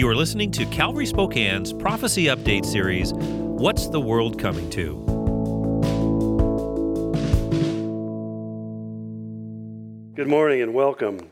You 0.00 0.08
are 0.08 0.16
listening 0.16 0.50
to 0.52 0.64
Calvary 0.64 1.04
Spokane's 1.04 1.74
Prophecy 1.74 2.24
Update 2.24 2.64
series, 2.64 3.12
What's 3.12 3.88
the 3.88 4.00
World 4.00 4.38
Coming 4.38 4.70
to? 4.70 4.94
Good 10.16 10.26
morning 10.26 10.62
and 10.62 10.72
welcome. 10.72 11.28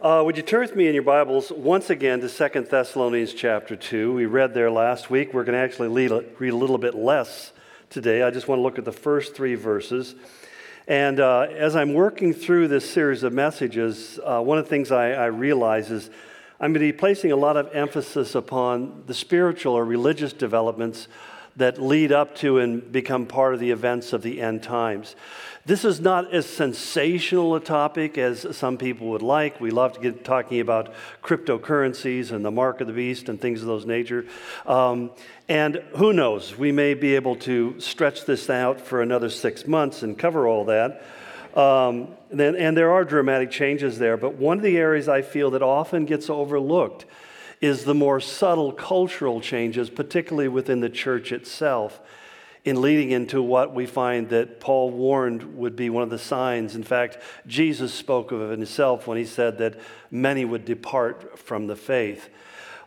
Uh, 0.00 0.22
would 0.24 0.38
you 0.38 0.42
turn 0.42 0.60
with 0.60 0.74
me 0.74 0.88
in 0.88 0.94
your 0.94 1.02
Bibles 1.02 1.52
once 1.52 1.90
again 1.90 2.22
to 2.22 2.30
Second 2.30 2.68
Thessalonians 2.68 3.34
chapter 3.34 3.76
2? 3.76 4.14
We 4.14 4.24
read 4.24 4.54
there 4.54 4.70
last 4.70 5.10
week. 5.10 5.34
We're 5.34 5.44
going 5.44 5.58
to 5.58 5.62
actually 5.62 5.88
read 5.88 6.10
a, 6.52 6.56
little 6.56 6.78
bit 6.78 6.94
less 6.94 7.52
today. 7.90 8.22
I 8.22 8.30
just 8.30 8.48
want 8.48 8.60
to 8.60 8.62
look 8.62 8.78
at 8.78 8.86
the 8.86 8.92
first 8.92 9.34
three 9.34 9.56
verses. 9.56 10.14
And 10.88 11.20
uh, 11.20 11.48
as 11.54 11.76
I'm 11.76 11.92
working 11.92 12.32
through 12.32 12.68
this 12.68 12.90
series 12.90 13.24
of 13.24 13.34
messages, 13.34 14.18
uh, 14.24 14.40
one 14.40 14.56
of 14.56 14.64
the 14.64 14.70
things 14.70 14.90
I, 14.90 15.10
I 15.10 15.26
realize 15.26 15.90
is 15.90 16.08
I'm 16.62 16.74
going 16.74 16.86
to 16.86 16.92
be 16.92 16.98
placing 16.98 17.32
a 17.32 17.36
lot 17.36 17.56
of 17.56 17.74
emphasis 17.74 18.34
upon 18.34 19.04
the 19.06 19.14
spiritual 19.14 19.72
or 19.72 19.82
religious 19.82 20.34
developments 20.34 21.08
that 21.56 21.80
lead 21.80 22.12
up 22.12 22.34
to 22.36 22.58
and 22.58 22.92
become 22.92 23.24
part 23.24 23.54
of 23.54 23.60
the 23.60 23.70
events 23.70 24.12
of 24.12 24.20
the 24.20 24.42
end 24.42 24.62
times. 24.62 25.16
This 25.64 25.86
is 25.86 26.00
not 26.00 26.34
as 26.34 26.44
sensational 26.44 27.54
a 27.54 27.60
topic 27.60 28.18
as 28.18 28.46
some 28.54 28.76
people 28.76 29.08
would 29.08 29.22
like. 29.22 29.58
We 29.58 29.70
love 29.70 29.94
to 29.94 30.00
get 30.00 30.22
talking 30.22 30.60
about 30.60 30.92
cryptocurrencies 31.22 32.30
and 32.30 32.44
the 32.44 32.50
mark 32.50 32.82
of 32.82 32.86
the 32.86 32.92
beast 32.92 33.30
and 33.30 33.40
things 33.40 33.62
of 33.62 33.66
those 33.66 33.86
nature. 33.86 34.26
Um, 34.66 35.12
and 35.48 35.76
who 35.96 36.12
knows, 36.12 36.58
we 36.58 36.72
may 36.72 36.92
be 36.92 37.14
able 37.14 37.36
to 37.36 37.80
stretch 37.80 38.26
this 38.26 38.50
out 38.50 38.82
for 38.82 39.00
another 39.00 39.30
six 39.30 39.66
months 39.66 40.02
and 40.02 40.18
cover 40.18 40.46
all 40.46 40.66
that. 40.66 41.02
Um, 41.54 42.08
and, 42.30 42.40
and 42.40 42.76
there 42.76 42.92
are 42.92 43.04
dramatic 43.04 43.50
changes 43.50 43.98
there, 43.98 44.16
but 44.16 44.34
one 44.34 44.58
of 44.58 44.62
the 44.62 44.76
areas 44.76 45.08
I 45.08 45.22
feel 45.22 45.50
that 45.50 45.62
often 45.62 46.04
gets 46.04 46.30
overlooked 46.30 47.06
is 47.60 47.84
the 47.84 47.94
more 47.94 48.20
subtle 48.20 48.72
cultural 48.72 49.40
changes, 49.40 49.90
particularly 49.90 50.48
within 50.48 50.80
the 50.80 50.88
church 50.88 51.32
itself, 51.32 52.00
in 52.64 52.80
leading 52.80 53.10
into 53.10 53.42
what 53.42 53.74
we 53.74 53.86
find 53.86 54.28
that 54.28 54.60
Paul 54.60 54.90
warned 54.90 55.56
would 55.56 55.76
be 55.76 55.90
one 55.90 56.02
of 56.02 56.10
the 56.10 56.18
signs. 56.18 56.76
In 56.76 56.82
fact, 56.82 57.18
Jesus 57.46 57.92
spoke 57.92 58.32
of 58.32 58.42
it 58.42 58.50
himself 58.50 59.06
when 59.06 59.18
he 59.18 59.24
said 59.24 59.58
that 59.58 59.80
many 60.10 60.44
would 60.44 60.64
depart 60.64 61.38
from 61.38 61.66
the 61.66 61.76
faith. 61.76 62.28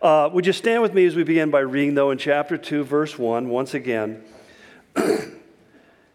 Uh, 0.01 0.29
would 0.31 0.45
you 0.45 0.53
stand 0.53 0.81
with 0.81 0.93
me 0.93 1.05
as 1.05 1.15
we 1.15 1.23
begin 1.23 1.49
by 1.49 1.59
reading, 1.59 1.95
though, 1.95 2.11
in 2.11 2.17
chapter 2.17 2.57
2, 2.57 2.83
verse 2.83 3.17
1, 3.17 3.49
once 3.49 3.73
again? 3.73 4.23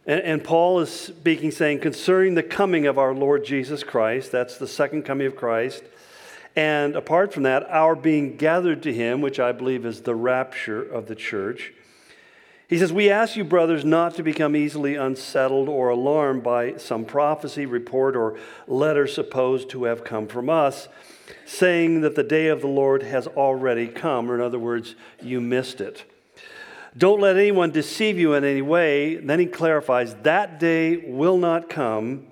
And, 0.08 0.22
and, 0.22 0.42
Paul 0.42 0.80
is 0.80 0.90
speaking, 0.90 1.50
saying, 1.50 1.80
concerning 1.80 2.34
the 2.34 2.42
coming 2.42 2.86
of 2.86 2.98
our 2.98 3.12
Lord 3.14 3.44
Jesus 3.44 3.84
Christ, 3.84 4.32
that's 4.32 4.56
the 4.56 4.66
second 4.66 5.02
coming 5.02 5.26
of 5.26 5.36
Christ. 5.36 5.84
And 6.56 6.96
apart 6.96 7.34
from 7.34 7.42
that, 7.42 7.68
our 7.68 7.94
being 7.94 8.38
gathered 8.38 8.82
to 8.84 8.92
him, 8.92 9.20
which 9.20 9.38
I 9.38 9.52
believe 9.52 9.84
is 9.84 10.00
the 10.00 10.14
rapture 10.14 10.82
of 10.82 11.08
the 11.08 11.14
church. 11.14 11.74
He 12.68 12.78
says, 12.78 12.90
We 12.90 13.10
ask 13.10 13.36
you, 13.36 13.44
brothers, 13.44 13.84
not 13.84 14.14
to 14.14 14.22
become 14.22 14.56
easily 14.56 14.94
unsettled 14.94 15.68
or 15.68 15.90
alarmed 15.90 16.42
by 16.42 16.78
some 16.78 17.04
prophecy, 17.04 17.66
report, 17.66 18.16
or 18.16 18.38
letter 18.66 19.06
supposed 19.06 19.68
to 19.70 19.84
have 19.84 20.04
come 20.04 20.26
from 20.26 20.48
us, 20.48 20.88
saying 21.44 22.00
that 22.00 22.14
the 22.14 22.22
day 22.22 22.48
of 22.48 22.62
the 22.62 22.66
Lord 22.66 23.02
has 23.02 23.26
already 23.26 23.86
come, 23.86 24.30
or 24.30 24.36
in 24.36 24.40
other 24.40 24.58
words, 24.58 24.94
you 25.22 25.42
missed 25.42 25.82
it. 25.82 26.04
Don't 26.98 27.20
let 27.20 27.36
anyone 27.36 27.70
deceive 27.70 28.18
you 28.18 28.34
in 28.34 28.42
any 28.42 28.60
way. 28.60 29.14
Then 29.14 29.38
he 29.38 29.46
clarifies 29.46 30.14
that 30.22 30.58
day 30.58 30.96
will 30.96 31.38
not 31.38 31.70
come 31.70 32.26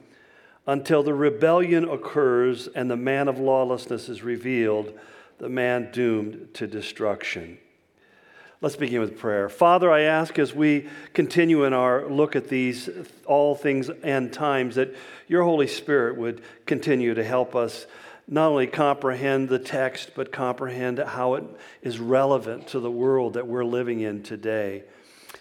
until 0.67 1.05
the 1.05 1.15
rebellion 1.15 1.89
occurs 1.89 2.67
and 2.67 2.91
the 2.91 2.97
man 2.97 3.29
of 3.29 3.39
lawlessness 3.39 4.09
is 4.09 4.25
revealed, 4.25 4.93
the 5.39 5.49
man 5.49 5.91
doomed 5.93 6.49
to 6.55 6.67
destruction. 6.67 7.59
Let's 8.61 8.75
begin 8.75 9.01
with 9.01 9.19
prayer. 9.19 9.49
Father, 9.49 9.93
I 9.93 10.01
ask 10.01 10.39
as 10.39 10.53
we 10.53 10.89
continue 11.13 11.65
in 11.65 11.73
our 11.73 12.09
look 12.09 12.35
at 12.35 12.49
these 12.49 12.91
all 13.25 13.55
things 13.55 13.89
and 14.03 14.33
times 14.33 14.75
that 14.75 14.97
your 15.29 15.45
Holy 15.45 15.69
Spirit 15.69 16.17
would 16.17 16.43
continue 16.65 17.15
to 17.15 17.23
help 17.23 17.55
us 17.55 17.87
not 18.29 18.49
only 18.49 18.67
comprehend 18.67 19.49
the 19.49 19.59
text, 19.59 20.13
but 20.15 20.33
comprehend 20.33 20.99
how 20.99 21.35
it 21.35 21.45
is 21.83 22.01
relevant 22.01 22.67
to 22.69 22.81
the 22.81 22.91
world 22.91 23.35
that 23.35 23.47
we're 23.47 23.65
living 23.65 24.01
in 24.01 24.23
today. 24.23 24.83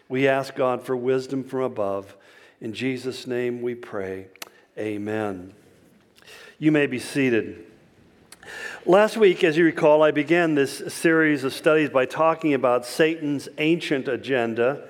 We 0.07 0.27
ask 0.27 0.55
God 0.55 0.83
for 0.83 0.95
wisdom 0.95 1.43
from 1.43 1.61
above. 1.61 2.15
In 2.61 2.73
Jesus' 2.73 3.25
name 3.25 3.61
we 3.61 3.73
pray. 3.73 4.27
Amen. 4.77 5.53
You 6.59 6.71
may 6.71 6.85
be 6.85 6.99
seated. 6.99 7.65
Last 8.85 9.17
week, 9.17 9.43
as 9.43 9.57
you 9.57 9.65
recall, 9.65 10.03
I 10.03 10.11
began 10.11 10.53
this 10.53 10.93
series 10.93 11.43
of 11.43 11.53
studies 11.53 11.89
by 11.89 12.05
talking 12.05 12.53
about 12.53 12.85
Satan's 12.85 13.49
ancient 13.57 14.07
agenda 14.07 14.87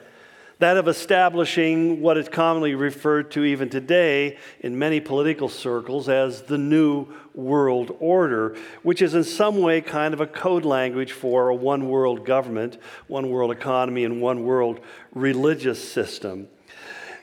that 0.60 0.78
of 0.78 0.88
establishing 0.88 2.02
what 2.02 2.18
is 2.18 2.30
commonly 2.30 2.76
referred 2.76 3.32
to 3.32 3.44
even 3.44 3.70
today 3.70 4.38
in 4.62 4.78
many 4.80 5.00
political 5.00 5.50
circles 5.50 6.08
as 6.08 6.44
the 6.44 6.58
New 6.58 7.08
World 7.34 7.96
Order, 8.00 8.56
which 8.82 9.02
is 9.02 9.16
in 9.16 9.24
some 9.24 9.58
way 9.58 9.82
kind 9.82 10.14
of 10.14 10.22
a 10.22 10.28
code 10.28 10.64
language 10.64 11.12
for 11.12 11.50
a 11.50 11.56
one 11.56 11.90
world 11.90 12.26
government, 12.26 12.78
one 13.08 13.30
world 13.30 13.52
economy, 13.52 14.06
and 14.06 14.22
one 14.22 14.46
world 14.46 14.80
religious 15.14 15.92
system. 15.92 16.48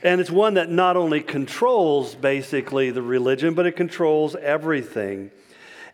And 0.02 0.20
it's 0.20 0.30
one 0.30 0.54
that 0.54 0.68
not 0.68 0.96
only 0.96 1.20
controls 1.20 2.14
basically 2.14 2.90
the 2.90 3.02
religion, 3.02 3.54
but 3.54 3.66
it 3.66 3.76
controls 3.76 4.34
everything. 4.36 5.30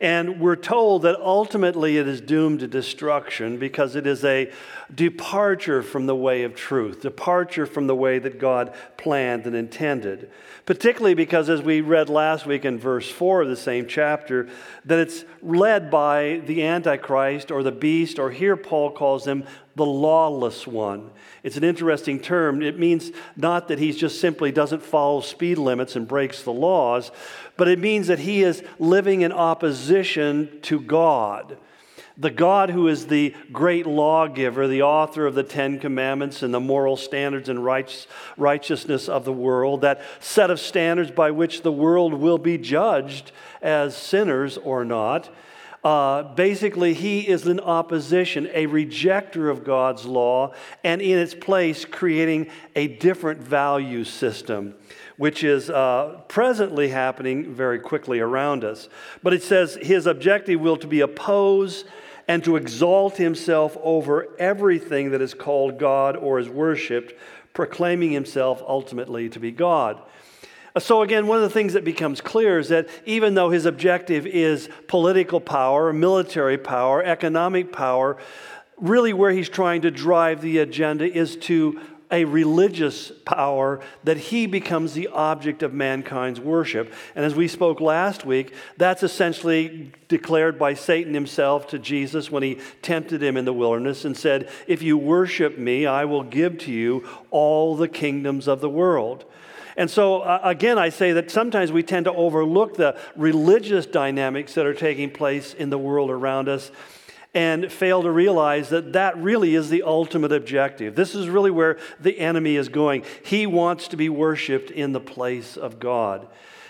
And 0.01 0.41
we're 0.41 0.57
told 0.57 1.03
that 1.03 1.19
ultimately 1.21 1.97
it 1.97 2.07
is 2.07 2.21
doomed 2.21 2.61
to 2.61 2.69
destruction 2.69 3.59
because 3.59 3.97
it 3.97 4.07
is 4.07 4.25
a 4.25 4.53
departure 4.95 5.83
from 5.83 6.07
the 6.07 6.15
way 6.15 6.45
of 6.45 6.55
truth, 6.55 7.03
departure 7.03 7.67
from 7.67 7.89
the 7.89 7.97
way 7.97 8.21
that 8.21 8.39
God 8.39 8.75
planned 8.97 9.47
and 9.47 9.57
intended. 9.57 10.31
Particularly 10.67 11.15
because, 11.15 11.49
as 11.49 11.63
we 11.63 11.81
read 11.81 12.09
last 12.09 12.47
week 12.47 12.65
in 12.65 12.79
verse 12.79 13.11
4 13.11 13.43
of 13.43 13.49
the 13.49 13.57
same 13.57 13.89
chapter, 13.89 14.49
that 14.85 15.01
it's 15.01 15.25
led 15.43 15.91
by 15.91 16.43
the 16.47 16.63
Antichrist 16.63 17.51
or 17.51 17.65
the 17.65 17.73
beast, 17.73 18.21
or 18.21 18.31
here 18.31 18.57
Paul 18.57 18.93
calls 18.93 19.27
him 19.27 19.45
the 19.75 19.87
lawless 19.87 20.67
one. 20.67 21.11
It's 21.43 21.57
an 21.57 21.65
interesting 21.65 22.21
term. 22.21 22.63
It 22.63 22.79
means 22.79 23.13
not 23.37 23.69
that 23.69 23.79
he 23.79 23.93
just 23.93 24.21
simply 24.21 24.53
doesn't 24.53 24.83
follow 24.83 25.21
speed 25.21 25.57
limits 25.57 25.97
and 25.97 26.07
breaks 26.07 26.43
the 26.43 26.53
laws, 26.53 27.11
but 27.59 27.69
it 27.69 27.79
means 27.79 28.07
that 28.07 28.21
he 28.21 28.43
is 28.43 28.63
living 28.79 29.21
in 29.21 29.33
opposition 29.33 30.61
to 30.63 30.81
God. 30.81 31.59
The 32.17 32.31
God 32.31 32.71
who 32.71 32.89
is 32.89 33.09
the 33.09 33.35
great 33.53 33.87
lawgiver, 33.87 34.67
the 34.67 34.83
author 34.83 35.27
of 35.27 35.35
the 35.35 35.43
Ten 35.43 35.79
Commandments 35.79 36.43
and 36.43 36.55
the 36.55 36.61
moral 36.61 36.97
standards 36.97 37.49
and 37.49 37.65
righteousness 38.37 39.09
of 39.09 39.25
the 39.25 39.33
world, 39.33 39.83
that 39.83 40.01
set 40.21 40.51
of 40.51 40.59
standards 40.59 41.11
by 41.11 41.31
which 41.31 41.63
the 41.63 41.71
world 41.71 42.15
will 42.15 42.39
be 42.39 42.59
judged 42.59 43.31
as 43.61 43.97
sinners 43.97 44.57
or 44.57 44.85
not. 44.85 45.29
Uh, 45.85 46.25
basically, 46.35 46.93
he 46.93 47.21
is 47.21 47.47
in 47.47 47.61
opposition, 47.61 48.49
a 48.53 48.67
rejecter 48.67 49.49
of 49.49 49.63
God's 49.63 50.05
law, 50.05 50.53
and 50.83 51.01
in 51.01 51.19
its 51.19 51.35
place, 51.35 51.85
creating 51.85 52.51
a 52.75 52.89
different 52.89 53.41
value 53.41 54.03
system, 54.03 54.75
which 55.19 55.45
is 55.45 55.69
uh, 55.69 56.21
presently 56.29 56.89
happening 56.89 57.53
very 57.53 57.79
quickly 57.79 58.21
around 58.21 58.65
us. 58.65 58.89
But 59.23 59.35
it 59.35 59.43
says 59.43 59.77
his 59.83 60.07
objective 60.07 60.61
will 60.61 60.79
to 60.79 60.87
be 60.87 61.01
oppose 61.01 61.85
and 62.29 62.43
to 62.45 62.57
exalt 62.57 63.17
himself 63.17 63.77
over 63.83 64.29
everything 64.39 65.11
that 65.11 65.21
is 65.21 65.35
called 65.35 65.79
God 65.79 66.17
or 66.17 66.39
is 66.39 66.49
worshiped, 66.49 67.15
proclaiming 67.53 68.13
himself 68.13 68.63
ultimately 68.67 69.29
to 69.31 69.41
be 69.41 69.51
God. 69.51 70.01
So, 70.79 71.03
again, 71.03 71.27
one 71.27 71.39
of 71.39 71.43
the 71.43 71.51
things 71.51 71.73
that 71.73 71.85
becomes 71.85 72.21
clear 72.21 72.59
is 72.61 72.69
that 72.69 72.89
even 73.05 73.35
though 73.35 73.51
his 73.51 73.67
objective 73.67 74.27
is 74.27 74.69
political 74.87 75.41
power, 75.41 75.93
military 75.93 76.59
power, 76.59 77.03
economic 77.03 77.73
power, 77.73 78.19
really 78.77 79.13
where 79.13 79.33
he's 79.33 79.49
trying 79.49 79.83
to 79.83 79.91
drive 79.91 80.41
the 80.41 80.59
agenda 80.59 81.11
is 81.11 81.37
to 81.37 81.81
a 82.11 82.25
religious 82.25 83.13
power 83.25 83.81
that 84.05 84.17
he 84.17 84.47
becomes 84.47 84.95
the 84.95 85.09
object 85.09 85.63
of 85.63 85.73
mankind's 85.75 86.41
worship. 86.41 86.93
And 87.15 87.25
as 87.25 87.35
we 87.35 87.49
spoke 87.49 87.81
last 87.81 88.25
week, 88.25 88.55
that's 88.77 89.03
essentially 89.03 89.93
declared 90.09 90.59
by 90.59 90.75
Satan 90.75 91.15
himself 91.15 91.69
to 91.69 91.79
Jesus 91.79 92.31
when 92.31 92.43
he 92.43 92.59
tempted 92.83 93.23
him 93.23 93.37
in 93.37 93.45
the 93.45 93.53
wilderness 93.53 94.05
and 94.05 94.17
said, 94.17 94.49
If 94.67 94.83
you 94.83 94.97
worship 94.97 95.59
me, 95.59 95.87
I 95.87 96.05
will 96.05 96.23
give 96.23 96.59
to 96.59 96.73
you 96.73 97.07
all 97.31 97.77
the 97.77 97.89
kingdoms 97.89 98.49
of 98.49 98.61
the 98.61 98.71
world. 98.71 99.25
And 99.77 99.89
so, 99.89 100.23
uh, 100.23 100.41
again, 100.43 100.77
I 100.77 100.89
say 100.89 101.13
that 101.13 101.31
sometimes 101.31 101.71
we 101.71 101.85
tend 101.85 102.07
to 102.07 102.13
overlook 102.13 102.77
the 102.77 102.99
religious 103.15 103.87
dynamics 103.87 104.55
that 104.55 104.67
are 104.67 104.75
taking 104.75 105.09
place 105.09 105.55
in 105.55 105.71
the 105.71 105.79
world 105.79 106.11
around 106.11 106.49
us 106.49 106.73
and 107.39 107.71
fail 107.71 108.03
to 108.03 108.11
realize 108.11 108.69
that 108.71 108.95
that 108.95 109.17
really 109.17 109.55
is 109.55 109.71
the 109.71 109.85
ultimate 109.85 110.33
objective. 110.33 110.97
This 110.97 111.15
is 111.15 111.29
really 111.29 111.53
where 111.53 111.79
the 112.01 112.19
enemy 112.19 112.57
is 112.57 112.69
going. 112.69 113.05
He 113.23 113.47
wants 113.47 113.87
to 113.89 113.97
be 113.97 114.09
worshiped 114.09 114.73
in 114.73 114.91
the 114.91 114.99
place 114.99 115.57
of 115.57 115.79
God. 115.79 116.27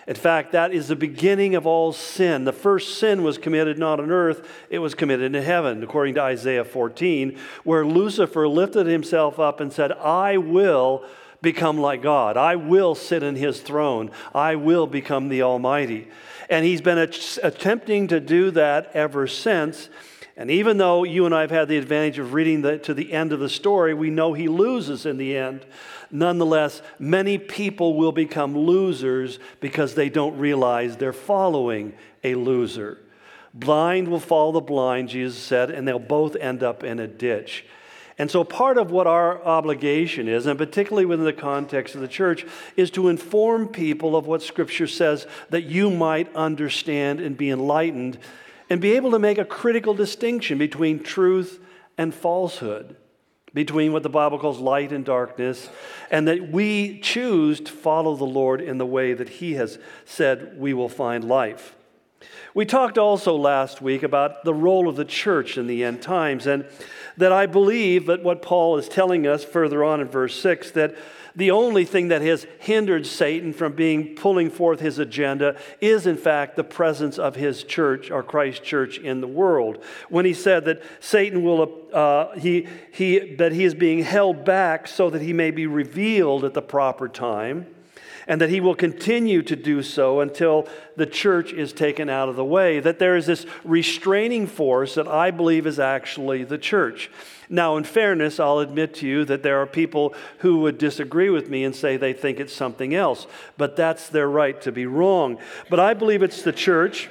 In 0.07 0.15
fact, 0.15 0.53
that 0.53 0.75
is 0.75 0.89
the 0.89 0.95
beginning 0.95 1.55
of 1.55 1.67
all 1.67 1.95
sin. 1.95 2.45
The 2.45 2.53
first 2.53 2.99
sin 2.99 3.23
was 3.23 3.39
committed 3.39 3.79
not 3.79 3.99
on 3.99 4.11
earth, 4.11 4.47
it 4.69 4.81
was 4.81 4.95
committed 4.95 5.35
in 5.35 5.43
heaven, 5.43 5.83
according 5.83 6.17
to 6.17 6.23
Isaiah 6.23 6.67
14, 6.67 7.39
where 7.65 7.87
Lucifer 7.87 8.47
lifted 8.47 8.87
himself 8.87 9.39
up 9.39 9.61
and 9.61 9.73
said, 9.73 9.93
I 9.93 10.37
will 10.37 11.03
become 11.41 11.79
like 11.79 12.03
God. 12.03 12.37
I 12.37 12.57
will 12.57 12.95
sit 12.95 13.23
in 13.23 13.37
his 13.37 13.63
throne. 13.63 14.11
I 14.35 14.57
will 14.57 14.87
become 14.87 15.31
the 15.31 15.41
Almighty. 15.41 16.09
And 16.51 16.67
he's 16.67 16.83
been 16.83 16.99
attempting 16.99 18.09
to 18.09 18.21
do 18.21 18.51
that 18.51 18.91
ever 18.93 19.27
since. 19.27 19.89
And 20.39 20.53
even 20.53 20.79
though 20.79 21.03
you 21.03 21.27
and 21.27 21.35
I 21.35 21.41
have 21.41 21.51
had 21.51 21.67
the 21.67 21.79
advantage 21.79 22.21
of 22.21 22.33
reading 22.33 22.63
the, 22.63 22.79
to 22.79 22.95
the 22.95 23.13
end 23.13 23.33
of 23.33 23.41
the 23.41 23.49
story, 23.49 23.93
we 23.93 24.09
know 24.09 24.35
he 24.35 24.47
loses 24.47 25.05
in 25.05 25.17
the 25.17 25.37
end. 25.37 25.67
Nonetheless, 26.13 26.81
many 26.97 27.39
people 27.39 27.95
will 27.95 28.13
become 28.13 28.57
losers 28.57 29.41
because 29.61 29.97
they 29.97 30.09
don't 30.09 30.39
realize 30.39 30.97
they're 30.97 31.13
following 31.13 31.93
a 32.23 32.37
loser. 32.37 32.99
Blind 33.53 34.07
will 34.07 34.21
follow 34.21 34.53
the 34.53 34.61
blind, 34.61 35.09
Jesus 35.09 35.43
said, 35.43 35.73
and 35.73 35.89
they'll 35.89 35.99
both 35.99 36.37
end 36.37 36.63
up 36.63 36.85
in 36.85 37.01
a 37.01 37.09
ditch. 37.09 37.67
And 38.17 38.31
so, 38.31 38.45
part 38.45 38.79
of 38.79 38.93
what 38.93 39.09
our 39.09 39.43
obligation 39.45 40.29
is, 40.29 40.47
and 40.47 40.59
particularly 40.59 41.05
within 41.05 41.25
the 41.25 41.33
context 41.33 41.97
of 41.97 42.01
the 42.01 42.09
church, 42.09 42.47
is 42.77 42.91
to 42.93 43.09
inform 43.09 43.69
people 43.69 44.15
of 44.15 44.27
what 44.29 44.43
Scripture 44.43 44.87
says 44.87 45.27
that 45.51 45.65
you 45.65 45.91
might 45.91 46.33
understand 46.37 47.21
and 47.21 47.37
be 47.37 47.51
enlightened 47.51 48.19
and 48.71 48.81
be 48.81 48.93
able 48.93 49.11
to 49.13 49.19
make 49.19 49.39
a 49.39 49.45
critical 49.45 49.95
distinction 49.95 50.59
between 50.59 51.03
truth 51.03 51.61
and 51.97 52.15
falsehood 52.15 52.97
between 53.55 53.93
what 53.93 54.03
the 54.03 54.09
Bible 54.09 54.39
calls 54.39 54.59
light 54.59 54.93
and 54.93 55.05
darkness, 55.05 55.69
and 56.11 56.29
that 56.29 56.51
we 56.51 57.01
choose 57.01 57.61
to 57.61 57.73
follow 57.73 58.15
the 58.15 58.25
Lord 58.25 58.61
in 58.61 58.79
the 58.79 58.87
way 58.87 59.15
that 59.15 59.29
He 59.29 59.55
has 59.55 59.79
said 60.05 60.59
we 60.59 60.75
will 60.75 60.89
find 60.89 61.25
life. 61.25 61.75
We 62.55 62.65
talked 62.65 62.99
also 62.99 63.37
last 63.37 63.81
week 63.81 64.03
about 64.03 64.45
the 64.45 64.55
role 64.55 64.89
of 64.89 64.97
the 64.97 65.05
church 65.05 65.57
in 65.57 65.67
the 65.67 65.85
end 65.85 66.03
times, 66.03 66.47
and 66.47 66.67
that 67.17 67.33
I 67.33 67.47
believe 67.47 68.07
that 68.07 68.23
what 68.23 68.43
Paul 68.43 68.77
is 68.77 68.89
telling 68.89 69.27
us 69.27 69.45
further 69.45 69.83
on 69.83 70.01
in 70.01 70.09
verse 70.09 70.41
6 70.41 70.73
that 70.73 70.97
the 71.39 71.53
only 71.53 71.85
thing 71.85 72.09
that 72.09 72.21
has 72.21 72.49
hindered 72.59 73.07
Satan 73.07 73.53
from 73.53 73.75
being 73.75 74.17
pulling 74.17 74.51
forth 74.51 74.81
his 74.81 74.99
agenda 74.99 75.57
is, 75.81 76.05
in 76.05 76.17
fact, 76.17 76.57
the 76.57 76.65
presence 76.65 77.17
of 77.17 77.37
his 77.37 77.63
church, 77.63 78.11
or 78.11 78.25
Christ 78.25 78.65
church, 78.65 78.99
in 78.99 79.21
the 79.21 79.29
world. 79.29 79.79
When 80.09 80.25
he 80.25 80.35
said 80.35 80.65
that 80.65 80.83
Satan 80.99 81.45
will, 81.45 81.87
uh, 81.93 82.37
he, 82.37 82.67
he, 82.91 83.37
that 83.37 83.53
he 83.53 83.63
is 83.63 83.75
being 83.75 84.03
held 84.03 84.45
back 84.45 84.89
so 84.89 85.11
that 85.11 85.23
he 85.23 85.33
may 85.33 85.53
be 85.53 85.69
revealed 85.69 86.45
at 86.45 86.55
the 86.55 86.63
proper 86.63 87.09
time 87.09 87.73
and 88.27 88.41
that 88.41 88.51
he 88.51 88.61
will 88.61 88.75
continue 88.75 89.41
to 89.43 89.55
do 89.55 89.81
so 89.81 90.19
until 90.19 90.67
the 90.97 91.07
church 91.07 91.53
is 91.53 91.73
taken 91.73 92.11
out 92.11 92.29
of 92.29 92.35
the 92.35 92.45
way. 92.45 92.81
That 92.81 92.99
there 92.99 93.17
is 93.17 93.27
this 93.27 93.47
restraining 93.63 94.49
force 94.49 94.97
that 94.97 95.07
I 95.07 95.31
believe 95.31 95.69
is 95.69 95.79
actually 95.79 96.43
the 96.43 96.59
church. 96.59 97.13
Now, 97.51 97.77
in 97.77 97.85
fairness, 97.85 98.39
I'll 98.39 98.59
admit 98.59 98.95
to 98.97 99.07
you 99.07 99.25
that 99.25 99.43
there 99.43 99.61
are 99.61 99.67
people 99.67 100.15
who 100.39 100.61
would 100.61 100.77
disagree 100.77 101.31
with 101.31 101.49
me 101.49 101.65
and 101.65 101.75
say 101.75 101.97
they 101.97 102.13
think 102.13 102.41
it's 102.41 102.53
something 102.53 102.95
else, 102.95 103.27
but 103.57 103.75
that's 103.75 104.09
their 104.09 104.29
right 104.29 104.61
to 104.63 104.73
be 104.73 104.87
wrong. 104.87 105.39
But 105.71 105.81
I 105.81 105.95
believe 105.95 106.23
it's 106.23 106.43
the 106.43 106.53
church. 106.53 107.09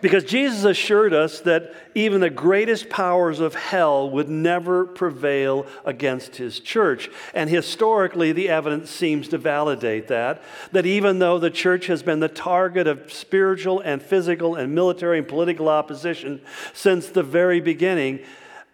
Because 0.00 0.22
Jesus 0.22 0.64
assured 0.64 1.12
us 1.12 1.40
that 1.40 1.74
even 1.94 2.20
the 2.20 2.30
greatest 2.30 2.88
powers 2.88 3.40
of 3.40 3.56
hell 3.56 4.08
would 4.10 4.28
never 4.28 4.84
prevail 4.84 5.66
against 5.84 6.36
his 6.36 6.60
church. 6.60 7.10
And 7.34 7.50
historically, 7.50 8.30
the 8.30 8.48
evidence 8.48 8.90
seems 8.90 9.26
to 9.28 9.38
validate 9.38 10.06
that. 10.08 10.42
That 10.70 10.86
even 10.86 11.18
though 11.18 11.40
the 11.40 11.50
church 11.50 11.86
has 11.86 12.04
been 12.04 12.20
the 12.20 12.28
target 12.28 12.86
of 12.86 13.12
spiritual 13.12 13.80
and 13.80 14.00
physical 14.00 14.54
and 14.54 14.72
military 14.72 15.18
and 15.18 15.26
political 15.26 15.68
opposition 15.68 16.42
since 16.72 17.08
the 17.08 17.24
very 17.24 17.60
beginning, 17.60 18.20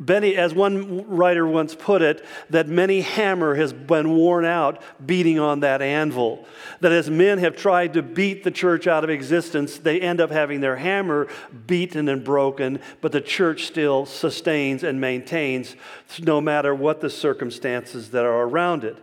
Benny, 0.04 0.36
as 0.36 0.54
one 0.54 1.08
writer 1.08 1.46
once 1.46 1.74
put 1.74 2.02
it, 2.02 2.24
that 2.50 2.68
many 2.68 3.00
hammer 3.00 3.54
has 3.54 3.72
been 3.72 4.10
worn 4.10 4.44
out 4.44 4.82
beating 5.04 5.38
on 5.38 5.60
that 5.60 5.80
anvil. 5.80 6.46
That 6.80 6.92
as 6.92 7.08
men 7.08 7.38
have 7.38 7.56
tried 7.56 7.94
to 7.94 8.02
beat 8.02 8.44
the 8.44 8.50
church 8.50 8.86
out 8.86 9.04
of 9.04 9.10
existence, 9.10 9.78
they 9.78 10.00
end 10.00 10.20
up 10.20 10.30
having 10.30 10.60
their 10.60 10.76
hammer 10.76 11.28
beaten 11.66 12.08
and 12.08 12.22
broken, 12.22 12.80
but 13.00 13.12
the 13.12 13.20
church 13.20 13.64
still 13.64 14.04
sustains 14.04 14.82
and 14.82 15.00
maintains 15.00 15.74
no 16.20 16.40
matter 16.40 16.74
what 16.74 17.00
the 17.00 17.10
circumstances 17.10 18.10
that 18.10 18.24
are 18.24 18.42
around 18.42 18.84
it. 18.84 19.02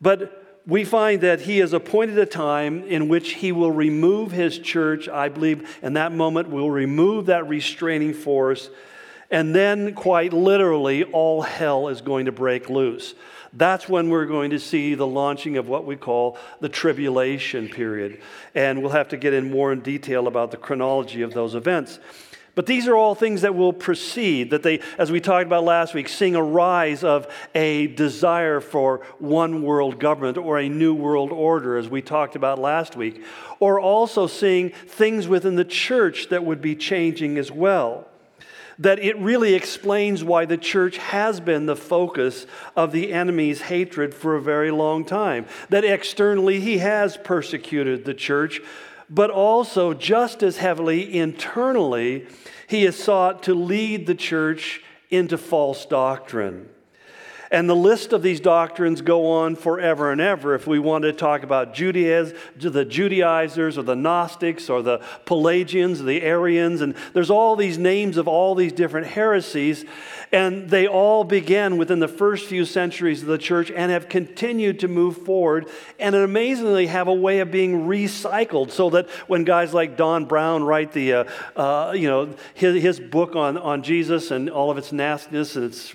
But 0.00 0.62
we 0.66 0.84
find 0.84 1.20
that 1.20 1.42
he 1.42 1.58
has 1.58 1.74
appointed 1.74 2.18
a 2.18 2.24
time 2.24 2.82
in 2.84 3.08
which 3.08 3.34
he 3.34 3.52
will 3.52 3.70
remove 3.70 4.32
his 4.32 4.58
church. 4.58 5.08
I 5.08 5.28
believe 5.28 5.78
in 5.82 5.92
that 5.94 6.12
moment 6.12 6.48
will 6.48 6.70
remove 6.70 7.26
that 7.26 7.46
restraining 7.46 8.14
force 8.14 8.70
and 9.30 9.54
then, 9.54 9.94
quite 9.94 10.32
literally, 10.32 11.04
all 11.04 11.42
hell 11.42 11.88
is 11.88 12.00
going 12.00 12.26
to 12.26 12.32
break 12.32 12.68
loose. 12.68 13.14
That's 13.56 13.88
when 13.88 14.10
we're 14.10 14.26
going 14.26 14.50
to 14.50 14.58
see 14.58 14.94
the 14.94 15.06
launching 15.06 15.56
of 15.56 15.68
what 15.68 15.86
we 15.86 15.96
call 15.96 16.38
the 16.60 16.68
tribulation 16.68 17.68
period. 17.68 18.20
And 18.54 18.82
we'll 18.82 18.90
have 18.90 19.08
to 19.10 19.16
get 19.16 19.32
in 19.32 19.50
more 19.50 19.72
in 19.72 19.80
detail 19.80 20.26
about 20.26 20.50
the 20.50 20.56
chronology 20.56 21.22
of 21.22 21.32
those 21.32 21.54
events. 21.54 22.00
But 22.56 22.66
these 22.66 22.86
are 22.86 22.94
all 22.94 23.14
things 23.14 23.42
that 23.42 23.54
will 23.54 23.72
precede, 23.72 24.50
that 24.50 24.62
they, 24.62 24.80
as 24.98 25.10
we 25.10 25.20
talked 25.20 25.46
about 25.46 25.64
last 25.64 25.94
week, 25.94 26.08
seeing 26.08 26.36
a 26.36 26.42
rise 26.42 27.02
of 27.02 27.26
a 27.54 27.88
desire 27.88 28.60
for 28.60 28.98
one 29.18 29.62
world 29.62 29.98
government 29.98 30.36
or 30.36 30.58
a 30.58 30.68
new 30.68 30.94
world 30.94 31.32
order, 31.32 31.76
as 31.76 31.88
we 31.88 32.00
talked 32.00 32.36
about 32.36 32.60
last 32.60 32.94
week, 32.96 33.24
or 33.58 33.80
also 33.80 34.26
seeing 34.28 34.70
things 34.70 35.26
within 35.26 35.56
the 35.56 35.64
church 35.64 36.28
that 36.28 36.44
would 36.44 36.60
be 36.60 36.76
changing 36.76 37.38
as 37.38 37.50
well 37.50 38.06
that 38.78 38.98
it 38.98 39.18
really 39.18 39.54
explains 39.54 40.24
why 40.24 40.44
the 40.44 40.56
church 40.56 40.96
has 40.98 41.40
been 41.40 41.66
the 41.66 41.76
focus 41.76 42.46
of 42.76 42.92
the 42.92 43.12
enemy's 43.12 43.62
hatred 43.62 44.14
for 44.14 44.36
a 44.36 44.42
very 44.42 44.70
long 44.70 45.04
time. 45.04 45.46
That 45.68 45.84
externally 45.84 46.60
he 46.60 46.78
has 46.78 47.16
persecuted 47.16 48.04
the 48.04 48.14
church, 48.14 48.60
but 49.08 49.30
also 49.30 49.94
just 49.94 50.42
as 50.42 50.56
heavily 50.56 51.16
internally, 51.16 52.26
he 52.66 52.84
has 52.84 52.96
sought 52.96 53.42
to 53.44 53.54
lead 53.54 54.06
the 54.06 54.14
church 54.14 54.82
into 55.10 55.38
false 55.38 55.86
doctrine. 55.86 56.68
And 57.54 57.70
the 57.70 57.76
list 57.76 58.12
of 58.12 58.20
these 58.20 58.40
doctrines 58.40 59.00
go 59.00 59.30
on 59.30 59.54
forever 59.54 60.10
and 60.10 60.20
ever. 60.20 60.56
If 60.56 60.66
we 60.66 60.80
want 60.80 61.02
to 61.02 61.12
talk 61.12 61.44
about 61.44 61.72
Judaism, 61.72 62.36
the 62.58 62.84
Judaizers 62.84 63.78
or 63.78 63.82
the 63.82 63.94
Gnostics 63.94 64.68
or 64.68 64.82
the 64.82 65.00
Pelagians, 65.24 66.02
the 66.02 66.22
Arians, 66.22 66.80
and 66.80 66.96
there's 67.12 67.30
all 67.30 67.54
these 67.54 67.78
names 67.78 68.16
of 68.16 68.26
all 68.26 68.56
these 68.56 68.72
different 68.72 69.06
heresies, 69.06 69.84
and 70.32 70.68
they 70.68 70.88
all 70.88 71.22
began 71.22 71.76
within 71.76 72.00
the 72.00 72.08
first 72.08 72.46
few 72.46 72.64
centuries 72.64 73.22
of 73.22 73.28
the 73.28 73.38
church 73.38 73.70
and 73.70 73.92
have 73.92 74.08
continued 74.08 74.80
to 74.80 74.88
move 74.88 75.18
forward 75.18 75.68
and 76.00 76.16
amazingly 76.16 76.88
have 76.88 77.06
a 77.06 77.14
way 77.14 77.38
of 77.38 77.52
being 77.52 77.86
recycled 77.86 78.72
so 78.72 78.90
that 78.90 79.08
when 79.28 79.44
guys 79.44 79.72
like 79.72 79.96
Dan 79.96 80.24
Brown 80.24 80.64
write 80.64 80.90
the, 80.90 81.12
uh, 81.12 81.24
uh, 81.54 81.92
you 81.92 82.08
know, 82.08 82.34
his, 82.54 82.82
his 82.82 82.98
book 82.98 83.36
on, 83.36 83.56
on 83.56 83.84
Jesus 83.84 84.32
and 84.32 84.50
all 84.50 84.72
of 84.72 84.76
its 84.76 84.90
nastiness 84.90 85.54
and 85.54 85.66
its 85.66 85.94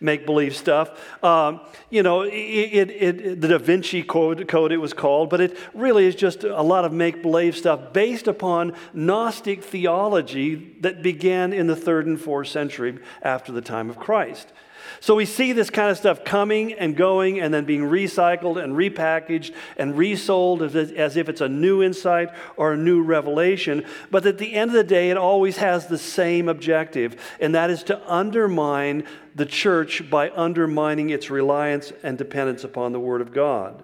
make 0.00 0.26
believe 0.26 0.56
stuff. 0.56 0.90
Um, 1.22 1.60
you 1.90 2.02
know, 2.02 2.22
it, 2.22 2.32
it, 2.32 2.90
it, 2.90 3.40
the 3.40 3.48
Da 3.48 3.58
Vinci 3.58 4.02
Code, 4.02 4.48
Code, 4.48 4.72
it 4.72 4.78
was 4.78 4.92
called, 4.92 5.30
but 5.30 5.40
it 5.40 5.56
really 5.74 6.06
is 6.06 6.14
just 6.14 6.44
a 6.44 6.62
lot 6.62 6.84
of 6.84 6.92
make 6.92 7.22
believe 7.22 7.56
stuff 7.56 7.92
based 7.92 8.26
upon 8.26 8.74
Gnostic 8.92 9.62
theology 9.62 10.76
that 10.80 11.02
began 11.02 11.52
in 11.52 11.66
the 11.66 11.76
third 11.76 12.06
and 12.06 12.20
fourth 12.20 12.48
century 12.48 12.98
after 13.22 13.52
the 13.52 13.60
time 13.60 13.90
of 13.90 13.98
Christ. 13.98 14.52
So 15.00 15.14
we 15.14 15.24
see 15.24 15.52
this 15.52 15.70
kind 15.70 15.90
of 15.90 15.96
stuff 15.96 16.24
coming 16.24 16.72
and 16.72 16.96
going 16.96 17.40
and 17.40 17.52
then 17.52 17.64
being 17.64 17.82
recycled 17.82 18.62
and 18.62 18.74
repackaged 18.74 19.54
and 19.76 19.96
resold 19.96 20.62
as, 20.62 21.16
if 21.16 21.28
it's 21.28 21.40
a 21.40 21.48
new 21.48 21.82
insight 21.82 22.30
or 22.56 22.72
a 22.72 22.76
new 22.76 23.02
revelation. 23.02 23.84
But 24.10 24.26
at 24.26 24.38
the 24.38 24.54
end 24.54 24.70
of 24.70 24.76
the 24.76 24.84
day, 24.84 25.10
it 25.10 25.16
always 25.16 25.58
has 25.58 25.86
the 25.86 25.98
same 25.98 26.48
objective, 26.48 27.20
and 27.40 27.54
that 27.54 27.70
is 27.70 27.82
to 27.84 28.00
undermine 28.12 29.04
the 29.34 29.46
church 29.46 30.08
by 30.08 30.30
undermining 30.30 31.10
its 31.10 31.30
reliance 31.30 31.92
and 32.02 32.16
dependence 32.16 32.64
upon 32.64 32.92
the 32.92 33.00
Word 33.00 33.20
of 33.20 33.32
God. 33.32 33.82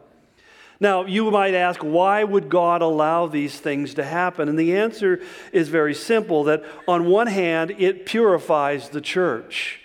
Now, 0.80 1.04
you 1.04 1.30
might 1.30 1.54
ask, 1.54 1.80
why 1.80 2.24
would 2.24 2.48
God 2.48 2.82
allow 2.82 3.28
these 3.28 3.60
things 3.60 3.94
to 3.94 4.02
happen? 4.02 4.48
And 4.48 4.58
the 4.58 4.76
answer 4.76 5.20
is 5.52 5.68
very 5.68 5.94
simple 5.94 6.42
that 6.44 6.64
on 6.88 7.04
one 7.04 7.28
hand, 7.28 7.70
it 7.78 8.04
purifies 8.04 8.88
the 8.88 9.00
church. 9.00 9.81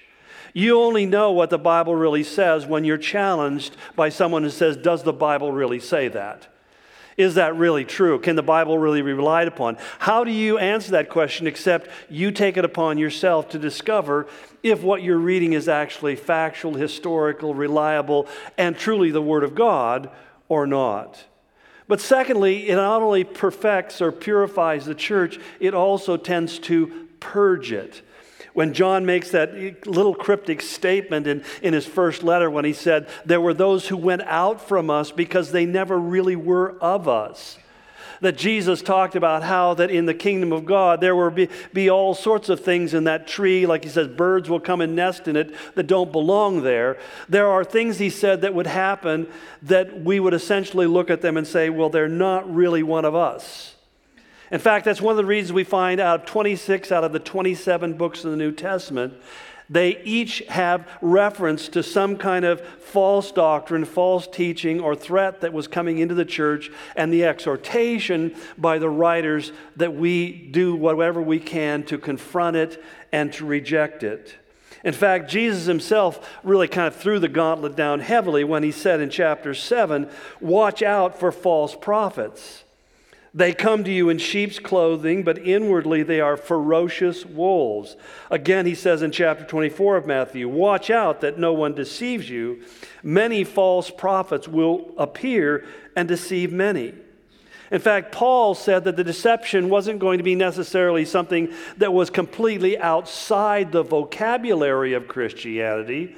You 0.54 0.80
only 0.82 1.06
know 1.06 1.32
what 1.32 1.50
the 1.50 1.58
Bible 1.58 1.96
really 1.96 2.24
says 2.24 2.66
when 2.66 2.84
you're 2.84 2.98
challenged 2.98 3.76
by 3.96 4.10
someone 4.10 4.44
who 4.44 4.50
says, 4.50 4.78
Does 4.78 5.04
the 5.04 5.14
Bible 5.14 5.52
really 5.52 5.80
say 5.80 6.08
that? 6.10 6.48
Is 7.18 7.34
that 7.34 7.56
really 7.56 7.84
true? 7.84 8.20
Can 8.20 8.36
the 8.36 8.44
Bible 8.44 8.78
really 8.78 9.02
be 9.02 9.12
relied 9.12 9.48
upon? 9.48 9.78
How 9.98 10.24
do 10.24 10.32
you 10.32 10.60
answer 10.60 10.92
that 10.92 11.10
question 11.10 11.48
except 11.48 11.90
you 12.10 12.32
take 12.32 12.58
it 12.58 12.66
upon 12.66 13.00
yourself 13.00 13.50
to 13.50 13.60
discover 13.60 14.28
if 14.62 14.84
what 14.84 15.02
you're 15.02 15.18
reading 15.18 15.54
is 15.54 15.68
actually 15.68 16.16
factual, 16.16 16.76
historical, 16.76 17.56
reliable, 17.56 18.28
and 18.56 18.78
truly 18.78 19.10
the 19.10 19.22
Word 19.22 19.44
of 19.44 19.56
God 19.56 20.12
or 20.48 20.68
not? 20.68 21.26
But 21.88 22.02
secondly, 22.02 22.70
it 22.70 22.76
not 22.76 23.02
only 23.02 23.24
perfects 23.24 24.00
or 24.00 24.12
purifies 24.12 24.86
the 24.86 24.94
church, 24.96 25.40
it 25.60 25.74
also 25.74 26.18
tends 26.18 26.60
to 26.60 27.08
purge 27.20 27.72
it. 27.72 28.04
When 28.58 28.74
John 28.74 29.06
makes 29.06 29.30
that 29.30 29.86
little 29.86 30.16
cryptic 30.16 30.64
statement 30.64 31.28
in, 31.28 31.44
in 31.62 31.76
his 31.76 31.86
first 31.86 32.24
letter, 32.24 32.50
when 32.50 32.66
he 32.66 32.74
said, 32.74 33.08
There 33.24 33.40
were 33.40 33.54
those 33.54 33.88
who 33.88 33.96
went 33.96 34.24
out 34.24 34.68
from 34.68 34.90
us 34.90 35.12
because 35.12 35.52
they 35.52 35.68
never 35.68 35.96
really 35.96 36.36
were 36.36 36.76
of 36.82 37.08
us 37.08 37.60
that 38.20 38.36
Jesus 38.36 38.82
talked 38.82 39.16
about 39.16 39.44
how 39.44 39.76
that 39.76 39.92
in 39.92 40.08
the 40.08 40.14
kingdom 40.16 40.52
of 40.52 40.66
God 40.66 41.02
there 41.02 41.16
will 41.16 41.30
be, 41.30 41.50
be 41.72 41.88
all 41.88 42.16
sorts 42.16 42.50
of 42.50 42.60
things 42.60 42.96
in 42.96 43.04
that 43.04 43.28
tree. 43.28 43.68
Like 43.68 43.84
he 43.84 43.92
says, 43.92 44.08
birds 44.08 44.50
will 44.50 44.60
come 44.60 44.82
and 44.82 44.96
nest 44.96 45.28
in 45.28 45.36
it 45.36 45.54
that 45.76 45.86
don't 45.86 46.12
belong 46.12 46.64
there. 46.64 46.98
There 47.30 47.48
are 47.48 47.64
things 47.64 48.00
he 48.00 48.10
said 48.10 48.42
that 48.42 48.56
would 48.56 48.66
happen 48.66 49.28
that 49.62 50.02
we 50.02 50.20
would 50.20 50.34
essentially 50.34 50.88
look 50.88 51.12
at 51.12 51.22
them 51.22 51.38
and 51.38 51.46
say, 51.46 51.70
well, 51.70 51.92
they're 51.92 52.08
not 52.08 52.52
really 52.52 52.82
one 52.82 53.06
of 53.06 53.14
us. 53.14 53.76
In 54.52 54.60
fact, 54.60 54.86
that's 54.86 55.02
one 55.02 55.12
of 55.12 55.18
the 55.18 55.26
reasons 55.26 55.54
we 55.54 55.64
find 55.64 56.00
out 56.00 56.22
of 56.22 56.26
26 56.26 56.92
out 56.92 57.04
of 57.04 57.12
the 57.12 57.20
27 57.20 57.94
books 57.94 58.24
of 58.24 58.32
the 58.32 58.38
New 58.38 58.52
Testament 58.52 59.14
they 59.70 60.02
each 60.04 60.40
have 60.48 60.88
reference 61.02 61.68
to 61.70 61.84
some 61.84 62.18
kind 62.18 62.46
of 62.46 62.62
false 62.62 63.32
doctrine, 63.32 63.84
false 63.84 64.28
teaching, 64.28 64.80
or 64.80 64.96
threat 64.96 65.42
that 65.42 65.52
was 65.52 65.68
coming 65.68 66.00
into 66.00 66.16
the 66.16 66.26
church, 66.26 66.72
and 66.96 67.12
the 67.12 67.26
exhortation 67.26 68.36
by 68.58 68.80
the 68.80 68.90
writers 68.90 69.52
that 69.76 69.94
we 69.94 70.32
do 70.32 70.76
whatever 70.76 71.22
we 71.22 71.40
can 71.40 71.84
to 71.84 71.98
confront 71.98 72.56
it 72.56 72.82
and 73.12 73.34
to 73.34 73.46
reject 73.46 74.04
it. 74.04 74.36
In 74.86 74.94
fact, 74.94 75.30
Jesus 75.30 75.66
himself 75.66 76.40
really 76.44 76.68
kind 76.68 76.88
of 76.88 76.96
threw 76.96 77.20
the 77.20 77.28
gauntlet 77.28 77.76
down 77.76 78.00
heavily 78.00 78.44
when 78.44 78.64
he 78.64 78.72
said 78.72 79.02
in 79.02 79.10
chapter 79.10 79.54
7 79.54 80.10
Watch 80.40 80.82
out 80.82 81.20
for 81.20 81.32
false 81.32 81.76
prophets 81.76 82.64
they 83.38 83.54
come 83.54 83.84
to 83.84 83.92
you 83.92 84.10
in 84.10 84.18
sheep's 84.18 84.58
clothing, 84.58 85.22
but 85.22 85.38
inwardly 85.38 86.02
they 86.02 86.20
are 86.20 86.36
ferocious 86.36 87.24
wolves. 87.24 87.96
Again, 88.32 88.66
he 88.66 88.74
says 88.74 89.04
in 89.04 89.12
chapter 89.12 89.46
24 89.46 89.98
of 89.98 90.08
Matthew 90.08 90.50
Watch 90.50 90.90
out 90.90 91.22
that 91.22 91.38
no 91.38 91.54
one 91.54 91.76
deceives 91.76 92.28
you. 92.30 92.64
Many 93.04 93.44
false 93.44 93.92
prophets 93.92 94.48
will 94.48 94.92
appear 94.98 95.66
and 95.96 96.08
deceive 96.08 96.52
many. 96.52 96.96
In 97.70 97.80
fact, 97.80 98.12
Paul 98.12 98.56
said 98.56 98.86
that 98.86 98.96
the 98.96 99.04
deception 99.04 99.70
wasn't 99.70 100.00
going 100.00 100.18
to 100.18 100.24
be 100.24 100.36
necessarily 100.36 101.06
something 101.06 101.54
that 101.78 101.94
was 101.94 102.10
completely 102.10 102.80
outside 102.80 103.72
the 103.72 103.84
vocabulary 103.84 104.94
of 104.94 105.08
Christianity. 105.08 106.16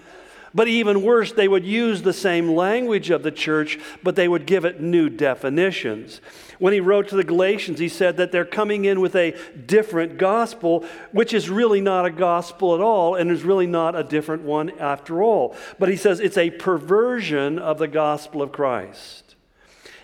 But 0.54 0.68
even 0.68 1.04
worse, 1.04 1.32
they 1.32 1.48
would 1.48 1.66
use 1.66 2.02
the 2.02 2.14
same 2.14 2.56
language 2.56 3.10
of 3.10 3.24
the 3.24 3.32
church, 3.32 3.80
but 4.04 4.16
they 4.16 4.28
would 4.28 4.46
give 4.46 4.66
it 4.66 4.82
new 4.82 5.10
definitions. 5.10 6.22
When 6.58 6.74
he 6.74 6.80
wrote 6.80 7.08
to 7.10 7.16
the 7.16 7.24
Galatians, 7.24 7.80
he 7.80 7.90
said 7.90 8.18
that 8.18 8.32
they're 8.32 8.46
coming 8.46 8.86
in 8.86 9.00
with 9.00 9.16
a 9.16 9.36
different 9.66 10.18
gospel, 10.18 10.86
which 11.12 11.34
is 11.34 11.50
really 11.50 11.82
not 11.82 12.06
a 12.06 12.12
gospel 12.12 12.76
at 12.76 12.82
all 12.82 13.16
and 13.16 13.32
is 13.32 13.44
really 13.44 13.68
not 13.68 13.96
a 13.96 14.04
different 14.04 14.44
one 14.44 14.72
after 14.80 15.24
all. 15.24 15.56
But 15.78 15.90
he 15.90 15.96
says 15.96 16.20
it's 16.20 16.38
a 16.38 16.50
perversion 16.50 17.60
of 17.60 17.78
the 17.78 17.88
gospel 17.88 18.42
of 18.42 18.52
Christ. 18.52 19.36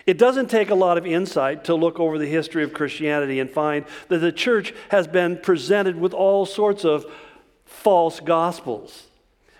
It 0.06 0.18
doesn't 0.18 0.48
take 0.48 0.70
a 0.70 0.74
lot 0.74 0.98
of 0.98 1.06
insight 1.06 1.64
to 1.64 1.74
look 1.74 1.98
over 1.98 2.16
the 2.16 2.26
history 2.26 2.62
of 2.62 2.72
Christianity 2.72 3.40
and 3.40 3.50
find 3.50 3.84
that 4.08 4.18
the 4.18 4.30
church 4.30 4.72
has 4.90 5.08
been 5.08 5.36
presented 5.36 5.96
with 5.96 6.14
all 6.14 6.46
sorts 6.46 6.84
of 6.84 7.04
false 7.64 8.20
gospels. 8.20 9.05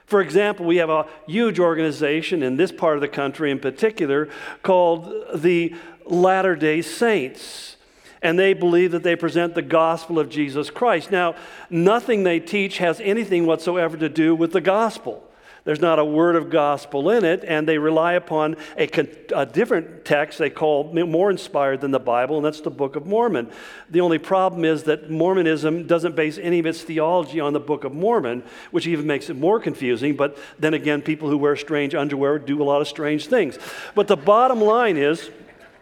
For 0.06 0.20
example, 0.20 0.64
we 0.64 0.76
have 0.76 0.90
a 0.90 1.06
huge 1.26 1.58
organization 1.58 2.42
in 2.42 2.56
this 2.56 2.70
part 2.70 2.96
of 2.96 3.00
the 3.00 3.08
country 3.08 3.50
in 3.50 3.58
particular 3.58 4.28
called 4.62 5.12
the 5.34 5.75
Latter 6.04 6.54
day 6.54 6.80
Saints. 6.80 7.76
And 8.22 8.38
they 8.38 8.54
believe 8.54 8.92
that 8.92 9.02
they 9.02 9.16
present 9.16 9.54
the 9.54 9.62
gospel 9.62 10.18
of 10.18 10.30
Jesus 10.30 10.70
Christ. 10.70 11.10
Now, 11.10 11.34
nothing 11.68 12.22
they 12.22 12.40
teach 12.40 12.78
has 12.78 13.00
anything 13.00 13.46
whatsoever 13.46 13.96
to 13.96 14.08
do 14.08 14.34
with 14.34 14.52
the 14.52 14.60
gospel. 14.60 15.25
There's 15.66 15.80
not 15.80 15.99
a 15.99 16.04
word 16.04 16.37
of 16.37 16.49
gospel 16.49 17.11
in 17.11 17.25
it, 17.25 17.44
and 17.44 17.68
they 17.68 17.76
rely 17.76 18.12
upon 18.14 18.56
a, 18.78 18.88
a, 19.35 19.44
different 19.44 20.04
text 20.04 20.38
they 20.38 20.49
call 20.49 20.85
more 20.94 21.28
inspired 21.28 21.80
than 21.80 21.90
the 21.90 21.99
Bible, 21.99 22.37
and 22.37 22.46
that's 22.46 22.61
the 22.61 22.70
Book 22.70 22.94
of 22.94 23.04
Mormon. 23.04 23.50
The 23.90 24.00
only 24.00 24.18
problem 24.18 24.64
is 24.64 24.85
that 24.85 25.11
Mormonism 25.11 25.88
doesn't 25.88 26.14
base 26.14 26.38
any 26.38 26.61
of 26.61 26.66
its 26.66 26.82
theology 26.82 27.40
on 27.40 27.52
the 27.52 27.61
Book 27.61 27.82
of 27.82 27.92
Mormon, 27.92 28.44
which 28.70 28.87
even 28.87 29.08
makes 29.08 29.28
it 29.28 29.37
more 29.37 29.58
confusing. 29.58 30.14
But 30.14 30.38
then 30.58 30.73
again, 30.73 31.02
people 31.02 31.28
who 31.28 31.37
wear 31.37 31.56
strange 31.56 31.96
underwear 31.96 32.38
do 32.38 32.62
a 32.62 32.64
lot 32.64 32.80
of 32.80 32.87
strange 32.87 33.26
things. 33.26 33.58
But 33.96 34.06
the 34.06 34.16
bottom 34.16 34.61
line 34.61 34.96
is 34.96 35.30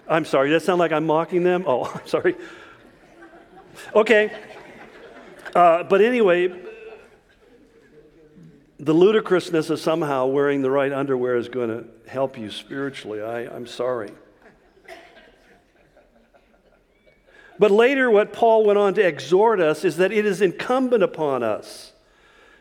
I'm 0.09 0.25
sorry, 0.25 0.51
does 0.51 0.63
that 0.63 0.67
sound 0.67 0.79
like 0.79 0.93
I'm 0.93 1.07
mocking 1.07 1.45
them? 1.45 1.65
Oh, 1.67 1.85
I'm 1.95 2.07
sorry. 2.07 2.37
Okay. 3.95 4.33
Uh, 5.55 5.83
but 5.85 6.01
anyway, 6.01 6.49
the 8.85 8.93
ludicrousness 8.93 9.71
of 9.71 9.81
somehow 9.81 10.27
wearing 10.27 10.61
the 10.61 10.71
right 10.71 10.93
underwear 10.93 11.37
is 11.37 11.49
going 11.49 11.71
to 11.71 11.85
help 12.07 12.37
you 12.37 12.51
spiritually. 12.51 13.23
I, 13.23 13.47
I'm 13.47 13.67
sorry. 13.67 14.13
But 17.59 17.71
later, 17.71 18.11
what 18.11 18.35
Paul 18.35 18.67
went 18.67 18.79
on 18.79 18.93
to 18.95 19.07
exhort 19.07 19.59
us 19.59 19.85
is 19.85 19.97
that 19.97 20.13
it 20.13 20.27
is 20.27 20.43
incumbent 20.43 21.03
upon 21.03 21.43
us 21.43 21.93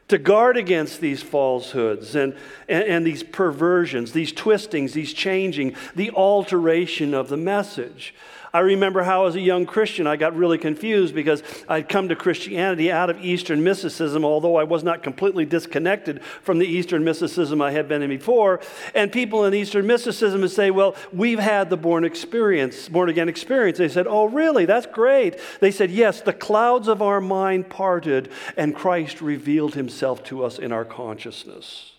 to 0.08 0.18
guard 0.18 0.56
against 0.56 1.01
these 1.01 1.22
falsehoods 1.22 2.15
and, 2.15 2.38
and, 2.70 2.84
and, 2.84 3.06
these 3.08 3.24
perversions, 3.24 4.13
these 4.13 4.32
twistings, 4.32 4.94
these 4.94 5.12
changing, 5.12 5.75
the 5.96 6.12
alteration 6.12 7.13
of 7.13 7.27
the 7.27 7.38
message. 7.38 8.13
I 8.55 8.60
remember 8.60 9.01
how, 9.01 9.25
as 9.25 9.33
a 9.33 9.41
young 9.41 9.65
Christian, 9.65 10.05
I 10.05 10.15
got 10.15 10.36
really 10.36 10.60
confused 10.60 11.15
because 11.15 11.41
I'd 11.67 11.89
come 11.89 12.10
to 12.10 12.15
Christianity 12.15 12.91
out 12.91 13.10
of 13.10 13.19
Eastern 13.25 13.63
mysticism, 13.63 14.24
although 14.24 14.57
I 14.57 14.63
was 14.63 14.83
not 14.83 15.01
completely 15.01 15.43
disconnected 15.43 16.22
from 16.43 16.60
the 16.60 16.67
Eastern 16.67 17.03
mysticism 17.03 17.63
I 17.63 17.72
had 17.72 17.88
been 17.88 18.03
in 18.03 18.12
before. 18.12 18.62
And 18.93 19.12
people 19.12 19.45
in 19.45 19.55
Eastern 19.55 19.88
mysticism 19.88 20.41
would 20.41 20.51
say, 20.51 20.69
Well, 20.69 20.95
we've 21.12 21.39
had 21.39 21.72
the 21.72 21.77
born 21.77 22.03
experience, 22.03 22.88
born 22.89 23.10
again 23.10 23.27
experience. 23.27 23.79
They 23.79 23.89
said, 23.89 24.05
Oh, 24.05 24.25
really? 24.25 24.65
That's 24.65 24.86
great. 24.86 25.39
They 25.60 25.72
said, 25.72 25.89
Yes, 25.89 26.22
the 26.22 26.31
clouds 26.31 26.88
of 26.88 27.01
our 27.01 27.19
mind 27.19 27.72
parted, 27.72 28.29
and 28.55 28.75
Christ 28.75 29.19
revealed 29.19 29.74
himself 29.74 30.24
to 30.25 30.45
us 30.45 30.60
in 30.60 30.72
our 30.72 30.86
consciousness. 30.86 31.92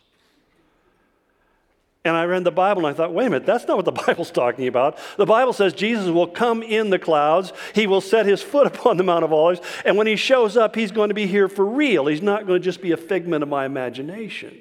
And 2.04 2.14
I 2.14 2.24
read 2.24 2.44
the 2.44 2.50
Bible 2.50 2.84
and 2.84 2.94
I 2.94 2.96
thought, 2.96 3.14
wait 3.14 3.26
a 3.26 3.30
minute, 3.30 3.46
that's 3.46 3.66
not 3.66 3.78
what 3.78 3.86
the 3.86 3.92
Bible's 4.06 4.30
talking 4.30 4.66
about. 4.66 4.98
The 5.16 5.24
Bible 5.24 5.54
says 5.54 5.72
Jesus 5.72 6.08
will 6.08 6.26
come 6.26 6.62
in 6.62 6.90
the 6.90 6.98
clouds, 6.98 7.52
he 7.74 7.86
will 7.86 8.02
set 8.02 8.26
his 8.26 8.42
foot 8.42 8.66
upon 8.74 8.98
the 8.98 9.02
Mount 9.02 9.24
of 9.24 9.32
Olives, 9.32 9.60
and 9.84 9.96
when 9.96 10.06
he 10.06 10.16
shows 10.16 10.56
up, 10.56 10.74
he's 10.74 10.92
going 10.92 11.08
to 11.08 11.14
be 11.14 11.26
here 11.26 11.48
for 11.48 11.64
real. 11.64 12.06
He's 12.06 12.22
not 12.22 12.46
going 12.46 12.60
to 12.60 12.64
just 12.64 12.82
be 12.82 12.92
a 12.92 12.96
figment 12.96 13.42
of 13.42 13.48
my 13.48 13.64
imagination. 13.64 14.60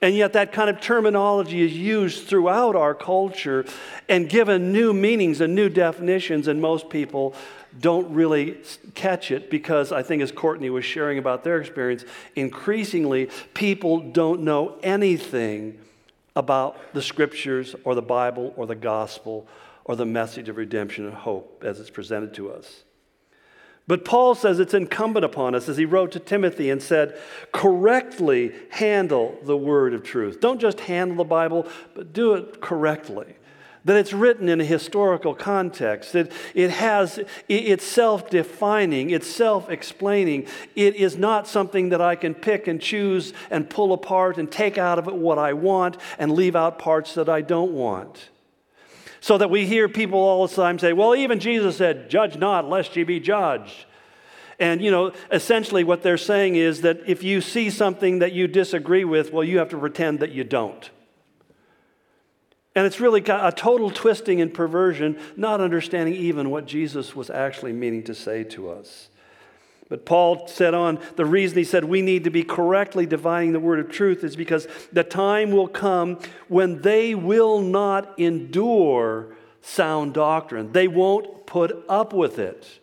And 0.00 0.14
yet, 0.14 0.32
that 0.34 0.52
kind 0.52 0.70
of 0.70 0.80
terminology 0.80 1.60
is 1.60 1.76
used 1.76 2.28
throughout 2.28 2.76
our 2.76 2.94
culture 2.94 3.64
and 4.08 4.28
given 4.28 4.72
new 4.72 4.92
meanings 4.92 5.40
and 5.40 5.56
new 5.56 5.68
definitions, 5.68 6.46
and 6.46 6.62
most 6.62 6.88
people 6.88 7.34
don't 7.80 8.08
really 8.14 8.58
catch 8.94 9.32
it 9.32 9.50
because 9.50 9.90
I 9.90 10.04
think, 10.04 10.22
as 10.22 10.30
Courtney 10.30 10.70
was 10.70 10.84
sharing 10.84 11.18
about 11.18 11.42
their 11.42 11.60
experience, 11.60 12.04
increasingly 12.36 13.28
people 13.54 13.98
don't 13.98 14.42
know 14.42 14.78
anything 14.84 15.80
about 16.38 16.94
the 16.94 17.02
scriptures 17.02 17.74
or 17.82 17.96
the 17.96 18.00
Bible 18.00 18.54
or 18.56 18.64
the 18.64 18.76
gospel 18.76 19.48
or 19.84 19.96
the 19.96 20.06
message 20.06 20.48
of 20.48 20.56
redemption 20.56 21.04
and 21.04 21.14
hope 21.14 21.64
as 21.66 21.80
it's 21.80 21.90
presented 21.90 22.32
to 22.34 22.52
us. 22.52 22.84
But 23.88 24.04
Paul 24.04 24.36
says 24.36 24.60
it's 24.60 24.74
incumbent 24.74 25.24
upon 25.24 25.54
us, 25.54 25.68
as 25.68 25.78
he 25.78 25.84
wrote 25.84 26.12
to 26.12 26.20
Timothy 26.20 26.70
and 26.70 26.80
said, 26.80 27.18
correctly 27.52 28.54
handle 28.70 29.36
the 29.42 29.56
word 29.56 29.94
of 29.94 30.04
truth. 30.04 30.40
Don't 30.40 30.60
just 30.60 30.80
handle 30.80 31.16
the 31.16 31.24
Bible, 31.24 31.66
but 31.94 32.12
do 32.12 32.34
it 32.34 32.60
correctly 32.60 33.34
that 33.84 33.96
it's 33.96 34.12
written 34.12 34.48
in 34.48 34.60
a 34.60 34.64
historical 34.64 35.34
context, 35.34 36.12
that 36.12 36.32
it 36.54 36.70
has, 36.70 37.20
it's 37.48 37.84
self 37.84 38.28
defining, 38.28 39.10
it's 39.10 39.28
self 39.28 39.70
explaining. 39.70 40.46
It 40.74 40.96
is 40.96 41.16
not 41.16 41.46
something 41.46 41.90
that 41.90 42.00
I 42.00 42.16
can 42.16 42.34
pick 42.34 42.66
and 42.66 42.80
choose 42.80 43.32
and 43.50 43.68
pull 43.68 43.92
apart 43.92 44.38
and 44.38 44.50
take 44.50 44.78
out 44.78 44.98
of 44.98 45.08
it 45.08 45.14
what 45.14 45.38
I 45.38 45.52
want 45.52 45.96
and 46.18 46.32
leave 46.32 46.56
out 46.56 46.78
parts 46.78 47.14
that 47.14 47.28
I 47.28 47.40
don't 47.40 47.72
want. 47.72 48.30
So 49.20 49.38
that 49.38 49.50
we 49.50 49.66
hear 49.66 49.88
people 49.88 50.20
all 50.20 50.46
the 50.46 50.54
time 50.54 50.78
say, 50.78 50.92
well, 50.92 51.14
even 51.14 51.40
Jesus 51.40 51.76
said, 51.76 52.08
judge 52.08 52.36
not 52.36 52.68
lest 52.68 52.94
ye 52.94 53.02
be 53.02 53.18
judged. 53.18 53.86
And, 54.60 54.80
you 54.82 54.90
know, 54.90 55.12
essentially 55.30 55.84
what 55.84 56.02
they're 56.02 56.18
saying 56.18 56.56
is 56.56 56.80
that 56.80 57.00
if 57.06 57.22
you 57.22 57.40
see 57.40 57.70
something 57.70 58.18
that 58.20 58.32
you 58.32 58.48
disagree 58.48 59.04
with, 59.04 59.32
well, 59.32 59.44
you 59.44 59.58
have 59.58 59.68
to 59.70 59.78
pretend 59.78 60.20
that 60.20 60.32
you 60.32 60.44
don't. 60.44 60.90
And 62.78 62.86
it's 62.86 63.00
really 63.00 63.24
a 63.26 63.50
total 63.50 63.90
twisting 63.90 64.40
and 64.40 64.54
perversion, 64.54 65.18
not 65.36 65.60
understanding 65.60 66.14
even 66.14 66.48
what 66.48 66.64
Jesus 66.64 67.16
was 67.16 67.28
actually 67.28 67.72
meaning 67.72 68.04
to 68.04 68.14
say 68.14 68.44
to 68.44 68.70
us. 68.70 69.08
But 69.88 70.06
Paul 70.06 70.46
said 70.46 70.74
on, 70.74 71.00
the 71.16 71.26
reason 71.26 71.58
he 71.58 71.64
said 71.64 71.82
we 71.82 72.02
need 72.02 72.22
to 72.22 72.30
be 72.30 72.44
correctly 72.44 73.04
dividing 73.04 73.52
the 73.52 73.58
word 73.58 73.80
of 73.80 73.90
truth 73.90 74.22
is 74.22 74.36
because 74.36 74.68
the 74.92 75.02
time 75.02 75.50
will 75.50 75.66
come 75.66 76.20
when 76.46 76.80
they 76.82 77.16
will 77.16 77.60
not 77.60 78.16
endure 78.16 79.34
sound 79.60 80.14
doctrine. 80.14 80.70
They 80.70 80.86
won't 80.86 81.46
put 81.46 81.84
up 81.88 82.12
with 82.12 82.38
it. 82.38 82.78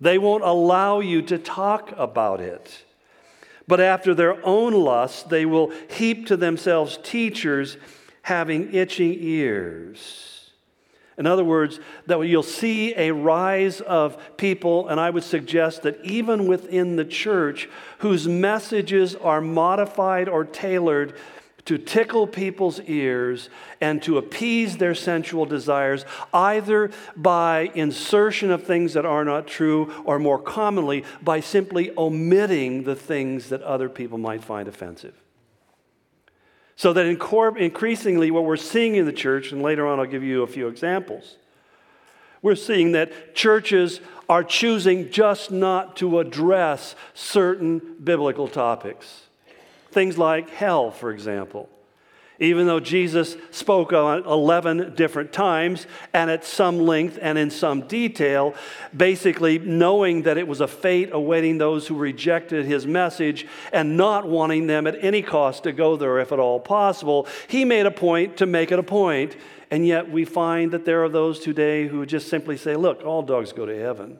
They 0.00 0.16
won't 0.16 0.44
allow 0.44 1.00
you 1.00 1.20
to 1.20 1.36
talk 1.36 1.92
about 1.98 2.40
it. 2.40 2.86
But 3.68 3.80
after 3.80 4.14
their 4.14 4.42
own 4.46 4.72
lusts, 4.72 5.24
they 5.24 5.44
will 5.44 5.74
heap 5.90 6.26
to 6.28 6.38
themselves 6.38 6.98
teachers 7.02 7.76
having 8.22 8.74
itching 8.74 9.16
ears. 9.20 10.50
In 11.18 11.26
other 11.26 11.44
words, 11.44 11.80
that 12.06 12.18
you'll 12.20 12.42
see 12.42 12.94
a 12.96 13.10
rise 13.10 13.82
of 13.82 14.36
people, 14.38 14.88
and 14.88 14.98
I 14.98 15.10
would 15.10 15.22
suggest 15.22 15.82
that 15.82 16.02
even 16.02 16.46
within 16.46 16.96
the 16.96 17.04
church, 17.04 17.68
whose 17.98 18.26
messages 18.26 19.14
are 19.16 19.42
modified 19.42 20.30
or 20.30 20.44
tailored 20.44 21.14
to 21.66 21.76
tickle 21.76 22.26
people's 22.26 22.80
ears 22.80 23.50
and 23.82 24.02
to 24.02 24.16
appease 24.16 24.78
their 24.78 24.94
sensual 24.94 25.44
desires, 25.44 26.06
either 26.32 26.90
by 27.14 27.70
insertion 27.74 28.50
of 28.50 28.64
things 28.64 28.94
that 28.94 29.04
are 29.04 29.24
not 29.24 29.46
true, 29.46 29.92
or 30.06 30.18
more 30.18 30.38
commonly, 30.38 31.04
by 31.22 31.40
simply 31.40 31.92
omitting 31.98 32.84
the 32.84 32.96
things 32.96 33.50
that 33.50 33.60
other 33.62 33.90
people 33.90 34.16
might 34.16 34.42
find 34.42 34.68
offensive. 34.68 35.14
So 36.80 36.94
that 36.94 37.04
increasingly, 37.04 38.30
what 38.30 38.44
we're 38.44 38.56
seeing 38.56 38.94
in 38.94 39.04
the 39.04 39.12
church, 39.12 39.52
and 39.52 39.60
later 39.60 39.86
on 39.86 40.00
I'll 40.00 40.06
give 40.06 40.22
you 40.22 40.42
a 40.42 40.46
few 40.46 40.66
examples, 40.66 41.36
we're 42.40 42.54
seeing 42.54 42.92
that 42.92 43.34
churches 43.34 44.00
are 44.30 44.42
choosing 44.42 45.10
just 45.10 45.50
not 45.50 45.94
to 45.96 46.20
address 46.20 46.94
certain 47.12 47.96
biblical 48.02 48.48
topics. 48.48 49.24
Things 49.90 50.16
like 50.16 50.48
hell, 50.48 50.90
for 50.90 51.10
example 51.10 51.68
even 52.40 52.66
though 52.66 52.80
Jesus 52.80 53.36
spoke 53.50 53.92
on 53.92 54.24
11 54.24 54.94
different 54.94 55.30
times 55.30 55.86
and 56.14 56.30
at 56.30 56.42
some 56.42 56.78
length 56.78 57.18
and 57.20 57.36
in 57.36 57.50
some 57.50 57.82
detail, 57.82 58.54
basically 58.96 59.58
knowing 59.58 60.22
that 60.22 60.38
it 60.38 60.48
was 60.48 60.62
a 60.62 60.66
fate 60.66 61.10
awaiting 61.12 61.58
those 61.58 61.86
who 61.86 61.94
rejected 61.94 62.64
his 62.64 62.86
message 62.86 63.46
and 63.74 63.98
not 63.98 64.26
wanting 64.26 64.66
them 64.66 64.86
at 64.86 65.04
any 65.04 65.20
cost 65.20 65.64
to 65.64 65.72
go 65.72 65.96
there 65.96 66.18
if 66.18 66.32
at 66.32 66.38
all 66.38 66.58
possible, 66.58 67.26
he 67.46 67.66
made 67.66 67.84
a 67.84 67.90
point 67.90 68.38
to 68.38 68.46
make 68.46 68.72
it 68.72 68.78
a 68.78 68.82
point. 68.82 69.36
And 69.70 69.86
yet 69.86 70.10
we 70.10 70.24
find 70.24 70.72
that 70.72 70.86
there 70.86 71.04
are 71.04 71.10
those 71.10 71.40
today 71.40 71.86
who 71.86 72.04
just 72.06 72.28
simply 72.28 72.56
say, 72.56 72.74
look, 72.74 73.04
all 73.04 73.22
dogs 73.22 73.52
go 73.52 73.66
to 73.66 73.78
heaven. 73.78 74.18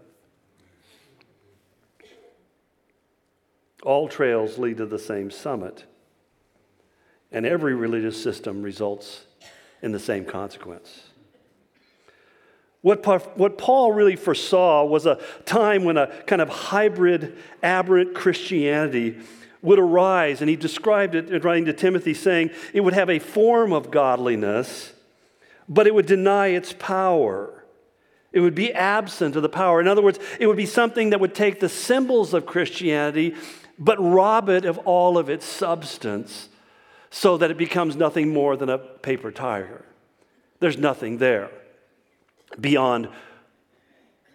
All 3.83 4.09
trails 4.09 4.59
lead 4.59 4.77
to 4.77 4.87
the 4.87 4.99
same 4.99 5.31
summit. 5.31 5.87
And 7.33 7.47
every 7.47 7.75
religious 7.75 8.21
system 8.21 8.63
results 8.63 9.25
in 9.83 9.93
the 9.93 10.01
same 10.01 10.25
consequence. 10.25 11.03
What, 12.83 13.05
what 13.37 13.59
Paul 13.59 13.93
really 13.93 14.17
foresaw 14.17 14.85
was 14.85 15.05
a 15.05 15.21
time 15.45 15.85
when 15.85 15.97
a 15.97 16.07
kind 16.25 16.41
of 16.41 16.49
hybrid, 16.49 17.37
aberrant 17.63 18.15
Christianity 18.15 19.19
would 19.63 19.79
arise. 19.79 20.41
And 20.41 20.49
he 20.49 20.57
described 20.57 21.15
it 21.15 21.31
in 21.31 21.43
writing 21.43 21.67
to 21.67 21.75
Timothy, 21.75 22.15
saying 22.15 22.51
it 22.73 22.81
would 22.81 22.95
have 22.95 23.11
a 23.11 23.19
form 23.19 23.73
of 23.73 23.91
godliness, 23.91 24.93
but 25.69 25.87
it 25.87 25.95
would 25.95 26.07
deny 26.07 26.49
its 26.49 26.73
power. 26.73 27.65
It 28.33 28.41
would 28.41 28.55
be 28.55 28.73
absent 28.73 29.37
of 29.37 29.43
the 29.43 29.49
power. 29.49 29.81
In 29.81 29.89
other 29.89 30.03
words, 30.03 30.19
it 30.39 30.47
would 30.47 30.57
be 30.57 30.67
something 30.67 31.11
that 31.11 31.21
would 31.21 31.35
take 31.35 31.61
the 31.61 31.69
symbols 31.69 32.33
of 32.33 32.47
Christianity, 32.47 33.35
but 33.79 33.99
rob 34.01 34.49
it 34.49 34.65
of 34.65 34.79
all 34.79 35.19
of 35.19 35.29
its 35.29 35.45
substance 35.45 36.49
so 37.11 37.37
that 37.37 37.51
it 37.51 37.59
becomes 37.59 37.97
nothing 37.97 38.33
more 38.33 38.57
than 38.57 38.69
a 38.69 38.79
paper 38.79 39.31
tiger. 39.31 39.85
There's 40.61 40.79
nothing 40.79 41.19
there 41.19 41.51
beyond 42.59 43.09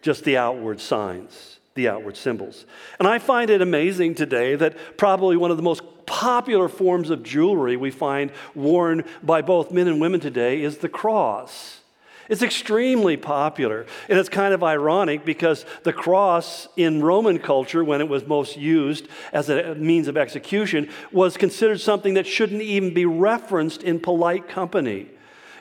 just 0.01 0.24
the 0.24 0.38
outward 0.38 0.79
signs, 0.79 1.60
the 1.74 1.88
outward 1.88 2.17
symbols. 2.17 2.65
And 3.00 3.08
I 3.08 3.20
find 3.20 3.50
it 3.50 3.62
amazing 3.62 4.15
today 4.15 4.55
that 4.55 4.97
probably 4.97 5.38
one 5.38 5.52
of 5.52 5.58
the 5.58 5.63
most 5.63 5.84
popular 6.06 6.69
forms 6.69 7.10
of 7.10 7.23
jewelry 7.23 7.78
we 7.78 7.91
find 7.91 8.32
worn 8.54 9.04
by 9.23 9.41
both 9.41 9.71
men 9.71 9.88
and 9.88 9.99
women 9.99 10.19
today 10.19 10.62
is 10.62 10.78
the 10.78 10.89
cross. 10.89 11.82
It's 12.29 12.41
extremely 12.41 13.17
popular. 13.17 13.85
And 14.09 14.17
it's 14.17 14.29
kind 14.29 14.53
of 14.53 14.63
ironic 14.63 15.25
because 15.25 15.65
the 15.83 15.93
cross 15.93 16.67
in 16.75 17.03
Roman 17.03 17.39
culture, 17.39 17.83
when 17.83 18.01
it 18.01 18.09
was 18.09 18.25
most 18.25 18.57
used 18.57 19.07
as 19.31 19.49
a 19.49 19.75
means 19.75 20.07
of 20.07 20.17
execution, 20.17 20.89
was 21.11 21.38
considered 21.38 21.79
something 21.79 22.15
that 22.15 22.25
shouldn't 22.25 22.61
even 22.61 22.93
be 22.93 23.05
referenced 23.05 23.83
in 23.83 23.99
polite 23.99 24.47
company. 24.47 25.09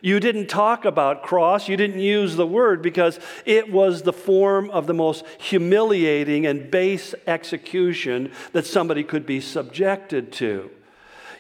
You 0.00 0.20
didn't 0.20 0.48
talk 0.48 0.84
about 0.84 1.22
cross, 1.22 1.66
you 1.66 1.78
didn't 1.78 2.00
use 2.00 2.36
the 2.36 2.46
word 2.46 2.82
because 2.82 3.18
it 3.46 3.72
was 3.72 4.02
the 4.02 4.12
form 4.12 4.68
of 4.70 4.86
the 4.86 4.92
most 4.92 5.24
humiliating 5.38 6.44
and 6.46 6.70
base 6.70 7.14
execution 7.26 8.30
that 8.52 8.66
somebody 8.66 9.02
could 9.02 9.24
be 9.24 9.40
subjected 9.40 10.30
to. 10.32 10.70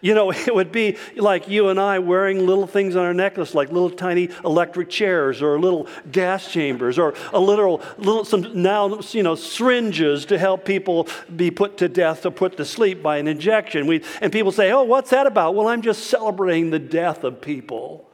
You 0.04 0.12
know, 0.12 0.30
it 0.32 0.54
would 0.54 0.70
be 0.70 0.98
like 1.16 1.48
you 1.48 1.70
and 1.70 1.80
I 1.80 1.98
wearing 1.98 2.46
little 2.46 2.66
things 2.66 2.94
on 2.94 3.06
our 3.06 3.14
necklace, 3.14 3.54
like 3.54 3.72
little 3.72 3.90
tiny 3.90 4.28
electric 4.44 4.90
chairs 4.90 5.40
or 5.40 5.58
little 5.58 5.88
gas 6.12 6.52
chambers 6.52 6.98
or 6.98 7.14
a 7.32 7.40
little, 7.40 7.80
little 7.96 8.24
some 8.24 8.62
now, 8.62 9.00
you 9.10 9.22
know, 9.22 9.34
syringes 9.34 10.26
to 10.26 10.36
help 10.36 10.66
people 10.66 11.08
be 11.34 11.50
put 11.50 11.78
to 11.78 11.88
death 11.88 12.26
or 12.26 12.30
put 12.30 12.58
to 12.58 12.66
sleep 12.66 13.02
by 13.02 13.16
an 13.16 13.26
injection. 13.26 13.86
We, 13.86 14.04
and 14.20 14.30
people 14.30 14.52
say, 14.52 14.70
oh, 14.72 14.82
what's 14.82 15.08
that 15.08 15.26
about? 15.26 15.54
Well, 15.54 15.68
I'm 15.68 15.80
just 15.80 16.06
celebrating 16.08 16.68
the 16.68 16.78
death 16.78 17.24
of 17.24 17.40
people. 17.40 18.10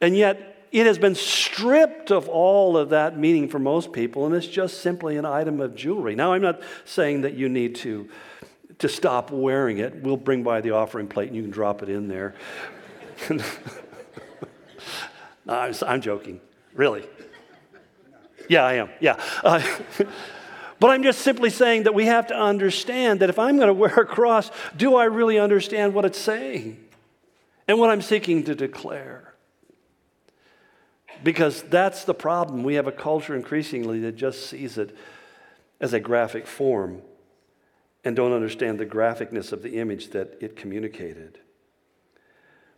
And 0.00 0.16
yet, 0.16 0.66
it 0.72 0.86
has 0.86 0.98
been 0.98 1.14
stripped 1.14 2.10
of 2.10 2.26
all 2.28 2.76
of 2.76 2.88
that 2.88 3.18
meaning 3.18 3.48
for 3.48 3.58
most 3.58 3.92
people, 3.92 4.26
and 4.26 4.34
it's 4.34 4.46
just 4.46 4.80
simply 4.80 5.16
an 5.18 5.24
item 5.24 5.60
of 5.60 5.74
jewelry. 5.76 6.16
Now, 6.16 6.32
I'm 6.32 6.42
not 6.42 6.62
saying 6.84 7.20
that 7.20 7.34
you 7.34 7.48
need 7.48 7.76
to 7.76 8.08
to 8.78 8.88
stop 8.88 9.30
wearing 9.30 9.78
it, 9.78 10.02
we'll 10.02 10.16
bring 10.16 10.42
by 10.42 10.60
the 10.60 10.72
offering 10.72 11.06
plate 11.06 11.28
and 11.28 11.36
you 11.36 11.42
can 11.42 11.50
drop 11.50 11.82
it 11.82 11.88
in 11.88 12.08
there. 12.08 12.34
no, 13.30 13.44
I'm, 15.48 15.74
I'm, 15.86 16.00
joking, 16.00 16.40
really. 16.74 17.04
Yeah, 18.48 18.64
I 18.64 18.74
am. 18.74 18.90
Yeah. 19.00 19.20
Uh, 19.42 19.62
but 20.80 20.90
I'm 20.90 21.02
just 21.02 21.20
simply 21.20 21.50
saying 21.50 21.84
that 21.84 21.94
we 21.94 22.06
have 22.06 22.26
to 22.28 22.36
understand 22.36 23.20
that 23.20 23.30
if 23.30 23.38
I'm 23.38 23.56
going 23.56 23.68
to 23.68 23.74
wear 23.74 23.94
a 23.94 24.06
cross, 24.06 24.50
do 24.76 24.96
I 24.96 25.04
really 25.04 25.38
understand 25.38 25.94
what 25.94 26.04
it's 26.04 26.18
saying 26.18 26.84
and 27.68 27.78
what 27.78 27.90
I'm 27.90 28.02
seeking 28.02 28.44
to 28.44 28.54
declare? 28.54 29.34
Because 31.22 31.62
that's 31.62 32.04
the 32.04 32.14
problem. 32.14 32.64
We 32.64 32.74
have 32.74 32.86
a 32.86 32.92
culture 32.92 33.34
increasingly 33.34 34.00
that 34.00 34.16
just 34.16 34.46
sees 34.46 34.76
it 34.76 34.94
as 35.80 35.92
a 35.92 36.00
graphic 36.00 36.46
form 36.46 37.02
and 38.04 38.14
don't 38.14 38.32
understand 38.32 38.78
the 38.78 38.86
graphicness 38.86 39.52
of 39.52 39.62
the 39.62 39.78
image 39.78 40.10
that 40.10 40.36
it 40.40 40.56
communicated. 40.56 41.38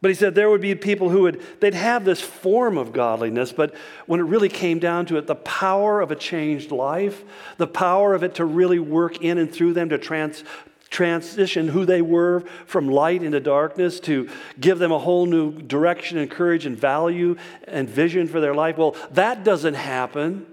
But 0.02 0.10
he 0.10 0.14
said 0.14 0.34
there 0.34 0.50
would 0.50 0.60
be 0.60 0.74
people 0.74 1.08
who 1.08 1.22
would, 1.22 1.42
they'd 1.60 1.74
have 1.74 2.04
this 2.04 2.20
form 2.20 2.76
of 2.76 2.92
godliness, 2.92 3.52
but 3.52 3.74
when 4.06 4.20
it 4.20 4.24
really 4.24 4.48
came 4.48 4.78
down 4.78 5.06
to 5.06 5.16
it, 5.16 5.26
the 5.26 5.34
power 5.34 6.00
of 6.00 6.10
a 6.10 6.16
changed 6.16 6.70
life, 6.70 7.24
the 7.56 7.66
power 7.66 8.14
of 8.14 8.22
it 8.22 8.34
to 8.36 8.44
really 8.44 8.78
work 8.78 9.22
in 9.22 9.38
and 9.38 9.52
through 9.52 9.72
them 9.72 9.88
to 9.88 9.98
trans, 9.98 10.44
transition 10.90 11.68
who 11.68 11.84
they 11.84 12.02
were 12.02 12.44
from 12.66 12.88
light 12.88 13.22
into 13.22 13.40
darkness, 13.40 13.98
to 14.00 14.28
give 14.60 14.78
them 14.78 14.92
a 14.92 14.98
whole 14.98 15.26
new 15.26 15.60
direction 15.62 16.18
and 16.18 16.30
courage 16.30 16.66
and 16.66 16.78
value 16.78 17.34
and 17.64 17.88
vision 17.88 18.28
for 18.28 18.40
their 18.40 18.54
life. 18.54 18.76
Well, 18.76 18.94
that 19.12 19.44
doesn't 19.44 19.74
happen. 19.74 20.46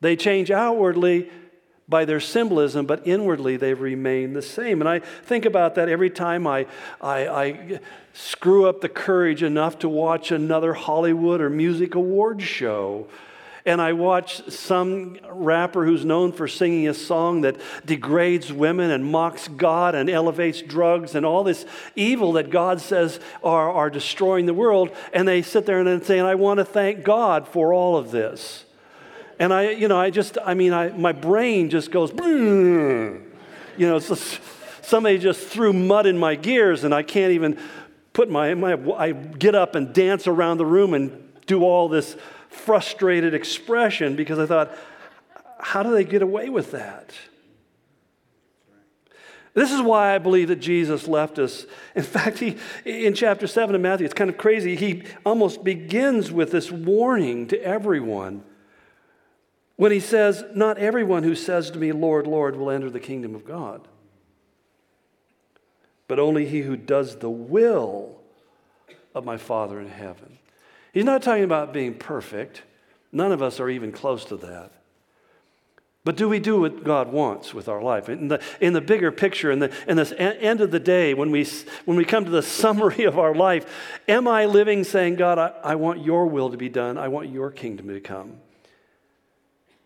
They 0.00 0.16
change 0.16 0.50
outwardly, 0.50 1.30
by 1.88 2.04
their 2.04 2.20
symbolism, 2.20 2.86
but 2.86 3.06
inwardly 3.06 3.56
they 3.56 3.74
remain 3.74 4.32
the 4.32 4.42
same. 4.42 4.80
And 4.80 4.88
I 4.88 5.00
think 5.00 5.44
about 5.44 5.74
that 5.74 5.88
every 5.88 6.10
time 6.10 6.46
I, 6.46 6.66
I, 7.00 7.28
I, 7.28 7.80
screw 8.16 8.66
up 8.68 8.80
the 8.80 8.88
courage 8.88 9.42
enough 9.42 9.80
to 9.80 9.88
watch 9.88 10.30
another 10.30 10.72
Hollywood 10.72 11.40
or 11.40 11.50
music 11.50 11.96
awards 11.96 12.44
show. 12.44 13.08
And 13.66 13.80
I 13.80 13.94
watch 13.94 14.48
some 14.50 15.18
rapper 15.28 15.84
who's 15.84 16.04
known 16.04 16.32
for 16.32 16.46
singing 16.46 16.86
a 16.86 16.94
song 16.94 17.40
that 17.40 17.56
degrades 17.84 18.52
women 18.52 18.90
and 18.90 19.04
mocks 19.04 19.48
God 19.48 19.94
and 19.94 20.10
elevates 20.10 20.60
drugs 20.60 21.14
and 21.14 21.24
all 21.24 21.44
this 21.44 21.64
evil 21.96 22.32
that 22.32 22.50
God 22.50 22.80
says 22.80 23.18
are, 23.42 23.72
are 23.72 23.88
destroying 23.90 24.46
the 24.46 24.54
world. 24.54 24.94
And 25.12 25.26
they 25.26 25.40
sit 25.42 25.64
there 25.66 25.80
and 25.80 26.04
say, 26.04 26.20
I 26.20 26.34
want 26.34 26.58
to 26.58 26.64
thank 26.64 27.04
God 27.04 27.48
for 27.48 27.72
all 27.72 27.96
of 27.96 28.10
this. 28.10 28.64
And 29.38 29.52
I, 29.52 29.70
you 29.70 29.88
know, 29.88 29.98
I 29.98 30.10
just, 30.10 30.38
I 30.44 30.54
mean, 30.54 30.72
I, 30.72 30.90
my 30.90 31.12
brain 31.12 31.70
just 31.70 31.90
goes, 31.90 32.12
you 32.12 33.22
know, 33.78 33.98
just, 33.98 34.40
somebody 34.82 35.18
just 35.18 35.46
threw 35.46 35.72
mud 35.72 36.06
in 36.06 36.18
my 36.18 36.34
gears 36.34 36.84
and 36.84 36.94
I 36.94 37.02
can't 37.02 37.32
even 37.32 37.58
put 38.12 38.30
my, 38.30 38.54
my, 38.54 38.78
I 38.96 39.12
get 39.12 39.54
up 39.54 39.74
and 39.74 39.92
dance 39.92 40.26
around 40.26 40.58
the 40.58 40.66
room 40.66 40.94
and 40.94 41.32
do 41.46 41.64
all 41.64 41.88
this 41.88 42.16
frustrated 42.48 43.34
expression 43.34 44.14
because 44.14 44.38
I 44.38 44.46
thought, 44.46 44.76
how 45.58 45.82
do 45.82 45.92
they 45.92 46.04
get 46.04 46.22
away 46.22 46.48
with 46.48 46.70
that? 46.72 47.12
This 49.54 49.70
is 49.70 49.80
why 49.80 50.14
I 50.14 50.18
believe 50.18 50.48
that 50.48 50.60
Jesus 50.60 51.06
left 51.06 51.38
us. 51.38 51.64
In 51.94 52.02
fact, 52.02 52.38
he, 52.38 52.56
in 52.84 53.14
chapter 53.14 53.46
7 53.46 53.74
of 53.74 53.80
Matthew, 53.80 54.04
it's 54.04 54.14
kind 54.14 54.28
of 54.28 54.36
crazy. 54.36 54.74
He 54.74 55.04
almost 55.24 55.62
begins 55.62 56.32
with 56.32 56.50
this 56.50 56.72
warning 56.72 57.46
to 57.48 57.62
everyone 57.62 58.42
when 59.76 59.92
he 59.92 60.00
says, 60.00 60.44
Not 60.54 60.78
everyone 60.78 61.22
who 61.22 61.34
says 61.34 61.70
to 61.70 61.78
me, 61.78 61.92
Lord, 61.92 62.26
Lord, 62.26 62.56
will 62.56 62.70
enter 62.70 62.90
the 62.90 63.00
kingdom 63.00 63.34
of 63.34 63.44
God, 63.44 63.86
but 66.08 66.18
only 66.18 66.46
he 66.46 66.62
who 66.62 66.76
does 66.76 67.16
the 67.16 67.30
will 67.30 68.20
of 69.14 69.24
my 69.24 69.36
Father 69.36 69.80
in 69.80 69.88
heaven. 69.88 70.38
He's 70.92 71.04
not 71.04 71.22
talking 71.22 71.44
about 71.44 71.72
being 71.72 71.94
perfect. 71.94 72.62
None 73.10 73.32
of 73.32 73.42
us 73.42 73.60
are 73.60 73.68
even 73.68 73.92
close 73.92 74.24
to 74.26 74.36
that. 74.38 74.72
But 76.04 76.16
do 76.16 76.28
we 76.28 76.38
do 76.38 76.60
what 76.60 76.84
God 76.84 77.10
wants 77.10 77.54
with 77.54 77.66
our 77.66 77.80
life? 77.80 78.10
In 78.10 78.28
the, 78.28 78.42
in 78.60 78.74
the 78.74 78.82
bigger 78.82 79.10
picture, 79.10 79.50
in 79.50 79.58
the 79.58 79.74
in 79.88 79.96
this 79.96 80.12
end 80.18 80.60
of 80.60 80.70
the 80.70 80.78
day, 80.78 81.14
when 81.14 81.30
we, 81.30 81.46
when 81.86 81.96
we 81.96 82.04
come 82.04 82.26
to 82.26 82.30
the 82.30 82.42
summary 82.60 83.04
of 83.04 83.18
our 83.18 83.34
life, 83.34 83.66
am 84.06 84.28
I 84.28 84.44
living 84.44 84.84
saying, 84.84 85.16
God, 85.16 85.38
I, 85.38 85.52
I 85.64 85.74
want 85.76 86.04
your 86.04 86.26
will 86.26 86.50
to 86.50 86.58
be 86.58 86.68
done, 86.68 86.98
I 86.98 87.08
want 87.08 87.30
your 87.30 87.50
kingdom 87.50 87.88
to 87.88 88.00
come? 88.00 88.40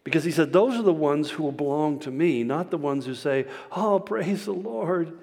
Because 0.04 0.24
he 0.24 0.30
said, 0.30 0.52
Those 0.52 0.74
are 0.74 0.82
the 0.82 0.92
ones 0.92 1.30
who 1.30 1.42
will 1.42 1.52
belong 1.52 1.98
to 2.00 2.10
me, 2.10 2.42
not 2.42 2.70
the 2.70 2.78
ones 2.78 3.06
who 3.06 3.14
say, 3.14 3.46
Oh, 3.72 3.98
praise 3.98 4.44
the 4.44 4.52
Lord. 4.52 5.16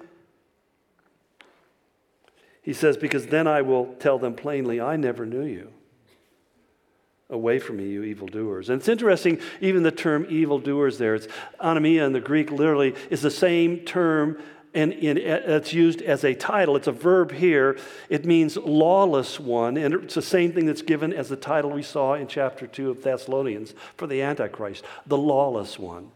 He 2.62 2.72
says, 2.72 2.96
Because 2.96 3.26
then 3.26 3.46
I 3.46 3.62
will 3.62 3.94
tell 3.98 4.18
them 4.18 4.34
plainly, 4.34 4.80
I 4.80 4.96
never 4.96 5.24
knew 5.24 5.44
you. 5.44 5.72
Away 7.28 7.58
from 7.58 7.78
me, 7.78 7.88
you 7.88 8.04
evildoers. 8.04 8.68
And 8.68 8.78
it's 8.80 8.88
interesting, 8.88 9.40
even 9.60 9.82
the 9.82 9.90
term 9.90 10.26
evildoers 10.28 10.98
there, 10.98 11.16
it's 11.16 11.26
anomia 11.60 12.06
in 12.06 12.12
the 12.12 12.20
Greek 12.20 12.52
literally 12.52 12.94
is 13.10 13.22
the 13.22 13.32
same 13.32 13.80
term 13.80 14.40
and 14.76 14.92
it's 14.92 15.72
used 15.72 16.02
as 16.02 16.22
a 16.22 16.34
title. 16.34 16.76
It's 16.76 16.86
a 16.86 16.92
verb 16.92 17.32
here. 17.32 17.78
It 18.10 18.26
means 18.26 18.58
lawless 18.58 19.40
one, 19.40 19.78
and 19.78 19.94
it's 19.94 20.14
the 20.14 20.22
same 20.22 20.52
thing 20.52 20.66
that's 20.66 20.82
given 20.82 21.14
as 21.14 21.30
the 21.30 21.36
title 21.36 21.70
we 21.70 21.82
saw 21.82 22.12
in 22.14 22.28
chapter 22.28 22.66
2 22.66 22.90
of 22.90 23.02
Thessalonians 23.02 23.74
for 23.96 24.06
the 24.06 24.20
Antichrist, 24.20 24.84
the 25.06 25.16
lawless 25.16 25.78
one. 25.78 26.10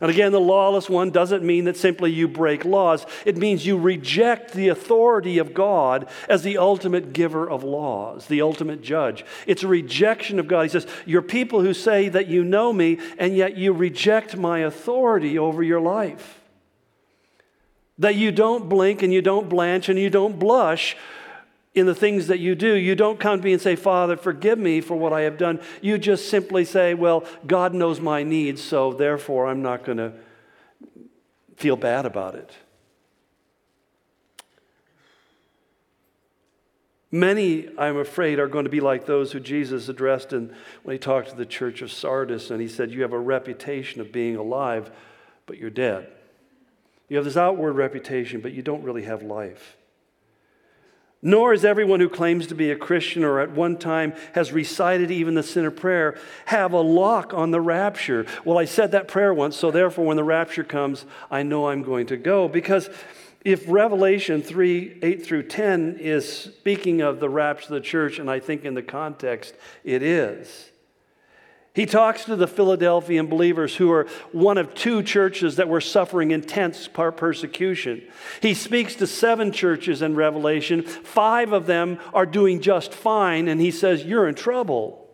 And 0.00 0.10
again, 0.10 0.32
the 0.32 0.40
lawless 0.40 0.88
one 0.88 1.10
doesn't 1.10 1.42
mean 1.42 1.64
that 1.64 1.76
simply 1.76 2.12
you 2.12 2.28
break 2.28 2.64
laws. 2.64 3.04
It 3.24 3.36
means 3.36 3.66
you 3.66 3.76
reject 3.76 4.52
the 4.52 4.68
authority 4.68 5.38
of 5.38 5.54
God 5.54 6.08
as 6.28 6.42
the 6.42 6.58
ultimate 6.58 7.12
giver 7.12 7.48
of 7.48 7.64
laws, 7.64 8.26
the 8.26 8.42
ultimate 8.42 8.82
judge. 8.82 9.24
It's 9.46 9.64
a 9.64 9.68
rejection 9.68 10.38
of 10.38 10.46
God. 10.46 10.62
He 10.62 10.68
says, 10.68 10.86
You're 11.04 11.22
people 11.22 11.62
who 11.62 11.74
say 11.74 12.10
that 12.10 12.28
you 12.28 12.44
know 12.44 12.72
me, 12.72 12.98
and 13.18 13.34
yet 13.34 13.56
you 13.56 13.72
reject 13.72 14.36
my 14.36 14.60
authority 14.60 15.36
over 15.36 15.62
your 15.62 15.80
life. 15.80 16.37
That 17.98 18.14
you 18.14 18.30
don't 18.30 18.68
blink 18.68 19.02
and 19.02 19.12
you 19.12 19.22
don't 19.22 19.48
blanch 19.48 19.88
and 19.88 19.98
you 19.98 20.10
don't 20.10 20.38
blush 20.38 20.96
in 21.74 21.86
the 21.86 21.94
things 21.94 22.26
that 22.28 22.38
you 22.38 22.54
do. 22.54 22.74
You 22.74 22.94
don't 22.94 23.18
come 23.18 23.38
to 23.38 23.44
me 23.44 23.52
and 23.52 23.62
say, 23.62 23.76
Father, 23.76 24.16
forgive 24.16 24.58
me 24.58 24.80
for 24.80 24.96
what 24.96 25.12
I 25.12 25.22
have 25.22 25.38
done. 25.38 25.60
You 25.80 25.98
just 25.98 26.28
simply 26.28 26.64
say, 26.64 26.94
Well, 26.94 27.24
God 27.46 27.74
knows 27.74 28.00
my 28.00 28.22
needs, 28.22 28.62
so 28.62 28.92
therefore 28.92 29.46
I'm 29.46 29.62
not 29.62 29.84
going 29.84 29.98
to 29.98 30.12
feel 31.56 31.76
bad 31.76 32.06
about 32.06 32.34
it. 32.34 32.52
Many, 37.10 37.68
I'm 37.78 37.96
afraid, 37.96 38.38
are 38.38 38.48
going 38.48 38.64
to 38.64 38.70
be 38.70 38.80
like 38.80 39.06
those 39.06 39.32
who 39.32 39.40
Jesus 39.40 39.88
addressed 39.88 40.34
in, 40.34 40.54
when 40.82 40.94
he 40.94 40.98
talked 40.98 41.30
to 41.30 41.36
the 41.36 41.46
church 41.46 41.80
of 41.80 41.90
Sardis 41.90 42.50
and 42.50 42.60
he 42.60 42.68
said, 42.68 42.92
You 42.92 43.02
have 43.02 43.14
a 43.14 43.18
reputation 43.18 44.00
of 44.00 44.12
being 44.12 44.36
alive, 44.36 44.90
but 45.46 45.56
you're 45.56 45.70
dead. 45.70 46.12
You 47.08 47.16
have 47.16 47.24
this 47.24 47.36
outward 47.36 47.72
reputation, 47.74 48.40
but 48.40 48.52
you 48.52 48.62
don't 48.62 48.82
really 48.82 49.04
have 49.04 49.22
life. 49.22 49.76
Nor 51.20 51.52
is 51.52 51.64
everyone 51.64 51.98
who 51.98 52.08
claims 52.08 52.46
to 52.46 52.54
be 52.54 52.70
a 52.70 52.76
Christian 52.76 53.24
or 53.24 53.40
at 53.40 53.50
one 53.50 53.76
time 53.76 54.14
has 54.34 54.52
recited 54.52 55.10
even 55.10 55.34
the 55.34 55.42
sinner 55.42 55.72
prayer 55.72 56.16
have 56.46 56.72
a 56.72 56.80
lock 56.80 57.34
on 57.34 57.50
the 57.50 57.60
rapture. 57.60 58.24
Well, 58.44 58.56
I 58.56 58.66
said 58.66 58.92
that 58.92 59.08
prayer 59.08 59.34
once, 59.34 59.56
so 59.56 59.72
therefore, 59.72 60.06
when 60.06 60.16
the 60.16 60.22
rapture 60.22 60.62
comes, 60.62 61.06
I 61.28 61.42
know 61.42 61.68
I'm 61.68 61.82
going 61.82 62.06
to 62.08 62.16
go. 62.16 62.46
Because 62.46 62.88
if 63.44 63.64
Revelation 63.66 64.42
3 64.42 65.00
8 65.02 65.24
through 65.24 65.44
10 65.44 65.96
is 65.98 66.30
speaking 66.30 67.00
of 67.00 67.18
the 67.18 67.28
rapture 67.28 67.74
of 67.74 67.82
the 67.82 67.88
church, 67.88 68.20
and 68.20 68.30
I 68.30 68.38
think 68.38 68.64
in 68.64 68.74
the 68.74 68.82
context 68.82 69.54
it 69.82 70.04
is, 70.04 70.70
he 71.78 71.86
talks 71.86 72.24
to 72.24 72.34
the 72.34 72.48
Philadelphian 72.48 73.28
believers 73.28 73.76
who 73.76 73.92
are 73.92 74.08
one 74.32 74.58
of 74.58 74.74
two 74.74 75.00
churches 75.00 75.54
that 75.54 75.68
were 75.68 75.80
suffering 75.80 76.32
intense 76.32 76.88
persecution. 76.88 78.02
He 78.42 78.52
speaks 78.54 78.96
to 78.96 79.06
seven 79.06 79.52
churches 79.52 80.02
in 80.02 80.16
Revelation. 80.16 80.82
Five 80.82 81.52
of 81.52 81.66
them 81.66 82.00
are 82.12 82.26
doing 82.26 82.60
just 82.60 82.92
fine, 82.92 83.46
and 83.46 83.60
he 83.60 83.70
says, 83.70 84.04
You're 84.04 84.26
in 84.26 84.34
trouble. 84.34 85.08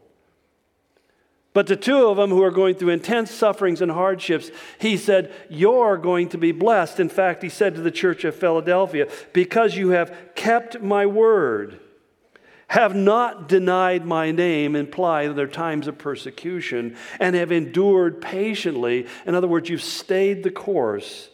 But 1.53 1.67
the 1.67 1.77
two 1.77 2.07
of 2.07 2.17
them 2.17 2.31
who 2.31 2.43
are 2.43 2.51
going 2.51 2.77
through 2.77 2.95
intense 2.95 3.31
sufferings 3.31 3.83
and 3.83 3.93
hardships, 3.93 4.51
he 4.79 4.97
said, 4.97 5.35
You're 5.51 5.99
going 5.99 6.31
to 6.31 6.39
be 6.39 6.53
blessed. 6.53 6.99
In 6.99 7.11
fact, 7.11 7.43
he 7.43 7.51
said 7.51 7.75
to 7.75 7.83
the 7.83 7.91
church 7.91 8.25
of 8.25 8.37
Philadelphia, 8.37 9.07
Because 9.35 9.77
you 9.77 9.91
have 9.91 10.17
kept 10.35 10.81
my 10.81 11.05
word 11.05 11.79
have 12.69 12.95
not 12.95 13.49
denied 13.49 14.05
my 14.05 14.31
name 14.31 14.75
imply 14.75 15.29
their 15.29 15.47
times 15.47 15.87
of 15.87 15.99
persecution 15.99 16.97
and 17.21 17.37
have 17.37 17.53
endured 17.53 18.21
patiently. 18.21 19.07
In 19.27 19.35
other 19.35 19.49
words, 19.49 19.69
you've 19.69 19.83
stayed 19.83 20.43
the 20.43 20.51
course. 20.51 21.29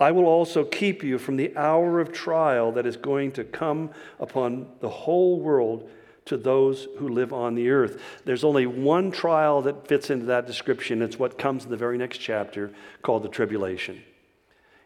I 0.00 0.12
will 0.12 0.26
also 0.26 0.64
keep 0.64 1.02
you 1.02 1.18
from 1.18 1.36
the 1.36 1.56
hour 1.56 2.00
of 2.00 2.12
trial 2.12 2.72
that 2.72 2.86
is 2.86 2.96
going 2.96 3.32
to 3.32 3.44
come 3.44 3.90
upon 4.20 4.68
the 4.80 4.88
whole 4.88 5.40
world 5.40 5.90
to 6.26 6.36
those 6.36 6.86
who 6.98 7.08
live 7.08 7.32
on 7.32 7.54
the 7.54 7.70
earth. 7.70 8.00
There's 8.24 8.44
only 8.44 8.66
one 8.66 9.10
trial 9.10 9.62
that 9.62 9.88
fits 9.88 10.10
into 10.10 10.26
that 10.26 10.46
description. 10.46 11.02
It's 11.02 11.18
what 11.18 11.38
comes 11.38 11.64
in 11.64 11.70
the 11.70 11.76
very 11.76 11.98
next 11.98 12.18
chapter 12.18 12.70
called 13.02 13.22
the 13.22 13.28
tribulation. 13.28 14.02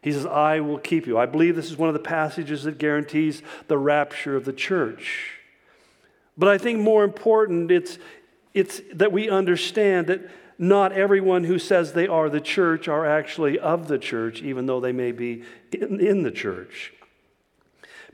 He 0.03 0.11
says, 0.13 0.27
I 0.27 0.61
will 0.61 0.79
keep 0.79 1.07
you. 1.07 1.17
I 1.17 1.27
believe 1.27 1.55
this 1.55 1.71
is 1.71 1.79
one 1.79 1.89
of 1.89 1.95
the 1.95 2.01
passages 2.01 2.65
that 2.65 2.79
guarantees 2.79 3.41
the 3.69 3.79
rapture 3.79 4.37
of 4.37 4.45
the 4.45 4.53
church. 4.53 5.39
But 6.37 6.49
I 6.49 6.59
think 6.59 6.81
more 6.81 7.05
important, 7.05 7.71
it's, 7.71 7.99
it's 8.53 8.81
that 8.95 9.13
we 9.13 9.31
understand 9.31 10.09
that 10.09 10.29
not 10.59 10.93
everyone 10.93 11.45
who 11.45 11.59
says 11.59 11.93
they 11.93 12.09
are 12.09 12.29
the 12.29 12.41
church 12.41 12.89
are 12.89 13.07
actually 13.07 13.59
of 13.59 13.89
the 13.89 13.99
church, 13.99 14.43
even 14.43 14.67
though 14.67 14.81
they 14.81 14.93
may 14.93 15.13
be 15.13 15.45
in, 15.73 16.01
in 16.01 16.23
the 16.23 16.31
church. 16.31 16.93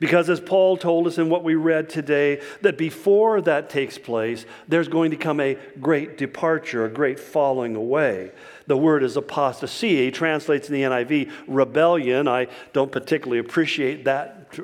Because 0.00 0.30
as 0.30 0.38
Paul 0.38 0.76
told 0.76 1.08
us 1.08 1.18
in 1.18 1.28
what 1.28 1.42
we 1.42 1.56
read 1.56 1.88
today, 1.88 2.40
that 2.62 2.78
before 2.78 3.40
that 3.40 3.68
takes 3.68 3.98
place, 3.98 4.46
there's 4.68 4.86
going 4.86 5.10
to 5.10 5.16
come 5.16 5.40
a 5.40 5.58
great 5.80 6.16
departure, 6.16 6.84
a 6.84 6.88
great 6.88 7.18
falling 7.18 7.74
away. 7.74 8.30
The 8.68 8.76
word 8.76 9.02
is 9.02 9.16
apostasy. 9.16 10.04
He 10.04 10.10
translates 10.12 10.68
in 10.68 10.74
the 10.74 10.82
NIV 10.82 11.32
rebellion. 11.48 12.28
I 12.28 12.46
don't 12.72 12.92
particularly 12.92 13.40
appreciate 13.40 14.04
that 14.04 14.54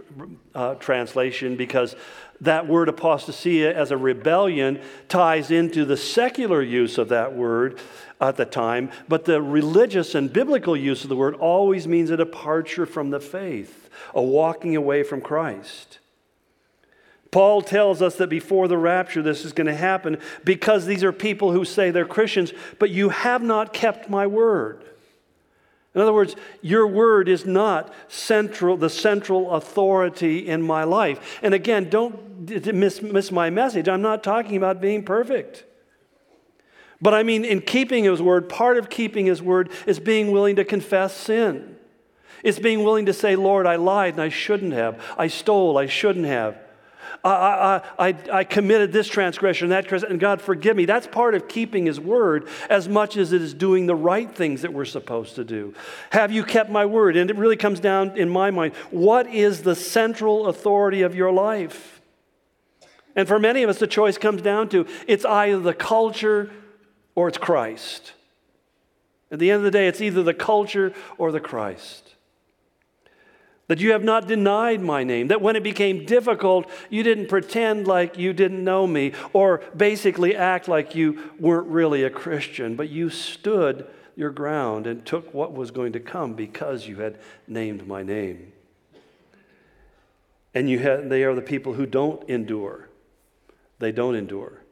uh, 0.55 0.77
translation 0.77 1.57
because 1.57 1.97
that 2.41 2.69
word 2.69 2.89
apostasia 2.89 3.73
as 3.73 3.91
a 3.91 3.97
rebellion 3.97 4.81
ties 5.09 5.51
into 5.51 5.85
the 5.85 5.97
secular 5.97 6.63
use 6.63 6.97
of 6.97 7.09
that 7.09 7.35
word 7.35 7.81
at 8.21 8.37
the 8.37 8.45
time, 8.45 8.91
but 9.09 9.25
the 9.25 9.43
religious 9.43 10.15
and 10.15 10.33
biblical 10.33 10.77
use 10.77 11.03
of 11.03 11.09
the 11.09 11.17
word 11.17 11.35
always 11.35 11.89
means 11.89 12.11
a 12.11 12.17
departure 12.17 12.87
from 12.87 13.11
the 13.11 13.21
faith 13.21 13.84
a 14.15 14.23
walking 14.23 14.77
away 14.77 15.03
from 15.03 15.21
Christ. 15.21 15.99
Paul 17.31 17.63
tells 17.63 18.01
us 18.01 18.15
that 18.17 18.29
before 18.29 18.69
the 18.69 18.79
rapture, 18.79 19.21
this 19.21 19.45
is 19.45 19.53
going 19.53 19.67
to 19.67 19.75
happen 19.75 20.19
because 20.45 20.87
these 20.87 21.03
are 21.03 21.13
people 21.13 21.51
who 21.51 21.65
say 21.65 21.91
they're 21.91 22.07
Christians, 22.07 22.53
but 22.79 22.91
you 22.91 23.09
have 23.09 23.43
not 23.43 23.73
kept 23.73 24.09
my 24.09 24.25
word. 24.27 24.85
In 25.95 26.01
other 26.01 26.13
words, 26.13 26.35
your 26.61 26.87
word 26.87 27.29
is 27.29 27.45
not 27.45 27.93
central, 28.09 28.77
the 28.77 28.91
central 28.91 29.53
authority 29.53 30.47
in 30.47 30.61
my 30.63 30.85
life. 30.85 31.41
And 31.43 31.55
again, 31.55 31.89
don't 31.89 32.49
miss, 32.73 33.01
miss 33.01 33.31
my 33.31 33.51
message. 33.51 33.89
I'm 33.89 34.03
not 34.03 34.25
talking 34.25 34.57
about 34.57 34.81
being 34.81 35.05
perfect. 35.05 35.65
But 37.01 37.15
I 37.15 37.23
mean, 37.23 37.45
in 37.45 37.61
keeping 37.61 38.05
his 38.05 38.23
word, 38.23 38.49
part 38.49 38.77
of 38.77 38.89
keeping 38.89 39.27
his 39.27 39.43
word 39.43 39.71
is 39.87 40.01
being 40.01 40.33
willing 40.33 40.57
to 40.57 40.65
confess 40.65 41.17
sin. 41.17 41.74
It's 42.45 42.61
being 42.61 42.85
willing 42.85 43.07
to 43.07 43.13
say, 43.13 43.35
Lord, 43.35 43.67
I 43.67 43.77
lied 43.77 44.15
and 44.15 44.23
I 44.23 44.29
shouldn't 44.29 44.75
have. 44.75 45.03
I 45.19 45.27
stole, 45.27 45.77
I 45.77 45.87
shouldn't 45.87 46.27
have. 46.27 46.57
I, 47.25 47.83
I, 47.99 48.09
I, 48.09 48.17
I 48.33 48.45
committed 48.45 48.93
this 48.93 49.09
transgression, 49.09 49.71
that 49.71 49.89
transgression, 49.89 50.13
and 50.13 50.21
God 50.21 50.43
forgive 50.43 50.77
me. 50.77 50.85
That's 50.85 51.07
part 51.07 51.35
of 51.35 51.49
keeping 51.49 51.87
His 51.87 51.99
word 51.99 52.47
as 52.69 52.87
much 52.87 53.17
as 53.17 53.33
it 53.33 53.41
is 53.41 53.55
doing 53.55 53.87
the 53.87 53.95
right 53.95 54.31
things 54.31 54.61
that 54.61 54.75
we're 54.75 54.85
supposed 54.85 55.37
to 55.37 55.45
do. 55.45 55.73
Have 56.11 56.33
you 56.33 56.45
kept 56.45 56.71
my 56.71 56.85
word? 56.85 57.17
And 57.17 57.31
it 57.31 57.37
really 57.37 57.57
comes 57.57 57.81
down, 57.81 58.19
in 58.19 58.29
my 58.29 58.51
mind, 58.51 58.75
what 58.91 59.27
is 59.27 59.63
the 59.63 59.75
central 59.75 60.49
authority 60.49 61.01
of 61.01 61.15
your 61.15 61.33
life? 61.33 62.03
And 63.17 63.27
for 63.27 63.39
many 63.39 63.63
of 63.63 63.71
us, 63.71 63.79
the 63.79 63.87
choice 63.87 64.19
comes 64.19 64.43
down 64.43 64.69
to 64.71 64.87
it's 65.07 65.25
either 65.25 65.61
the 65.61 65.73
culture 65.73 66.51
or 67.15 67.29
it's 67.29 67.39
Christ. 67.39 68.13
At 69.31 69.39
the 69.39 69.51
end 69.51 69.59
of 69.59 69.65
the 69.65 69.71
day, 69.71 69.89
it's 69.89 70.03
either 70.03 70.23
the 70.23 70.35
culture 70.35 70.93
or 71.17 71.33
the 71.33 71.41
Christ. 71.41 72.04
That 73.67 73.81
you 73.81 73.93
have 73.93 74.05
not 74.05 74.29
denied 74.29 74.83
my 74.83 75.05
name. 75.05 75.29
That 75.29 75.41
when 75.41 75.57
it 75.57 75.63
became 75.63 76.05
difficult, 76.05 76.69
you 76.91 77.03
didn't 77.03 77.29
pretend 77.29 77.87
like 77.87 78.19
you 78.19 78.33
didn't 78.33 78.63
know 78.63 78.87
me 78.87 79.13
or 79.33 79.63
basically 79.77 80.37
act 80.37 80.69
like 80.69 80.95
you 80.95 81.33
weren't 81.39 81.69
really 81.69 82.05
a 82.05 82.11
Christian, 82.11 82.77
but 82.77 82.91
you 82.91 83.09
stood 83.09 83.87
your 84.17 84.31
ground 84.31 84.87
and 84.87 85.05
took 85.05 85.33
what 85.33 85.53
was 85.53 85.71
going 85.71 85.93
to 85.93 86.01
come 86.01 86.35
because 86.35 86.87
you 86.87 86.97
had 86.97 87.19
named 87.49 87.87
my 87.87 88.03
name. 88.03 88.53
And 90.53 90.71
you 90.71 90.79
had, 90.79 91.09
they 91.11 91.25
are 91.25 91.35
the 91.35 91.43
people 91.43 91.73
who 91.73 91.87
don't 91.87 92.29
endure. 92.29 92.89
They 93.79 93.93
don't 93.93 94.15
endure. 94.15 94.64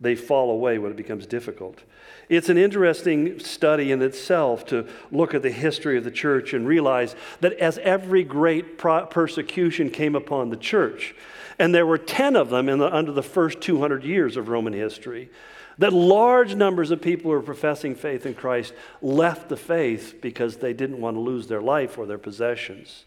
They 0.00 0.14
fall 0.14 0.50
away 0.50 0.78
when 0.78 0.90
it 0.90 0.96
becomes 0.96 1.26
difficult. 1.26 1.82
It's 2.28 2.48
an 2.48 2.58
interesting 2.58 3.38
study 3.38 3.92
in 3.92 4.02
itself 4.02 4.66
to 4.66 4.86
look 5.10 5.32
at 5.32 5.42
the 5.42 5.50
history 5.50 5.96
of 5.96 6.04
the 6.04 6.10
church 6.10 6.52
and 6.52 6.66
realize 6.66 7.16
that 7.40 7.54
as 7.54 7.78
every 7.78 8.22
great 8.22 8.76
persecution 8.76 9.90
came 9.90 10.14
upon 10.14 10.50
the 10.50 10.56
church, 10.56 11.14
and 11.58 11.74
there 11.74 11.86
were 11.86 11.98
10 11.98 12.36
of 12.36 12.50
them 12.50 12.66
the, 12.66 12.94
under 12.94 13.12
the 13.12 13.22
first 13.22 13.60
200 13.62 14.04
years 14.04 14.36
of 14.36 14.48
Roman 14.48 14.74
history, 14.74 15.30
that 15.78 15.92
large 15.92 16.54
numbers 16.54 16.90
of 16.90 17.00
people 17.00 17.30
who 17.30 17.36
were 17.36 17.42
professing 17.42 17.94
faith 17.94 18.26
in 18.26 18.34
Christ 18.34 18.74
left 19.00 19.48
the 19.48 19.56
faith 19.56 20.16
because 20.20 20.56
they 20.56 20.72
didn't 20.72 21.00
want 21.00 21.16
to 21.16 21.20
lose 21.20 21.46
their 21.46 21.62
life 21.62 21.96
or 21.96 22.06
their 22.06 22.18
possessions. 22.18 23.04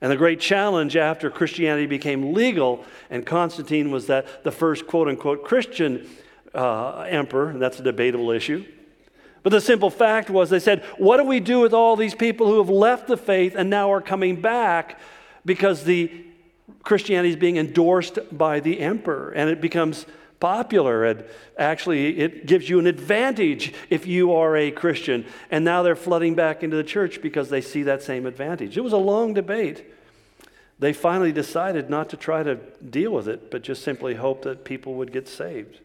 And 0.00 0.10
the 0.10 0.16
great 0.16 0.40
challenge 0.40 0.96
after 0.96 1.30
Christianity 1.30 1.86
became 1.86 2.32
legal 2.32 2.84
and 3.10 3.26
Constantine 3.26 3.90
was 3.90 4.06
that 4.06 4.44
the 4.44 4.52
first 4.52 4.86
quote 4.86 5.08
unquote 5.08 5.44
Christian 5.44 6.08
uh, 6.54 7.00
emperor, 7.02 7.50
and 7.50 7.60
that's 7.60 7.78
a 7.78 7.82
debatable 7.82 8.30
issue. 8.30 8.64
But 9.42 9.50
the 9.50 9.60
simple 9.60 9.90
fact 9.90 10.28
was, 10.28 10.50
they 10.50 10.58
said, 10.58 10.84
What 10.98 11.16
do 11.16 11.24
we 11.24 11.40
do 11.40 11.60
with 11.60 11.72
all 11.72 11.96
these 11.96 12.14
people 12.14 12.46
who 12.46 12.58
have 12.58 12.68
left 12.68 13.06
the 13.06 13.16
faith 13.16 13.54
and 13.56 13.70
now 13.70 13.92
are 13.92 14.00
coming 14.00 14.40
back 14.40 14.98
because 15.44 15.84
the 15.84 16.24
Christianity 16.82 17.30
is 17.30 17.36
being 17.36 17.56
endorsed 17.56 18.18
by 18.32 18.60
the 18.60 18.80
emperor 18.80 19.30
and 19.30 19.48
it 19.50 19.60
becomes 19.60 20.06
popular 20.40 21.04
and 21.04 21.24
actually 21.58 22.18
it 22.18 22.46
gives 22.46 22.68
you 22.68 22.78
an 22.78 22.86
advantage 22.86 23.72
if 23.90 24.06
you 24.06 24.32
are 24.32 24.56
a 24.56 24.70
Christian. 24.70 25.24
And 25.50 25.64
now 25.64 25.82
they're 25.82 25.94
flooding 25.94 26.34
back 26.34 26.62
into 26.62 26.76
the 26.76 26.84
church 26.84 27.22
because 27.22 27.50
they 27.50 27.60
see 27.60 27.82
that 27.84 28.02
same 28.02 28.26
advantage. 28.26 28.76
It 28.76 28.80
was 28.80 28.94
a 28.94 28.98
long 28.98 29.34
debate. 29.34 29.84
They 30.78 30.94
finally 30.94 31.30
decided 31.30 31.90
not 31.90 32.08
to 32.08 32.16
try 32.16 32.42
to 32.42 32.54
deal 32.54 33.12
with 33.12 33.28
it, 33.28 33.50
but 33.50 33.62
just 33.62 33.82
simply 33.82 34.14
hope 34.14 34.42
that 34.42 34.64
people 34.64 34.94
would 34.94 35.12
get 35.12 35.28
saved. 35.28 35.78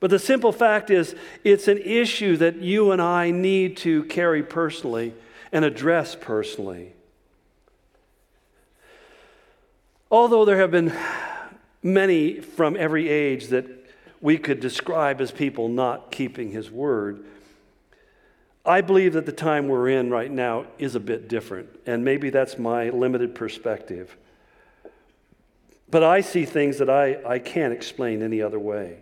But 0.00 0.10
the 0.10 0.18
simple 0.18 0.52
fact 0.52 0.90
is, 0.90 1.14
it's 1.44 1.68
an 1.68 1.78
issue 1.78 2.36
that 2.38 2.56
you 2.56 2.90
and 2.92 3.02
I 3.02 3.30
need 3.30 3.76
to 3.78 4.04
carry 4.04 4.42
personally 4.42 5.12
and 5.52 5.64
address 5.64 6.16
personally. 6.18 6.94
Although 10.10 10.46
there 10.46 10.58
have 10.58 10.70
been 10.70 10.96
many 11.82 12.40
from 12.40 12.76
every 12.76 13.08
age 13.08 13.48
that 13.48 13.66
we 14.20 14.38
could 14.38 14.60
describe 14.60 15.20
as 15.20 15.30
people 15.30 15.68
not 15.68 16.10
keeping 16.10 16.50
his 16.50 16.70
word, 16.70 17.24
I 18.64 18.80
believe 18.80 19.14
that 19.14 19.26
the 19.26 19.32
time 19.32 19.68
we're 19.68 19.88
in 19.88 20.10
right 20.10 20.30
now 20.30 20.66
is 20.78 20.94
a 20.94 21.00
bit 21.00 21.28
different, 21.28 21.68
and 21.86 22.04
maybe 22.04 22.30
that's 22.30 22.58
my 22.58 22.90
limited 22.90 23.34
perspective. 23.34 24.16
But 25.90 26.02
I 26.02 26.20
see 26.20 26.44
things 26.44 26.78
that 26.78 26.90
I, 26.90 27.18
I 27.24 27.38
can't 27.38 27.72
explain 27.72 28.22
any 28.22 28.42
other 28.42 28.58
way. 28.58 28.98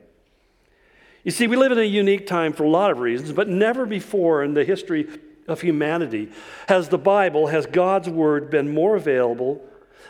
You 1.25 1.33
see, 1.33 1.49
we 1.49 1.57
live 1.57 1.73
in 1.73 1.79
a 1.79 1.83
unique 1.83 2.29
time 2.29 2.53
for 2.53 2.63
a 2.63 2.69
lot 2.69 2.93
of 2.93 3.01
reasons, 3.01 3.33
but 3.33 3.49
never 3.49 3.87
before 3.87 4.45
in 4.45 4.55
the 4.55 4.65
history 4.65 5.09
of 5.49 5.61
humanity 5.61 6.31
has 6.69 6.89
the 6.89 6.99
Bible, 6.99 7.49
has 7.49 7.67
God's 7.67 8.09
Word 8.09 8.51
been 8.51 8.73
more 8.73 8.95
available, 8.95 9.65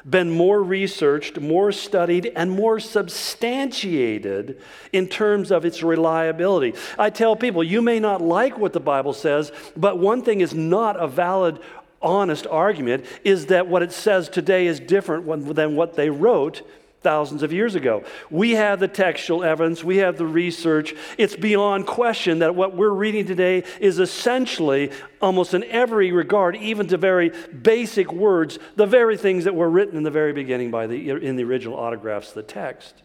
been 0.09 0.31
more 0.31 0.63
researched, 0.63 1.41
more 1.41 1.73
studied, 1.73 2.33
and 2.37 2.51
more 2.51 2.79
substantiated 2.79 4.61
in 4.93 5.09
terms 5.09 5.51
of 5.51 5.65
its 5.65 5.83
reliability. 5.83 6.75
I 6.99 7.11
tell 7.11 7.35
people, 7.35 7.65
you 7.65 7.83
may 7.83 7.99
not 7.99 8.23
like 8.23 8.57
what 8.57 8.73
the 8.73 8.81
Bible 8.81 9.13
says, 9.13 9.51
but 9.77 9.99
one 9.99 10.23
thing 10.23 10.41
is 10.41 10.55
not 10.55 10.97
a 10.97 11.09
valid 11.09 11.59
honest 12.01 12.47
argument 12.47 13.05
is 13.25 13.47
that 13.47 13.67
what 13.67 13.83
it 13.83 13.91
says 13.93 14.29
today 14.29 14.67
is 14.67 14.79
different 14.79 15.55
than 15.57 15.75
what 15.75 15.95
they 15.95 16.11
wrote 16.11 16.63
thousands 17.07 17.45
of 17.45 17.53
years 17.53 17.77
ago. 17.77 18.03
We 18.31 18.51
have 18.57 18.81
the 18.81 18.89
textual 18.89 19.45
evidence, 19.45 19.85
we 19.85 19.99
have 19.99 20.19
the 20.19 20.27
research. 20.27 20.93
It's 21.17 21.37
beyond 21.37 21.87
question 21.87 22.41
that 22.41 22.57
what 22.57 22.75
we're 22.75 22.91
reading 22.91 23.27
today 23.27 23.63
is 23.79 24.01
essentially, 24.01 24.91
almost 25.23 25.55
in 25.55 25.63
every 25.63 26.11
regard, 26.11 26.57
even 26.57 26.89
to 26.89 26.97
very 26.97 27.31
basic 27.63 28.13
words, 28.13 28.59
the 28.75 28.87
very 28.87 29.17
things 29.17 29.45
that 29.45 29.55
were 29.55 29.71
written 29.71 29.97
in 29.97 30.03
the 30.03 30.11
very 30.11 30.33
beginning 30.33 30.73
by 30.73 30.89
the, 30.89 31.11
in 31.11 31.37
the 31.37 31.45
original 31.45 31.79
autographs 31.79 32.31
of 32.31 32.35
the 32.35 32.43
text. 32.43 33.05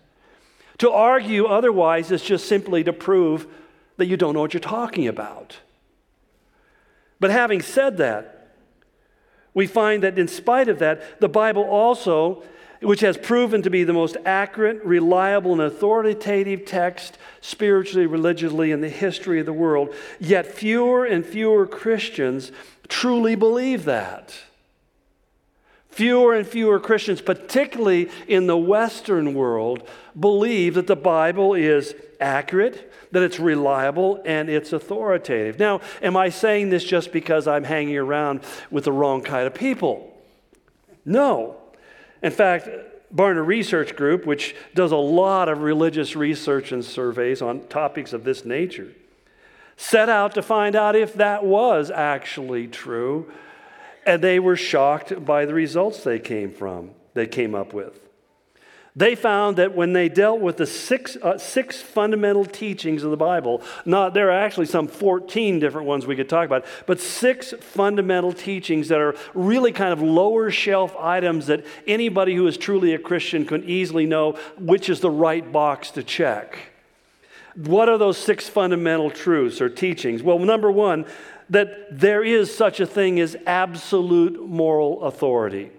To 0.80 0.90
argue 0.90 1.46
otherwise 1.46 2.12
is 2.12 2.24
just 2.24 2.48
simply 2.48 2.84
to 2.86 2.94
prove 2.94 3.46
that 3.98 4.08
you 4.08 4.18
don't 4.18 4.34
know 4.34 4.42
what 4.42 4.56
you're 4.56 4.62
talking 4.62 5.08
about. 5.08 5.60
But 7.20 7.30
having 7.30 7.62
said 7.62 7.98
that, 7.98 8.56
we 9.54 9.68
find 9.68 10.02
that 10.02 10.18
in 10.18 10.28
spite 10.28 10.70
of 10.70 10.80
that, 10.80 11.22
the 11.22 11.30
Bible 11.30 11.62
also 11.62 12.42
which 12.82 13.02
has 13.02 13.18
proven 13.18 13.62
to 13.62 13.70
be 13.70 13.84
the 13.84 13.94
most 13.94 14.18
accurate, 14.26 14.84
reliable, 14.84 15.54
and 15.54 15.62
authoritative 15.62 16.66
text 16.66 17.18
spiritually, 17.40 18.08
religiously 18.08 18.72
in 18.72 18.82
the 18.82 18.90
history 18.90 19.40
of 19.40 19.46
the 19.46 19.54
world. 19.54 19.94
Yet 20.20 20.48
fewer 20.48 21.06
and 21.06 21.26
fewer 21.26 21.68
Christians 21.68 22.52
truly 22.88 23.36
believe 23.36 23.86
that. 23.86 24.36
Fewer 25.90 26.34
and 26.34 26.48
fewer 26.48 26.80
Christians, 26.80 27.22
particularly 27.22 28.10
in 28.28 28.48
the 28.48 28.58
Western 28.58 29.34
world, 29.34 29.88
believe 30.20 30.74
that 30.76 30.88
the 30.88 30.96
Bible 30.96 31.54
is 31.54 31.94
accurate, 32.20 32.92
that 33.12 33.22
it's 33.22 33.40
reliable, 33.40 34.22
and 34.26 34.50
it's 34.50 34.74
authoritative. 34.74 35.60
Now, 35.60 35.82
am 36.02 36.16
I 36.16 36.30
saying 36.30 36.70
this 36.70 36.84
just 36.84 37.12
because 37.12 37.46
I'm 37.46 37.66
hanging 37.66 37.98
around 37.98 38.42
with 38.72 38.86
the 38.86 38.92
wrong 38.92 39.22
kind 39.22 39.46
of 39.46 39.54
people? 39.54 40.18
No. 41.06 41.61
In 42.22 42.32
fact, 42.32 42.70
Barna 43.14 43.46
Research 43.46 43.96
Group, 43.96 44.26
which 44.26 44.56
does 44.74 44.92
a 44.92 44.98
lot 44.98 45.50
of 45.50 45.62
religious 45.62 46.16
research 46.16 46.72
and 46.72 46.84
surveys 46.84 47.42
on 47.42 47.68
topics 47.68 48.14
of 48.14 48.24
this 48.24 48.46
nature, 48.46 48.92
set 49.76 50.10
out 50.10 50.34
to 50.36 50.42
find 50.42 50.76
out 50.76 50.96
if 50.96 51.14
that 51.16 51.44
was 51.44 51.92
actually 51.92 52.68
true, 52.68 53.32
and 54.06 54.22
they 54.22 54.40
were 54.40 54.56
shocked 54.56 55.26
by 55.26 55.46
the 55.46 55.54
results 55.54 56.04
they 56.04 56.20
came 56.20 56.52
from, 56.52 56.92
they 57.14 57.28
came 57.28 57.54
up 57.54 57.74
with. 57.74 58.01
They 58.96 59.16
found 59.16 59.56
that 59.56 59.74
when 59.74 59.94
they 59.94 60.10
dealt 60.10 60.42
with 60.42 60.58
the 60.58 60.66
six, 60.66 61.16
uh, 61.16 61.38
six 61.38 61.82
fundamental 61.82 62.44
teachings 62.44 63.04
of 63.04 63.12
the 63.12 63.18
Bible, 63.18 63.62
not 63.86 64.14
there 64.14 64.30
are 64.30 64.44
actually 64.44 64.66
some 64.66 64.88
14 64.88 65.60
different 65.60 65.88
ones 65.88 66.06
we 66.06 66.18
could 66.18 66.28
talk 66.28 66.46
about, 66.46 66.66
but 66.86 67.00
six 67.00 67.54
fundamental 67.62 68.34
teachings 68.34 68.90
that 68.90 69.00
are 69.00 69.16
really 69.34 69.72
kind 69.72 69.94
of 69.94 70.02
lower 70.02 70.52
shelf 70.52 70.94
items 71.00 71.48
that 71.48 71.66
anybody 71.88 72.36
who 72.36 72.46
is 72.48 72.58
truly 72.58 72.94
a 72.94 73.00
Christian 73.00 73.46
can 73.46 73.64
easily 73.64 74.06
know 74.06 74.34
which 74.60 74.90
is 74.90 75.00
the 75.00 75.10
right 75.10 75.50
box 75.54 75.92
to 75.92 76.04
check. 76.04 76.58
What 77.56 77.88
are 77.88 77.98
those 77.98 78.18
six 78.18 78.50
fundamental 78.50 79.10
truths 79.10 79.62
or 79.62 79.70
teachings? 79.70 80.22
Well, 80.22 80.40
number 80.40 80.70
one, 80.70 81.06
that 81.50 81.98
there 81.98 82.24
is 82.24 82.54
such 82.54 82.82
a 82.82 82.86
thing 82.86 83.22
as 83.22 83.38
absolute 83.46 84.46
moral 84.46 85.04
authority. 85.04 85.72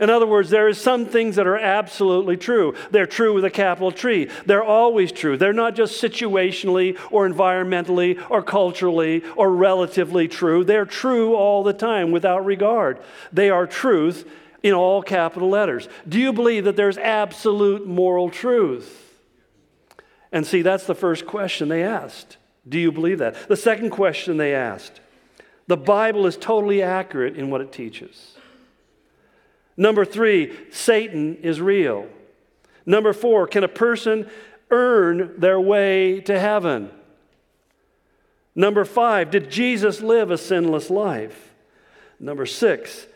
In 0.00 0.10
other 0.10 0.26
words, 0.26 0.50
there 0.50 0.66
are 0.66 0.74
some 0.74 1.06
things 1.06 1.36
that 1.36 1.46
are 1.46 1.58
absolutely 1.58 2.36
true. 2.36 2.74
They're 2.90 3.06
true 3.06 3.34
with 3.34 3.44
a 3.44 3.50
capital 3.50 3.92
T. 3.92 4.28
They're 4.46 4.64
always 4.64 5.12
true. 5.12 5.36
They're 5.36 5.52
not 5.52 5.76
just 5.76 6.02
situationally 6.02 6.98
or 7.10 7.28
environmentally 7.28 8.20
or 8.30 8.42
culturally 8.42 9.22
or 9.36 9.52
relatively 9.52 10.28
true. 10.28 10.64
They're 10.64 10.86
true 10.86 11.34
all 11.36 11.62
the 11.62 11.72
time 11.72 12.10
without 12.10 12.44
regard. 12.44 12.98
They 13.32 13.50
are 13.50 13.66
truth 13.66 14.28
in 14.62 14.72
all 14.72 15.02
capital 15.02 15.50
letters. 15.50 15.88
Do 16.08 16.18
you 16.18 16.32
believe 16.32 16.64
that 16.64 16.76
there's 16.76 16.98
absolute 16.98 17.86
moral 17.86 18.30
truth? 18.30 18.98
And 20.32 20.46
see, 20.46 20.62
that's 20.62 20.86
the 20.86 20.94
first 20.94 21.26
question 21.26 21.68
they 21.68 21.82
asked. 21.82 22.38
Do 22.66 22.78
you 22.78 22.90
believe 22.90 23.18
that? 23.18 23.48
The 23.48 23.56
second 23.56 23.90
question 23.90 24.36
they 24.36 24.54
asked 24.54 25.00
the 25.68 25.76
Bible 25.76 26.26
is 26.26 26.36
totally 26.36 26.82
accurate 26.82 27.36
in 27.36 27.50
what 27.50 27.60
it 27.60 27.72
teaches. 27.72 28.36
Number 29.76 30.04
three, 30.04 30.52
Satan 30.70 31.36
is 31.36 31.60
real. 31.60 32.06
Number 32.84 33.12
four, 33.12 33.46
can 33.46 33.64
a 33.64 33.68
person 33.68 34.28
earn 34.70 35.38
their 35.38 35.60
way 35.60 36.20
to 36.22 36.38
heaven? 36.38 36.90
Number 38.54 38.84
five, 38.84 39.30
did 39.30 39.50
Jesus 39.50 40.00
live 40.00 40.30
a 40.30 40.38
sinless 40.38 40.90
life? 40.90 41.52
Number 42.20 42.46
six, 42.46 43.06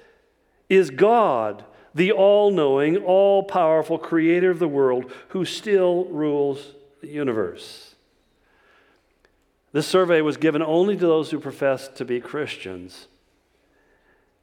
is 0.68 0.90
God 0.90 1.64
the 1.94 2.12
all 2.12 2.50
knowing, 2.50 2.96
all 2.98 3.42
powerful 3.42 3.98
creator 3.98 4.50
of 4.50 4.58
the 4.58 4.68
world 4.68 5.10
who 5.28 5.44
still 5.44 6.06
rules 6.06 6.74
the 7.00 7.08
universe? 7.08 7.94
This 9.72 9.86
survey 9.86 10.22
was 10.22 10.38
given 10.38 10.62
only 10.62 10.96
to 10.96 11.06
those 11.06 11.30
who 11.30 11.38
professed 11.38 11.96
to 11.96 12.04
be 12.04 12.20
Christians. 12.20 13.08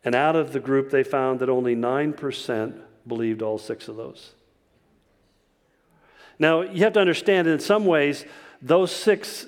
And 0.03 0.15
out 0.15 0.35
of 0.35 0.51
the 0.53 0.59
group, 0.59 0.89
they 0.89 1.03
found 1.03 1.39
that 1.39 1.49
only 1.49 1.75
9% 1.75 2.81
believed 3.07 3.41
all 3.41 3.57
six 3.57 3.87
of 3.87 3.95
those. 3.95 4.31
Now, 6.39 6.61
you 6.61 6.83
have 6.83 6.93
to 6.93 6.99
understand, 6.99 7.47
in 7.47 7.59
some 7.59 7.85
ways, 7.85 8.25
those 8.61 8.91
six 8.91 9.45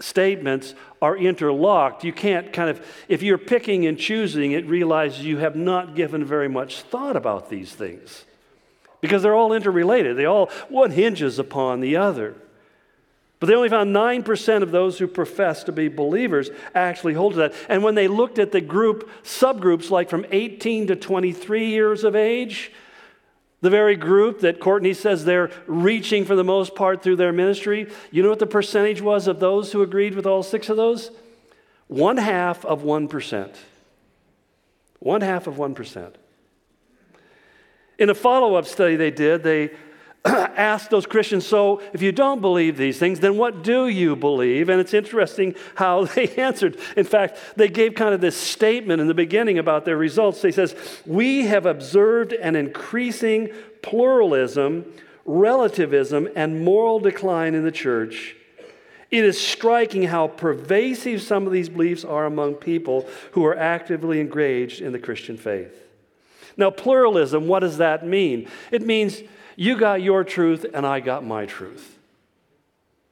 statements 0.00 0.74
are 1.02 1.16
interlocked. 1.16 2.04
You 2.04 2.12
can't 2.12 2.52
kind 2.52 2.70
of, 2.70 2.86
if 3.08 3.22
you're 3.22 3.38
picking 3.38 3.86
and 3.86 3.98
choosing 3.98 4.52
it, 4.52 4.66
realizes 4.66 5.24
you 5.24 5.38
have 5.38 5.56
not 5.56 5.94
given 5.94 6.24
very 6.24 6.48
much 6.48 6.82
thought 6.82 7.16
about 7.16 7.50
these 7.50 7.72
things 7.72 8.24
because 9.00 9.22
they're 9.22 9.34
all 9.34 9.52
interrelated. 9.52 10.16
They 10.16 10.24
all, 10.24 10.46
one 10.68 10.90
hinges 10.90 11.38
upon 11.38 11.80
the 11.80 11.96
other. 11.96 12.36
But 13.40 13.46
they 13.46 13.54
only 13.54 13.70
found 13.70 13.96
9% 13.96 14.62
of 14.62 14.70
those 14.70 14.98
who 14.98 15.08
profess 15.08 15.64
to 15.64 15.72
be 15.72 15.88
believers 15.88 16.50
actually 16.74 17.14
hold 17.14 17.32
to 17.32 17.38
that. 17.38 17.54
And 17.70 17.82
when 17.82 17.94
they 17.94 18.06
looked 18.06 18.38
at 18.38 18.52
the 18.52 18.60
group, 18.60 19.10
subgroups 19.24 19.90
like 19.90 20.10
from 20.10 20.26
18 20.30 20.88
to 20.88 20.96
23 20.96 21.66
years 21.66 22.04
of 22.04 22.14
age, 22.14 22.70
the 23.62 23.70
very 23.70 23.96
group 23.96 24.40
that 24.40 24.60
Courtney 24.60 24.92
says 24.92 25.24
they're 25.24 25.50
reaching 25.66 26.26
for 26.26 26.36
the 26.36 26.44
most 26.44 26.74
part 26.74 27.02
through 27.02 27.16
their 27.16 27.32
ministry, 27.32 27.90
you 28.10 28.22
know 28.22 28.28
what 28.28 28.38
the 28.38 28.46
percentage 28.46 29.00
was 29.00 29.26
of 29.26 29.40
those 29.40 29.72
who 29.72 29.80
agreed 29.80 30.14
with 30.14 30.26
all 30.26 30.42
six 30.42 30.68
of 30.68 30.76
those? 30.76 31.10
One 31.88 32.18
half 32.18 32.64
of 32.66 32.82
1%. 32.82 33.56
One 34.98 35.22
half 35.22 35.46
of 35.46 35.56
1%. 35.56 36.12
In 37.98 38.10
a 38.10 38.14
follow 38.14 38.54
up 38.54 38.66
study 38.66 38.96
they 38.96 39.10
did, 39.10 39.42
they 39.42 39.70
asked 40.24 40.90
those 40.90 41.06
Christians, 41.06 41.46
so 41.46 41.80
if 41.94 42.02
you 42.02 42.12
don't 42.12 42.42
believe 42.42 42.76
these 42.76 42.98
things, 42.98 43.20
then 43.20 43.38
what 43.38 43.62
do 43.62 43.88
you 43.88 44.14
believe? 44.14 44.68
And 44.68 44.78
it's 44.80 44.92
interesting 44.92 45.54
how 45.76 46.04
they 46.14 46.28
answered. 46.36 46.78
In 46.96 47.04
fact, 47.04 47.38
they 47.56 47.68
gave 47.68 47.94
kind 47.94 48.12
of 48.12 48.20
this 48.20 48.36
statement 48.36 49.00
in 49.00 49.08
the 49.08 49.14
beginning 49.14 49.58
about 49.58 49.84
their 49.84 49.96
results. 49.96 50.42
They 50.42 50.52
says, 50.52 50.74
"We 51.06 51.46
have 51.46 51.64
observed 51.64 52.32
an 52.34 52.54
increasing 52.54 53.48
pluralism, 53.82 54.84
relativism, 55.24 56.28
and 56.36 56.62
moral 56.64 57.00
decline 57.00 57.54
in 57.54 57.64
the 57.64 57.72
church." 57.72 58.36
It 59.10 59.24
is 59.24 59.40
striking 59.40 60.04
how 60.04 60.28
pervasive 60.28 61.22
some 61.22 61.46
of 61.46 61.52
these 61.52 61.68
beliefs 61.68 62.04
are 62.04 62.26
among 62.26 62.54
people 62.56 63.08
who 63.32 63.44
are 63.44 63.56
actively 63.56 64.20
engaged 64.20 64.80
in 64.80 64.92
the 64.92 65.00
Christian 65.00 65.36
faith. 65.36 65.88
Now, 66.56 66.70
pluralism, 66.70 67.48
what 67.48 67.60
does 67.60 67.78
that 67.78 68.06
mean? 68.06 68.48
It 68.70 68.82
means 68.82 69.22
you 69.60 69.76
got 69.76 70.00
your 70.00 70.24
truth, 70.24 70.64
and 70.72 70.86
I 70.86 71.00
got 71.00 71.22
my 71.22 71.44
truth. 71.44 71.98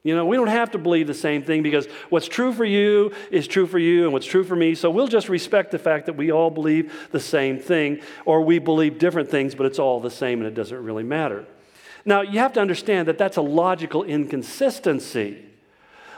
You 0.02 0.16
know, 0.16 0.24
we 0.24 0.34
don't 0.34 0.46
have 0.46 0.70
to 0.70 0.78
believe 0.78 1.06
the 1.06 1.12
same 1.12 1.42
thing 1.42 1.62
because 1.62 1.84
what's 2.08 2.26
true 2.26 2.54
for 2.54 2.64
you 2.64 3.12
is 3.30 3.46
true 3.46 3.66
for 3.66 3.78
you 3.78 4.04
and 4.04 4.14
what's 4.14 4.24
true 4.24 4.44
for 4.44 4.56
me. 4.56 4.74
So 4.74 4.88
we'll 4.88 5.08
just 5.08 5.28
respect 5.28 5.72
the 5.72 5.78
fact 5.78 6.06
that 6.06 6.14
we 6.14 6.32
all 6.32 6.48
believe 6.48 7.11
the 7.12 7.20
same 7.20 7.58
thing 7.58 8.00
or 8.24 8.40
we 8.40 8.58
believe 8.61 8.98
different 8.98 9.28
things, 9.28 9.54
but 9.54 9.66
it's 9.66 9.78
all 9.78 10.00
the 10.00 10.11
same 10.11 10.38
and 10.38 10.48
it 10.48 10.54
doesn't 10.54 10.82
really 10.82 11.02
matter. 11.02 11.44
Now, 12.06 12.22
you 12.22 12.38
have 12.38 12.54
to 12.54 12.62
understand 12.62 13.08
that 13.08 13.18
that's 13.18 13.37
a 13.37 13.42
logical 13.42 14.02
inconsistency. 14.02 15.44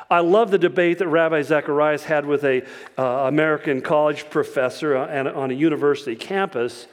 I 0.09 0.21
love 0.21 0.53
the 0.53 0.59
debate 0.59 0.99
that 0.99 1.09
Ravi 1.09 1.43
Zacharias 1.43 2.05
had 2.05 2.25
with 2.25 2.45
a 2.45 2.65
uh, 2.97 3.03
American 3.27 3.81
college 3.81 4.31
professor 4.31 4.97
on 4.97 5.51
a 5.51 5.55
university 5.55 6.15
campus 6.15 6.87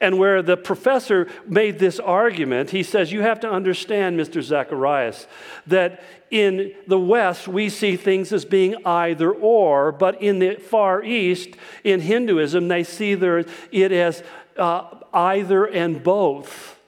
and 0.00 0.18
where 0.18 0.42
the 0.42 0.56
professor 0.56 1.28
made 1.46 1.78
this 1.78 1.98
argument, 1.98 2.70
he 2.70 2.82
says, 2.82 3.12
You 3.12 3.22
have 3.22 3.40
to 3.40 3.50
understand, 3.50 4.18
Mr. 4.18 4.42
Zacharias, 4.42 5.26
that 5.66 6.02
in 6.30 6.74
the 6.86 6.98
West, 6.98 7.48
we 7.48 7.68
see 7.68 7.96
things 7.96 8.32
as 8.32 8.44
being 8.44 8.74
either 8.84 9.32
or, 9.32 9.92
but 9.92 10.20
in 10.20 10.38
the 10.38 10.56
Far 10.56 11.02
East, 11.02 11.50
in 11.84 12.00
Hinduism, 12.00 12.68
they 12.68 12.84
see 12.84 13.12
it 13.12 13.92
as 13.92 14.22
uh, 14.56 14.84
either 15.12 15.64
and 15.64 16.02
both. 16.02 16.78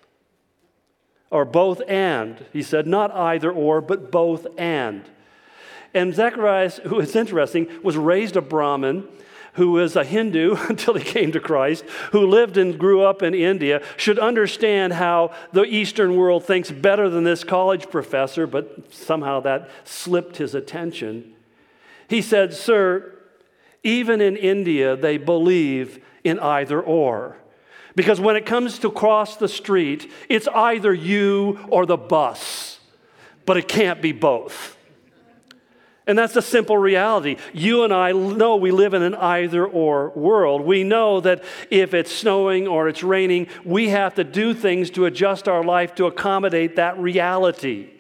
Or 1.31 1.45
both 1.45 1.81
and. 1.89 2.45
He 2.53 2.63
said, 2.63 2.87
not 2.87 3.13
either 3.13 3.53
or, 3.53 3.81
but 3.81 4.11
both 4.11 4.47
and. 4.59 5.05
And 5.95 6.15
Zacharias, 6.15 6.79
who 6.85 7.01
is 7.01 7.17
interesting, 7.17 7.69
was 7.83 7.97
raised 7.97 8.37
a 8.37 8.41
Brahmin 8.41 9.09
who 9.55 9.73
was 9.73 9.97
a 9.97 10.05
Hindu 10.05 10.57
until 10.69 10.95
he 10.95 11.05
came 11.05 11.33
to 11.33 11.41
Christ, 11.41 11.85
who 12.13 12.27
lived 12.27 12.57
and 12.57 12.79
grew 12.79 13.03
up 13.03 13.23
in 13.23 13.35
India, 13.35 13.83
should 13.97 14.19
understand 14.19 14.93
how 14.93 15.33
the 15.53 15.65
Eastern 15.65 16.17
world 16.17 16.45
thinks 16.45 16.71
better 16.71 17.09
than 17.09 17.25
this 17.25 17.45
college 17.45 17.91
professor, 17.91 18.47
but 18.47 18.93
somehow 18.93 19.41
that 19.41 19.69
slipped 19.85 20.37
his 20.37 20.55
attention. 20.55 21.35
He 22.09 22.23
said, 22.23 22.55
Sir, 22.55 23.15
even 23.83 24.21
in 24.21 24.37
India, 24.37 24.97
they 24.97 25.17
believe 25.17 26.05
in 26.25 26.39
either 26.39 26.81
or. 26.81 27.37
Because 27.95 28.21
when 28.21 28.37
it 28.37 28.47
comes 28.47 28.79
to 28.81 28.91
cross 28.91 29.37
the 29.37 29.49
street, 29.49 30.11
it's 30.29 30.49
either 30.49 30.93
you 30.93 31.59
or 31.69 31.87
the 31.87 31.97
bus, 31.97 32.79
but 33.47 33.57
it 33.57 33.69
can't 33.69 34.01
be 34.01 34.13
both. 34.13 34.77
And 36.11 36.19
that's 36.19 36.35
the 36.35 36.43
simple 36.43 36.77
reality. 36.77 37.37
You 37.53 37.85
and 37.85 37.95
I 37.95 38.11
know 38.11 38.57
we 38.57 38.73
live 38.73 38.95
in 38.95 39.03
an 39.03 39.15
either 39.15 39.65
or 39.65 40.09
world. 40.11 40.63
We 40.63 40.83
know 40.83 41.21
that 41.21 41.45
if 41.71 41.95
it's 41.95 42.11
snowing 42.11 42.67
or 42.67 42.89
it's 42.89 43.05
raining, 43.05 43.47
we 43.65 43.91
have 43.91 44.17
to 44.17 44.25
do 44.25 44.53
things 44.53 44.91
to 44.91 45.07
adjust 45.07 45.47
our 45.47 45.63
life 45.63 45.95
to 45.95 46.07
accommodate 46.07 46.75
that 46.75 46.99
reality. 46.99 47.91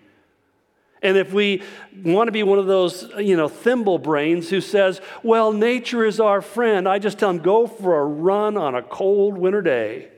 And 1.02 1.16
if 1.16 1.32
we 1.32 1.62
want 2.02 2.26
to 2.26 2.32
be 2.32 2.42
one 2.42 2.58
of 2.58 2.66
those, 2.66 3.08
you 3.16 3.36
know, 3.36 3.46
thimble 3.46 4.00
brains 4.00 4.50
who 4.50 4.60
says, 4.60 5.00
well, 5.22 5.52
nature 5.52 6.04
is 6.04 6.18
our 6.18 6.42
friend, 6.42 6.88
I 6.88 6.98
just 6.98 7.20
tell 7.20 7.32
them, 7.32 7.40
go 7.40 7.68
for 7.68 7.96
a 7.96 8.04
run 8.04 8.56
on 8.56 8.74
a 8.74 8.82
cold 8.82 9.38
winter 9.38 9.62
day 9.62 10.08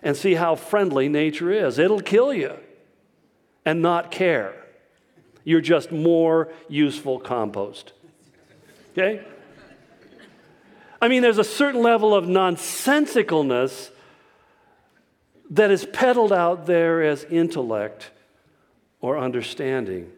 and 0.00 0.16
see 0.16 0.34
how 0.34 0.54
friendly 0.54 1.08
nature 1.08 1.50
is. 1.50 1.80
It'll 1.80 1.98
kill 1.98 2.32
you 2.32 2.56
and 3.64 3.82
not 3.82 4.12
care. 4.12 4.65
You're 5.46 5.60
just 5.60 5.92
more 5.92 6.52
useful 6.68 7.20
compost. 7.20 7.92
Okay? 8.90 9.24
I 11.00 11.06
mean, 11.06 11.22
there's 11.22 11.38
a 11.38 11.44
certain 11.44 11.82
level 11.82 12.16
of 12.16 12.24
nonsensicalness 12.24 13.90
that 15.50 15.70
is 15.70 15.86
peddled 15.86 16.32
out 16.32 16.66
there 16.66 17.00
as 17.00 17.22
intellect 17.22 18.10
or 19.00 19.16
understanding. 19.16 20.10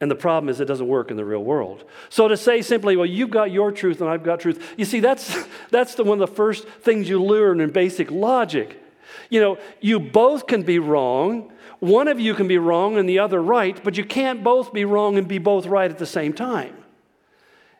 And 0.00 0.10
the 0.10 0.14
problem 0.14 0.48
is, 0.48 0.58
it 0.58 0.64
doesn't 0.64 0.88
work 0.88 1.10
in 1.10 1.18
the 1.18 1.24
real 1.26 1.44
world. 1.44 1.84
So 2.08 2.26
to 2.26 2.38
say 2.38 2.62
simply, 2.62 2.96
well, 2.96 3.04
you've 3.04 3.30
got 3.30 3.50
your 3.50 3.72
truth 3.72 4.00
and 4.00 4.08
I've 4.08 4.24
got 4.24 4.40
truth, 4.40 4.72
you 4.78 4.86
see, 4.86 5.00
that's, 5.00 5.36
that's 5.70 5.96
the, 5.96 6.04
one 6.04 6.18
of 6.18 6.30
the 6.30 6.34
first 6.34 6.66
things 6.66 7.10
you 7.10 7.22
learn 7.22 7.60
in 7.60 7.72
basic 7.72 8.10
logic. 8.10 8.80
You 9.30 9.40
know, 9.40 9.58
you 9.80 10.00
both 10.00 10.46
can 10.46 10.62
be 10.62 10.78
wrong, 10.78 11.52
one 11.80 12.08
of 12.08 12.18
you 12.18 12.34
can 12.34 12.48
be 12.48 12.58
wrong 12.58 12.96
and 12.96 13.08
the 13.08 13.18
other 13.18 13.42
right, 13.42 13.78
but 13.82 13.98
you 13.98 14.04
can't 14.04 14.42
both 14.42 14.72
be 14.72 14.84
wrong 14.84 15.18
and 15.18 15.28
be 15.28 15.38
both 15.38 15.66
right 15.66 15.90
at 15.90 15.98
the 15.98 16.06
same 16.06 16.32
time. 16.32 16.74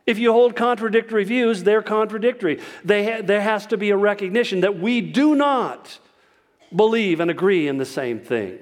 If 0.07 0.19
you 0.19 0.33
hold 0.33 0.55
contradictory 0.55 1.25
views, 1.25 1.63
they're 1.63 1.83
contradictory. 1.83 2.61
They 2.85 3.05
ha- 3.05 3.23
there 3.23 3.41
has 3.41 3.67
to 3.69 3.79
be 3.79 3.91
a 3.91 3.97
recognition 3.97 4.61
that 4.61 4.79
we 4.79 5.01
do 5.01 5.35
not 5.35 5.99
believe 6.75 7.21
and 7.21 7.31
agree 7.31 7.67
in 7.67 7.79
the 7.79 7.87
same 7.87 8.21
thing. 8.21 8.59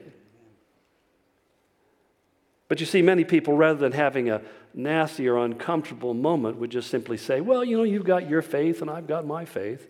But 2.68 2.81
you 2.81 2.87
see, 2.87 3.03
many 3.03 3.25
people, 3.25 3.57
rather 3.57 3.79
than 3.79 3.92
having 3.92 4.31
a 4.31 4.40
nasty 4.73 5.29
or 5.29 5.38
uncomfortable 5.38 6.14
moment, 6.14 6.59
would 6.59 6.71
just 6.71 6.88
simply 6.88 7.16
say, 7.16 7.40
Well, 7.40 7.64
you 7.64 7.77
know, 7.77 7.83
you've 7.83 8.05
got 8.05 8.31
your 8.31 8.42
faith 8.42 8.81
and 8.81 8.90
I've 8.90 9.07
got 9.07 9.27
my 9.27 9.45
faith. 9.45 9.88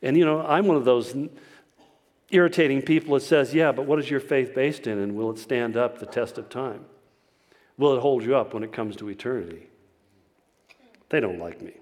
And, 0.00 0.16
you 0.16 0.24
know, 0.24 0.40
I'm 0.40 0.66
one 0.66 0.76
of 0.76 0.84
those 0.84 1.14
irritating 2.30 2.82
people, 2.82 3.16
it 3.16 3.20
says, 3.20 3.54
yeah, 3.54 3.72
but 3.72 3.86
what 3.86 3.98
is 3.98 4.10
your 4.10 4.20
faith 4.20 4.54
based 4.54 4.86
in, 4.86 4.98
and 4.98 5.14
will 5.14 5.30
it 5.30 5.38
stand 5.38 5.76
up 5.76 5.98
the 5.98 6.06
test 6.06 6.38
of 6.38 6.48
time? 6.48 6.84
Will 7.76 7.96
it 7.96 8.00
hold 8.00 8.24
you 8.24 8.36
up 8.36 8.54
when 8.54 8.62
it 8.62 8.72
comes 8.72 8.96
to 8.96 9.08
eternity? 9.08 9.68
They 11.08 11.20
don't 11.20 11.38
like 11.38 11.60
me. 11.60 11.74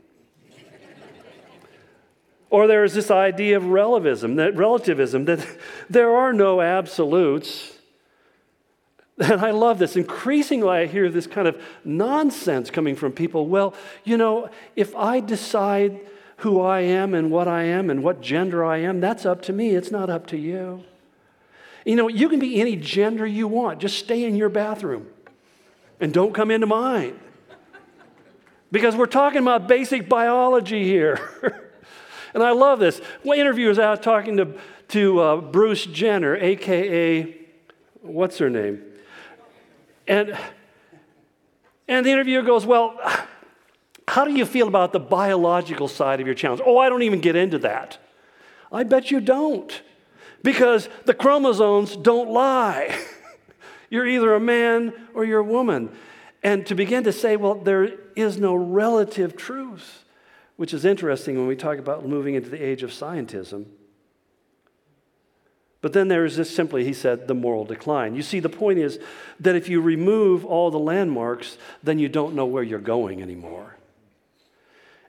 or 2.50 2.66
there 2.66 2.84
is 2.84 2.92
this 2.94 3.10
idea 3.10 3.56
of 3.56 3.66
relativism, 3.66 4.36
that 4.36 4.56
relativism, 4.56 5.24
that 5.26 5.46
there 5.88 6.14
are 6.14 6.32
no 6.32 6.60
absolutes. 6.60 7.78
And 9.18 9.40
I 9.40 9.50
love 9.50 9.78
this. 9.78 9.96
Increasingly, 9.96 10.68
I 10.68 10.86
hear 10.86 11.08
this 11.08 11.26
kind 11.26 11.46
of 11.46 11.62
nonsense 11.84 12.70
coming 12.70 12.96
from 12.96 13.12
people. 13.12 13.46
Well, 13.46 13.74
you 14.04 14.16
know, 14.16 14.50
if 14.74 14.96
I 14.96 15.20
decide 15.20 16.00
who 16.42 16.60
I 16.60 16.80
am 16.80 17.14
and 17.14 17.30
what 17.30 17.46
I 17.46 17.62
am 17.62 17.88
and 17.88 18.02
what 18.02 18.20
gender 18.20 18.64
I 18.64 18.78
am, 18.78 19.00
that's 19.00 19.24
up 19.24 19.42
to 19.42 19.52
me. 19.52 19.76
It's 19.76 19.92
not 19.92 20.10
up 20.10 20.26
to 20.28 20.36
you. 20.36 20.82
You 21.84 21.94
know, 21.94 22.08
you 22.08 22.28
can 22.28 22.40
be 22.40 22.60
any 22.60 22.74
gender 22.74 23.24
you 23.24 23.46
want. 23.46 23.78
Just 23.78 23.98
stay 23.98 24.24
in 24.24 24.34
your 24.34 24.48
bathroom 24.48 25.06
and 26.00 26.12
don't 26.12 26.34
come 26.34 26.50
into 26.50 26.66
mine. 26.66 27.18
Because 28.72 28.96
we're 28.96 29.06
talking 29.06 29.40
about 29.40 29.68
basic 29.68 30.08
biology 30.08 30.82
here. 30.82 31.30
and 32.34 32.42
I 32.42 32.50
love 32.50 32.80
this. 32.80 32.98
One 33.22 33.38
interviewer 33.38 33.68
was 33.68 33.78
out 33.78 34.02
talking 34.02 34.36
to, 34.38 34.58
to 34.88 35.20
uh, 35.20 35.36
Bruce 35.36 35.86
Jenner, 35.86 36.36
AKA, 36.36 37.36
what's 38.00 38.38
her 38.38 38.50
name? 38.50 38.82
And, 40.08 40.36
and 41.86 42.04
the 42.04 42.10
interviewer 42.10 42.42
goes, 42.42 42.66
Well, 42.66 42.98
How 44.12 44.26
do 44.26 44.32
you 44.34 44.44
feel 44.44 44.68
about 44.68 44.92
the 44.92 45.00
biological 45.00 45.88
side 45.88 46.20
of 46.20 46.26
your 46.26 46.34
challenge? 46.34 46.60
Oh, 46.66 46.76
I 46.76 46.90
don't 46.90 47.00
even 47.00 47.22
get 47.22 47.34
into 47.34 47.58
that. 47.60 47.96
I 48.70 48.82
bet 48.82 49.10
you 49.10 49.22
don't, 49.22 49.80
because 50.42 50.90
the 51.06 51.14
chromosomes 51.14 51.96
don't 51.96 52.28
lie. 52.28 52.94
you're 53.90 54.06
either 54.06 54.34
a 54.34 54.40
man 54.40 54.92
or 55.14 55.24
you're 55.24 55.40
a 55.40 55.42
woman. 55.42 55.96
And 56.42 56.66
to 56.66 56.74
begin 56.74 57.04
to 57.04 57.12
say, 57.12 57.36
well, 57.36 57.54
there 57.54 57.88
is 58.14 58.36
no 58.36 58.54
relative 58.54 59.34
truth, 59.34 60.04
which 60.56 60.74
is 60.74 60.84
interesting 60.84 61.38
when 61.38 61.46
we 61.46 61.56
talk 61.56 61.78
about 61.78 62.06
moving 62.06 62.34
into 62.34 62.50
the 62.50 62.62
age 62.62 62.82
of 62.82 62.90
scientism. 62.90 63.64
But 65.80 65.94
then 65.94 66.08
there 66.08 66.26
is 66.26 66.36
this 66.36 66.54
simply, 66.54 66.84
he 66.84 66.92
said, 66.92 67.28
the 67.28 67.34
moral 67.34 67.64
decline. 67.64 68.14
You 68.14 68.22
see, 68.22 68.40
the 68.40 68.50
point 68.50 68.78
is 68.78 68.98
that 69.40 69.56
if 69.56 69.70
you 69.70 69.80
remove 69.80 70.44
all 70.44 70.70
the 70.70 70.78
landmarks, 70.78 71.56
then 71.82 71.98
you 71.98 72.10
don't 72.10 72.34
know 72.34 72.44
where 72.44 72.62
you're 72.62 72.78
going 72.78 73.22
anymore. 73.22 73.71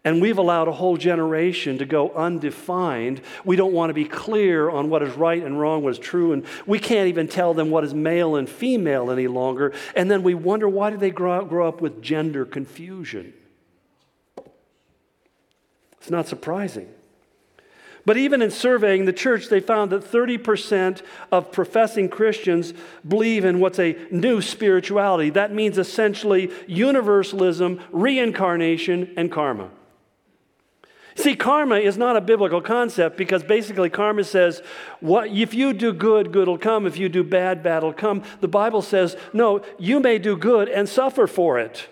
And 0.05 0.21
we've 0.21 0.37
allowed 0.37 0.67
a 0.67 0.73
whole 0.73 0.97
generation 0.97 1.77
to 1.77 1.85
go 1.85 2.11
undefined. 2.11 3.21
We 3.45 3.55
don't 3.55 3.71
want 3.71 3.89
to 3.89 3.93
be 3.93 4.03
clear 4.03 4.69
on 4.69 4.89
what 4.89 5.01
is 5.01 5.15
right 5.15 5.41
and 5.41 5.57
wrong, 5.57 5.81
what 5.81 5.91
is 5.91 5.99
true, 5.99 6.33
and 6.33 6.45
we 6.65 6.77
can't 6.77 7.07
even 7.07 7.29
tell 7.29 7.53
them 7.53 7.69
what 7.69 7.85
is 7.85 7.93
male 7.93 8.35
and 8.35 8.49
female 8.49 9.09
any 9.11 9.27
longer. 9.27 9.73
And 9.95 10.11
then 10.11 10.21
we 10.21 10.33
wonder 10.33 10.67
why 10.67 10.89
did 10.89 10.99
they 10.99 11.09
grow 11.09 11.45
grow 11.45 11.67
up 11.67 11.79
with 11.79 12.01
gender 12.01 12.43
confusion? 12.45 13.33
It's 15.99 16.11
not 16.11 16.27
surprising. 16.27 16.89
But 18.05 18.17
even 18.17 18.41
in 18.41 18.51
surveying 18.51 19.05
the 19.05 19.13
church, 19.13 19.47
they 19.47 19.61
found 19.61 19.89
that 19.91 20.03
30% 20.03 21.01
of 21.31 21.53
professing 21.53 22.09
Christians 22.09 22.73
believe 23.07 23.45
in 23.45 23.61
what's 23.61 23.79
a 23.79 23.97
new 24.11 24.41
spirituality. 24.41 25.29
That 25.29 25.53
means 25.53 25.77
essentially 25.77 26.51
universalism, 26.67 27.79
reincarnation, 27.93 29.13
and 29.15 29.31
karma. 29.31 29.69
See, 31.15 31.35
karma 31.35 31.77
is 31.77 31.97
not 31.97 32.17
a 32.17 32.21
biblical 32.21 32.61
concept 32.61 33.17
because 33.17 33.43
basically 33.43 33.89
karma 33.89 34.23
says, 34.23 34.61
what, 34.99 35.29
if 35.29 35.53
you 35.53 35.73
do 35.73 35.93
good, 35.93 36.31
good 36.31 36.47
will 36.47 36.57
come. 36.57 36.87
If 36.87 36.97
you 36.97 37.07
do 37.09 37.23
bad, 37.23 37.61
bad 37.61 37.83
will 37.83 37.93
come. 37.93 38.23
The 38.41 38.47
Bible 38.47 38.81
says, 38.81 39.15
no, 39.31 39.61
you 39.77 39.99
may 39.99 40.17
do 40.17 40.35
good 40.35 40.69
and 40.69 40.89
suffer 40.89 41.27
for 41.27 41.59
it 41.59 41.87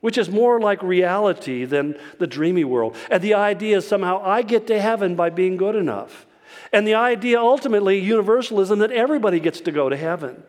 which 0.00 0.16
is 0.16 0.30
more 0.30 0.60
like 0.60 0.82
reality 0.82 1.64
than 1.64 1.94
the 2.18 2.26
dreamy 2.26 2.64
world. 2.64 2.96
And 3.10 3.22
the 3.22 3.34
idea 3.34 3.76
is 3.76 3.86
somehow 3.86 4.22
I 4.24 4.42
get 4.42 4.66
to 4.68 4.80
heaven 4.80 5.14
by 5.14 5.30
being 5.30 5.56
good 5.56 5.76
enough. 5.76 6.26
And 6.72 6.86
the 6.86 6.94
idea, 6.94 7.38
ultimately, 7.38 7.98
universalism, 7.98 8.78
that 8.78 8.92
everybody 8.92 9.40
gets 9.40 9.60
to 9.62 9.72
go 9.72 9.88
to 9.88 9.96
heaven. 9.96 10.42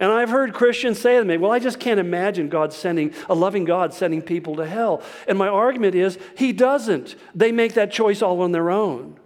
And 0.00 0.10
I've 0.10 0.30
heard 0.30 0.54
Christians 0.54 0.98
say 0.98 1.18
to 1.18 1.24
me, 1.24 1.36
Well, 1.36 1.52
I 1.52 1.58
just 1.58 1.78
can't 1.78 2.00
imagine 2.00 2.48
God 2.48 2.72
sending, 2.72 3.12
a 3.28 3.34
loving 3.34 3.66
God 3.66 3.92
sending 3.92 4.22
people 4.22 4.56
to 4.56 4.66
hell. 4.66 5.02
And 5.28 5.36
my 5.36 5.46
argument 5.46 5.94
is, 5.94 6.18
He 6.36 6.52
doesn't. 6.52 7.14
They 7.34 7.52
make 7.52 7.74
that 7.74 7.92
choice 7.92 8.22
all 8.22 8.40
on 8.40 8.52
their 8.52 8.70
own. 8.70 9.20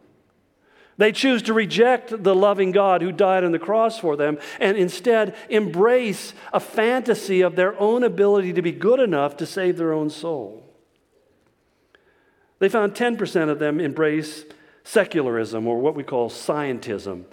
They 0.97 1.13
choose 1.13 1.43
to 1.43 1.55
reject 1.55 2.23
the 2.23 2.35
loving 2.35 2.73
God 2.73 3.03
who 3.03 3.13
died 3.13 3.45
on 3.45 3.53
the 3.53 3.59
cross 3.59 3.99
for 3.99 4.17
them 4.17 4.39
and 4.61 4.77
instead 4.77 5.35
embrace 5.49 6.35
a 6.53 6.61
fantasy 6.61 7.41
of 7.41 7.57
their 7.57 7.79
own 7.81 8.05
ability 8.05 8.53
to 8.53 8.63
be 8.63 8.73
good 8.73 9.01
enough 9.01 9.37
to 9.39 9.47
save 9.47 9.77
their 9.77 9.93
own 9.93 10.11
soul. 10.11 10.63
They 12.61 12.69
found 12.69 12.95
10% 12.95 13.49
of 13.49 13.59
them 13.59 13.81
embrace 13.81 14.45
secularism 14.85 15.67
or 15.67 15.79
what 15.79 15.97
we 15.97 16.05
call 16.05 16.31
scientism. 16.31 17.25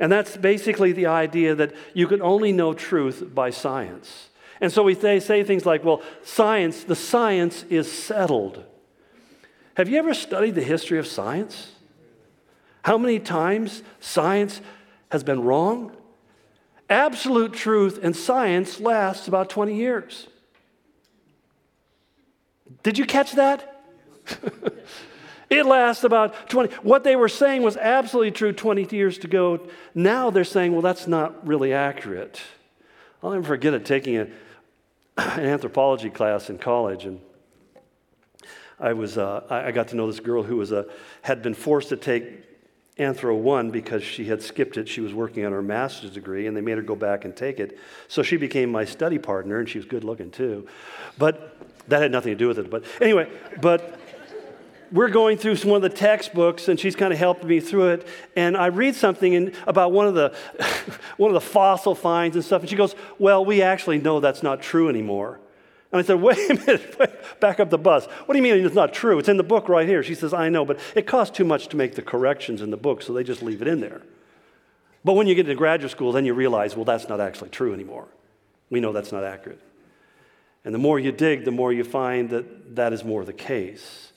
And 0.00 0.10
that's 0.10 0.36
basically 0.38 0.92
the 0.92 1.06
idea 1.06 1.54
that 1.54 1.74
you 1.92 2.08
can 2.08 2.22
only 2.22 2.52
know 2.52 2.72
truth 2.72 3.34
by 3.34 3.50
science. 3.50 4.30
And 4.60 4.72
so 4.72 4.82
we 4.82 4.94
say, 4.94 5.20
say 5.20 5.44
things 5.44 5.66
like, 5.66 5.84
well, 5.84 6.02
science, 6.22 6.84
the 6.84 6.96
science 6.96 7.64
is 7.64 7.90
settled. 7.90 8.64
Have 9.74 9.88
you 9.88 9.98
ever 9.98 10.14
studied 10.14 10.54
the 10.54 10.62
history 10.62 10.98
of 10.98 11.06
science? 11.06 11.72
How 12.82 12.96
many 12.96 13.18
times 13.18 13.82
science 14.00 14.62
has 15.10 15.22
been 15.22 15.42
wrong? 15.42 15.92
Absolute 16.88 17.52
truth 17.52 18.00
and 18.02 18.16
science 18.16 18.80
lasts 18.80 19.28
about 19.28 19.50
20 19.50 19.74
years. 19.76 20.28
Did 22.82 22.96
you 22.96 23.04
catch 23.04 23.32
that? 23.32 23.82
it 25.50 25.66
lasts 25.66 26.04
about 26.04 26.48
20. 26.48 26.74
What 26.76 27.02
they 27.02 27.16
were 27.16 27.28
saying 27.28 27.62
was 27.62 27.76
absolutely 27.76 28.30
true 28.30 28.52
20 28.52 28.96
years 28.96 29.18
ago. 29.18 29.68
Now 29.94 30.30
they're 30.30 30.44
saying, 30.44 30.72
well, 30.72 30.80
that's 30.80 31.08
not 31.08 31.46
really 31.46 31.72
accurate. 31.72 32.40
I'll 33.22 33.32
never 33.32 33.44
forget 33.44 33.74
it 33.74 33.84
taking 33.84 34.16
a, 34.16 34.22
an 35.18 35.40
anthropology 35.40 36.08
class 36.08 36.48
in 36.48 36.58
college, 36.58 37.04
and 37.04 37.20
I 38.78 38.94
was 38.94 39.18
uh, 39.18 39.44
I 39.50 39.72
got 39.72 39.88
to 39.88 39.96
know 39.96 40.06
this 40.06 40.20
girl 40.20 40.42
who 40.42 40.56
was 40.56 40.72
a, 40.72 40.86
had 41.22 41.42
been 41.42 41.52
forced 41.52 41.90
to 41.90 41.96
take 41.96 42.44
Anthro 42.96 43.36
1 43.36 43.70
because 43.70 44.02
she 44.02 44.24
had 44.24 44.42
skipped 44.42 44.76
it. 44.76 44.88
She 44.88 45.00
was 45.00 45.12
working 45.12 45.44
on 45.44 45.52
her 45.52 45.62
master's 45.62 46.12
degree, 46.12 46.46
and 46.46 46.56
they 46.56 46.60
made 46.60 46.76
her 46.76 46.82
go 46.82 46.94
back 46.94 47.24
and 47.24 47.36
take 47.36 47.60
it. 47.60 47.78
So 48.08 48.22
she 48.22 48.36
became 48.36 48.70
my 48.70 48.84
study 48.84 49.18
partner, 49.18 49.58
and 49.58 49.68
she 49.68 49.78
was 49.78 49.86
good 49.86 50.04
looking 50.04 50.30
too. 50.30 50.66
But 51.18 51.56
that 51.88 52.00
had 52.00 52.12
nothing 52.12 52.32
to 52.32 52.38
do 52.38 52.48
with 52.48 52.58
it. 52.58 52.70
But 52.70 52.84
anyway, 53.00 53.30
but 53.60 53.99
we're 54.92 55.08
going 55.08 55.38
through 55.38 55.56
some 55.56 55.70
of 55.72 55.82
the 55.82 55.88
textbooks, 55.88 56.68
and 56.68 56.78
she's 56.78 56.96
kind 56.96 57.12
of 57.12 57.18
helping 57.18 57.48
me 57.48 57.60
through 57.60 57.90
it. 57.90 58.08
And 58.36 58.56
I 58.56 58.66
read 58.66 58.94
something 58.94 59.32
in, 59.32 59.54
about 59.66 59.92
one 59.92 60.06
of 60.06 60.14
the 60.14 60.34
one 61.16 61.30
of 61.30 61.34
the 61.34 61.40
fossil 61.40 61.94
finds 61.94 62.36
and 62.36 62.44
stuff, 62.44 62.62
and 62.62 62.70
she 62.70 62.76
goes, 62.76 62.94
"Well, 63.18 63.44
we 63.44 63.62
actually 63.62 63.98
know 63.98 64.20
that's 64.20 64.42
not 64.42 64.62
true 64.62 64.88
anymore." 64.88 65.40
And 65.92 65.98
I 65.98 66.04
said, 66.04 66.20
wait 66.20 66.38
a 66.50 66.54
minute, 66.54 66.96
wait, 67.00 67.10
back 67.40 67.58
up 67.58 67.70
the 67.70 67.78
bus. 67.78 68.06
What 68.06 68.32
do 68.32 68.36
you 68.38 68.42
mean 68.44 68.64
it's 68.64 68.76
not 68.76 68.94
true? 68.94 69.18
It's 69.18 69.28
in 69.28 69.36
the 69.36 69.42
book 69.42 69.68
right 69.68 69.88
here. 69.88 70.04
She 70.04 70.14
says, 70.14 70.32
I 70.32 70.48
know, 70.48 70.64
but 70.64 70.78
it 70.94 71.04
costs 71.06 71.36
too 71.36 71.44
much 71.44 71.66
to 71.68 71.76
make 71.76 71.96
the 71.96 72.02
corrections 72.02 72.62
in 72.62 72.70
the 72.70 72.76
book, 72.76 73.02
so 73.02 73.12
they 73.12 73.24
just 73.24 73.42
leave 73.42 73.60
it 73.60 73.66
in 73.66 73.80
there. 73.80 74.02
But 75.04 75.14
when 75.14 75.26
you 75.26 75.34
get 75.34 75.46
into 75.46 75.56
graduate 75.56 75.90
school, 75.90 76.12
then 76.12 76.24
you 76.24 76.34
realize, 76.34 76.76
well, 76.76 76.84
that's 76.84 77.08
not 77.08 77.20
actually 77.20 77.50
true 77.50 77.74
anymore. 77.74 78.06
We 78.68 78.78
know 78.78 78.92
that's 78.92 79.10
not 79.10 79.24
accurate. 79.24 79.60
And 80.64 80.72
the 80.74 80.78
more 80.78 80.98
you 81.00 81.10
dig, 81.10 81.44
the 81.44 81.50
more 81.50 81.72
you 81.72 81.82
find 81.82 82.30
that 82.30 82.76
that 82.76 82.92
is 82.92 83.02
more 83.02 83.24
the 83.24 83.32
case 83.32 84.12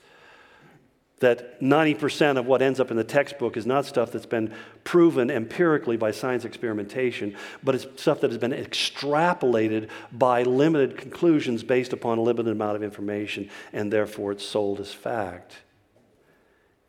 that 1.24 1.61
90% 1.61 2.38
of 2.38 2.45
what 2.45 2.61
ends 2.61 2.82
up 2.82 2.91
in 2.91 2.97
the 2.97 3.03
textbook 3.03 3.55
is 3.55 3.65
not 3.65 3.86
stuff 3.86 4.11
that's 4.11 4.26
been 4.26 4.53
proven 4.84 5.32
empirically 5.32 5.95
by 5.95 6.11
science 6.11 6.43
experimentation, 6.43 7.36
but 7.63 7.76
it's 7.76 7.88
stuff 8.01 8.19
that 8.21 8.30
has 8.30 8.38
been 8.38 8.51
extrapolated 8.51 9.88
by 10.11 10.43
limited 10.43 10.97
conclusions 10.97 11.63
based 11.63 11.93
upon 11.93 12.17
a 12.17 12.21
limited 12.21 12.51
amount 12.51 12.76
of 12.76 12.84
information, 12.84 13.49
and 13.71 13.91
therefore 13.91 14.34
it's 14.34 14.45
sold 14.45 14.82
as 14.82 14.93
fact. 14.93 15.55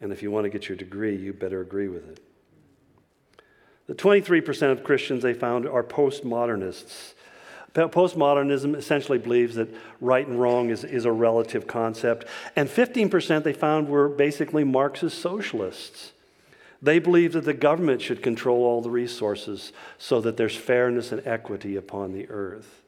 And 0.01 0.13
if 0.13 0.21
you 0.21 0.33
want 0.33 0.45
to 0.45 0.51
get 0.51 0.69
your 0.69 0.77
degree, 0.77 1.17
you 1.17 1.33
better 1.33 1.61
agree 1.61 1.89
with 1.89 2.09
it. 2.11 2.21
The 3.87 3.95
23% 3.95 4.73
of 4.73 4.83
Christians 4.83 5.23
they 5.23 5.35
found 5.35 5.69
are 5.69 5.85
postmodernists. 5.85 7.14
Postmodernism 7.75 8.77
essentially 8.77 9.19
believes 9.19 9.57
that 9.57 9.69
right 10.01 10.27
and 10.27 10.41
wrong 10.41 10.71
is, 10.71 10.85
is 10.85 11.05
a 11.05 11.13
relative 11.13 11.67
concept. 11.67 12.25
And 12.55 12.69
15% 12.69 13.43
they 13.43 13.53
found 13.53 13.89
were 13.89 14.09
basically 14.09 14.63
Marxist 14.63 15.19
socialists. 15.19 16.13
They 16.81 17.01
believe 17.01 17.33
that 17.33 17.45
the 17.45 17.55
government 17.55 18.01
should 18.01 18.23
control 18.23 18.63
all 18.63 18.81
the 18.81 18.91
resources 18.91 19.73
so 19.99 20.21
that 20.21 20.37
there's 20.37 20.55
fairness 20.55 21.11
and 21.11 21.27
equity 21.27 21.77
upon 21.77 22.13
the 22.13 22.29
earth. 22.29 22.83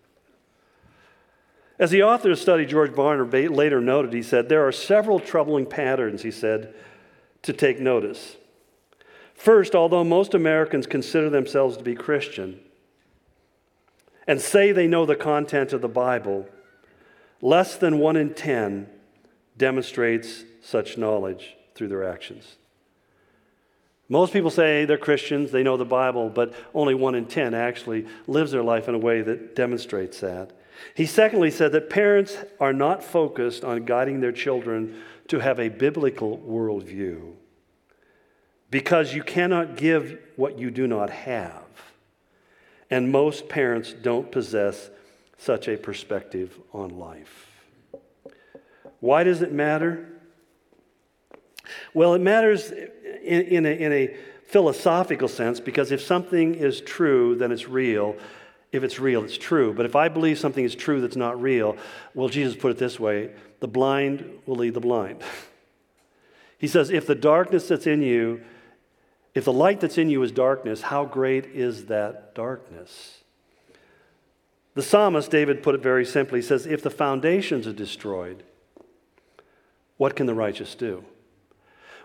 As 1.78 1.90
the 1.90 2.02
author 2.02 2.30
of 2.30 2.36
the 2.36 2.42
study, 2.42 2.64
George 2.64 2.92
Barna, 2.92 3.54
later 3.54 3.80
noted, 3.80 4.12
he 4.12 4.22
said, 4.22 4.48
There 4.48 4.66
are 4.66 4.72
several 4.72 5.18
troubling 5.18 5.66
patterns, 5.66 6.22
he 6.22 6.30
said, 6.30 6.74
to 7.42 7.52
take 7.52 7.80
notice. 7.80 8.36
First, 9.34 9.74
although 9.74 10.04
most 10.04 10.32
Americans 10.32 10.86
consider 10.86 11.28
themselves 11.28 11.76
to 11.76 11.84
be 11.84 11.94
Christian, 11.94 12.60
and 14.26 14.40
say 14.40 14.72
they 14.72 14.86
know 14.86 15.06
the 15.06 15.16
content 15.16 15.72
of 15.72 15.80
the 15.80 15.88
Bible, 15.88 16.48
less 17.40 17.76
than 17.76 17.98
one 17.98 18.16
in 18.16 18.34
ten 18.34 18.88
demonstrates 19.56 20.44
such 20.62 20.98
knowledge 20.98 21.56
through 21.74 21.88
their 21.88 22.04
actions. 22.04 22.56
Most 24.08 24.32
people 24.32 24.50
say 24.50 24.84
they're 24.84 24.98
Christians, 24.98 25.50
they 25.50 25.62
know 25.62 25.76
the 25.76 25.84
Bible, 25.84 26.28
but 26.28 26.54
only 26.74 26.94
one 26.94 27.14
in 27.14 27.26
ten 27.26 27.54
actually 27.54 28.06
lives 28.26 28.52
their 28.52 28.62
life 28.62 28.88
in 28.88 28.94
a 28.94 28.98
way 28.98 29.22
that 29.22 29.56
demonstrates 29.56 30.20
that. 30.20 30.52
He 30.94 31.06
secondly 31.06 31.50
said 31.50 31.72
that 31.72 31.90
parents 31.90 32.36
are 32.60 32.72
not 32.72 33.02
focused 33.02 33.64
on 33.64 33.84
guiding 33.84 34.20
their 34.20 34.32
children 34.32 35.02
to 35.28 35.40
have 35.40 35.58
a 35.58 35.68
biblical 35.68 36.38
worldview 36.38 37.32
because 38.70 39.14
you 39.14 39.22
cannot 39.22 39.76
give 39.76 40.18
what 40.36 40.58
you 40.58 40.70
do 40.70 40.86
not 40.86 41.10
have. 41.10 41.65
And 42.90 43.10
most 43.10 43.48
parents 43.48 43.92
don't 43.92 44.30
possess 44.30 44.90
such 45.38 45.68
a 45.68 45.76
perspective 45.76 46.58
on 46.72 46.98
life. 46.98 47.50
Why 49.00 49.24
does 49.24 49.42
it 49.42 49.52
matter? 49.52 50.08
Well, 51.94 52.14
it 52.14 52.20
matters 52.20 52.70
in, 52.70 53.42
in, 53.42 53.66
a, 53.66 53.70
in 53.70 53.92
a 53.92 54.16
philosophical 54.46 55.28
sense 55.28 55.60
because 55.60 55.90
if 55.92 56.00
something 56.00 56.54
is 56.54 56.80
true, 56.80 57.34
then 57.34 57.52
it's 57.52 57.68
real. 57.68 58.16
if 58.72 58.84
it's 58.84 58.98
real, 58.98 59.24
it's 59.24 59.38
true. 59.38 59.72
But 59.72 59.86
if 59.86 59.96
I 59.96 60.08
believe 60.08 60.38
something 60.38 60.64
is 60.64 60.74
true 60.74 61.00
that's 61.00 61.16
not 61.16 61.40
real, 61.40 61.76
well, 62.14 62.28
Jesus 62.28 62.56
put 62.56 62.70
it 62.70 62.78
this 62.78 62.98
way 62.98 63.30
the 63.60 63.68
blind 63.68 64.24
will 64.46 64.56
lead 64.56 64.74
the 64.74 64.80
blind. 64.80 65.22
he 66.58 66.68
says, 66.68 66.90
if 66.90 67.06
the 67.06 67.14
darkness 67.14 67.68
that's 67.68 67.86
in 67.86 68.02
you, 68.02 68.42
if 69.36 69.44
the 69.44 69.52
light 69.52 69.80
that's 69.80 69.98
in 69.98 70.08
you 70.08 70.22
is 70.22 70.32
darkness, 70.32 70.80
how 70.80 71.04
great 71.04 71.44
is 71.44 71.86
that 71.86 72.34
darkness? 72.34 73.18
The 74.72 74.82
psalmist, 74.82 75.30
David, 75.30 75.62
put 75.62 75.74
it 75.74 75.82
very 75.82 76.06
simply. 76.06 76.40
Says, 76.40 76.64
if 76.64 76.82
the 76.82 76.88
foundations 76.88 77.66
are 77.66 77.74
destroyed, 77.74 78.44
what 79.98 80.16
can 80.16 80.24
the 80.24 80.34
righteous 80.34 80.74
do? 80.74 81.04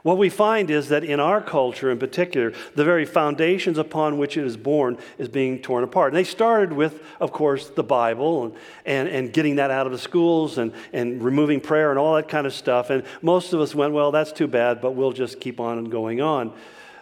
What 0.04 0.18
we 0.18 0.28
find 0.28 0.70
is 0.70 0.90
that 0.90 1.06
in 1.06 1.22
our 1.22 1.40
culture 1.40 1.90
in 1.90 2.00
particular, 2.00 2.52
the 2.76 2.84
very 2.84 3.06
foundations 3.06 3.78
upon 3.78 4.18
which 4.18 4.36
it 4.36 4.44
is 4.44 4.58
born 4.58 4.98
is 5.18 5.30
being 5.30 5.62
torn 5.62 5.86
apart. 5.86 6.12
And 6.12 6.18
they 6.18 6.26
started 6.26 6.74
with, 6.74 7.02
of 7.22 7.32
course, 7.32 7.70
the 7.70 7.84
Bible 7.84 8.44
and, 8.44 8.56
and, 8.86 9.08
and 9.08 9.32
getting 9.32 9.56
that 9.56 9.72
out 9.72 9.86
of 9.86 9.94
the 9.94 10.00
schools 10.00 10.58
and, 10.58 10.74
and 10.92 11.24
removing 11.24 11.62
prayer 11.62 11.92
and 11.92 12.00
all 12.00 12.16
that 12.16 12.28
kind 12.28 12.46
of 12.46 12.54
stuff. 12.54 12.90
And 12.90 13.04
most 13.22 13.54
of 13.54 13.62
us 13.62 13.74
went, 13.74 13.94
well, 13.94 14.12
that's 14.12 14.34
too 14.34 14.48
bad, 14.48 14.82
but 14.82 14.96
we'll 14.96 15.14
just 15.14 15.40
keep 15.40 15.62
on 15.62 15.86
going 15.86 16.20
on. 16.20 16.54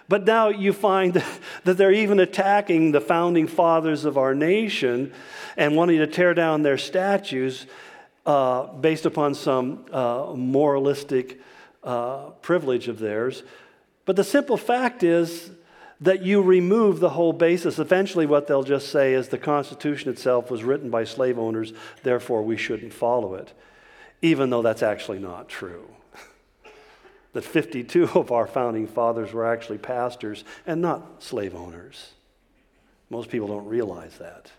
But 0.10 0.26
now 0.26 0.50
you 0.50 0.74
find 0.74 1.14
that 1.64 1.78
they're 1.78 1.94
even 1.94 2.20
attacking 2.20 2.92
the 2.92 3.00
founding 3.00 3.48
fathers 3.48 4.04
of 4.04 4.18
our 4.18 4.36
nation 4.36 5.14
and 5.56 5.78
wanting 5.78 6.00
to 6.00 6.08
tear 6.08 6.34
down 6.34 6.64
their 6.64 6.78
statues 6.78 7.68
uh, 8.26 8.68
based 8.74 9.06
upon 9.06 9.36
some 9.36 9.86
uh, 9.92 10.34
moralistic 10.36 11.40
uh, 11.84 12.32
privilege 12.42 12.88
of 12.88 13.00
theirs. 13.00 13.44
But 14.06 14.16
the 14.16 14.24
simple 14.24 14.58
fact 14.58 15.04
is 15.04 15.52
that 16.02 16.24
you 16.24 16.42
remove 16.42 17.00
the 17.00 17.10
whole 17.10 17.34
basis. 17.34 17.78
Eventually, 17.78 18.26
what 18.26 18.48
they'll 18.48 18.64
just 18.64 18.90
say 18.90 19.14
is 19.14 19.28
the 19.28 19.38
Constitution 19.38 20.10
itself 20.10 20.50
was 20.50 20.64
written 20.64 20.90
by 20.90 21.04
slave 21.04 21.38
owners, 21.38 21.74
therefore 22.04 22.42
we 22.42 22.58
shouldn't 22.58 22.94
follow 22.94 23.36
it, 23.36 23.54
even 24.22 24.50
though 24.50 24.62
that's 24.62 24.84
actually 24.84 25.20
not 25.20 25.50
true. 25.50 25.88
That 27.34 27.44
52 27.44 28.04
of 28.16 28.32
our 28.32 28.48
founding 28.48 28.88
fathers 28.88 29.34
were 29.34 29.46
actually 29.46 29.78
pastors 29.78 30.44
and 30.66 30.82
not 30.82 31.24
slave 31.24 31.56
owners. 31.56 32.14
Most 33.10 33.30
people 33.30 33.48
don't 33.48 33.68
realize 33.68 34.18
that. 34.18 34.52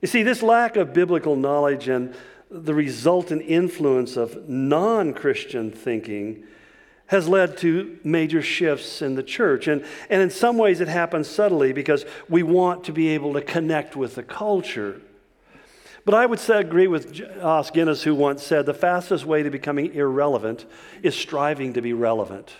You 0.00 0.08
see, 0.08 0.22
this 0.22 0.42
lack 0.42 0.76
of 0.76 0.92
biblical 0.92 1.36
knowledge 1.36 1.88
and 1.88 2.14
the 2.50 2.74
resultant 2.74 3.42
influence 3.42 4.16
of 4.16 4.48
non 4.48 5.14
Christian 5.14 5.70
thinking 5.70 6.44
has 7.06 7.28
led 7.28 7.56
to 7.58 7.98
major 8.02 8.42
shifts 8.42 9.02
in 9.02 9.14
the 9.14 9.22
church. 9.22 9.68
And, 9.68 9.84
and 10.08 10.22
in 10.22 10.30
some 10.30 10.56
ways, 10.56 10.80
it 10.80 10.88
happens 10.88 11.28
subtly 11.28 11.72
because 11.72 12.04
we 12.28 12.42
want 12.42 12.84
to 12.84 12.92
be 12.92 13.08
able 13.08 13.34
to 13.34 13.42
connect 13.42 13.96
with 13.96 14.14
the 14.14 14.22
culture. 14.22 15.00
But 16.04 16.14
I 16.14 16.26
would 16.26 16.40
say, 16.40 16.58
agree 16.58 16.88
with 16.88 17.20
Os 17.40 17.68
uh, 17.68 17.72
Guinness, 17.72 18.02
who 18.02 18.14
once 18.14 18.42
said 18.42 18.66
the 18.66 18.74
fastest 18.74 19.24
way 19.24 19.42
to 19.42 19.50
becoming 19.50 19.94
irrelevant 19.94 20.64
is 21.02 21.14
striving 21.14 21.74
to 21.74 21.82
be 21.82 21.92
relevant. 21.92 22.52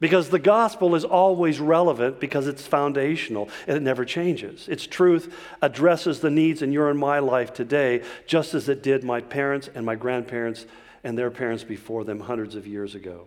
Because 0.00 0.30
the 0.30 0.38
gospel 0.38 0.94
is 0.94 1.04
always 1.04 1.58
relevant 1.58 2.20
because 2.20 2.46
it's 2.46 2.66
foundational 2.66 3.48
and 3.66 3.76
it 3.76 3.82
never 3.82 4.04
changes. 4.04 4.68
Its 4.68 4.86
truth 4.86 5.34
addresses 5.60 6.20
the 6.20 6.30
needs 6.30 6.62
in 6.62 6.72
your 6.72 6.88
and 6.88 6.98
my 6.98 7.18
life 7.18 7.52
today, 7.52 8.02
just 8.26 8.54
as 8.54 8.68
it 8.68 8.82
did 8.82 9.02
my 9.02 9.20
parents 9.20 9.68
and 9.74 9.84
my 9.84 9.96
grandparents 9.96 10.66
and 11.02 11.18
their 11.18 11.30
parents 11.30 11.64
before 11.64 12.04
them 12.04 12.20
hundreds 12.20 12.54
of 12.54 12.66
years 12.66 12.94
ago. 12.94 13.26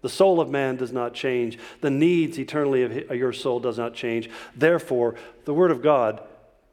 The 0.00 0.08
soul 0.08 0.40
of 0.40 0.50
man 0.50 0.76
does 0.76 0.92
not 0.92 1.14
change. 1.14 1.58
The 1.80 1.90
needs 1.90 2.38
eternally 2.38 2.82
of 2.82 3.16
your 3.16 3.32
soul 3.32 3.60
does 3.60 3.78
not 3.78 3.94
change. 3.94 4.28
Therefore, 4.56 5.14
the 5.44 5.54
Word 5.54 5.70
of 5.70 5.82
God 5.82 6.22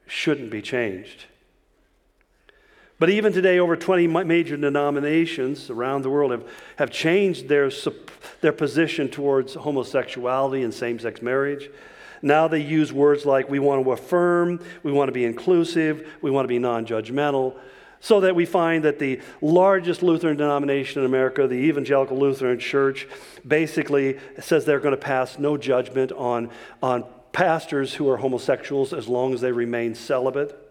shouldn't 0.06 0.52
be 0.52 0.62
changed. 0.62 1.26
But 3.02 3.10
even 3.10 3.34
today, 3.34 3.58
over 3.58 3.76
20 3.76 4.06
major 4.06 4.56
denominations 4.56 5.72
around 5.72 6.04
the 6.04 6.12
world 6.12 6.30
have, 6.30 6.48
have 6.76 6.92
changed 6.92 7.48
their, 7.48 7.72
their 8.42 8.54
position 8.54 9.10
towards 9.10 9.56
homosexuality 9.56 10.62
and 10.62 10.72
same 10.72 11.00
sex 11.00 11.20
marriage. 11.20 11.72
Now 12.22 12.48
they 12.48 12.62
use 12.62 12.94
words 12.94 13.26
like 13.26 13.50
we 13.50 13.58
want 13.58 13.84
to 13.84 13.92
affirm, 13.92 14.64
we 14.84 14.92
want 14.92 15.08
to 15.08 15.14
be 15.14 15.26
inclusive, 15.26 16.08
we 16.22 16.30
want 16.30 16.44
to 16.44 16.48
be 16.48 16.60
non 16.60 16.86
judgmental. 16.86 17.58
So 18.02 18.20
that 18.20 18.36
we 18.36 18.46
find 18.46 18.84
that 18.84 19.00
the 19.00 19.20
largest 19.42 20.04
Lutheran 20.04 20.38
denomination 20.38 21.02
in 21.02 21.08
America, 21.08 21.48
the 21.48 21.56
Evangelical 21.56 22.20
Lutheran 22.20 22.60
Church, 22.60 23.08
basically 23.48 24.20
says 24.40 24.66
they're 24.66 24.80
going 24.80 24.94
to 24.94 25.02
pass 25.02 25.40
no 25.40 25.58
judgment 25.58 26.12
on, 26.12 26.52
on 26.84 27.06
pastors 27.32 27.96
who 27.96 28.08
are 28.12 28.18
homosexuals 28.18 28.94
as 28.94 29.08
long 29.08 29.34
as 29.34 29.42
they 29.42 29.52
remain 29.52 29.96
celibate. 29.96 30.71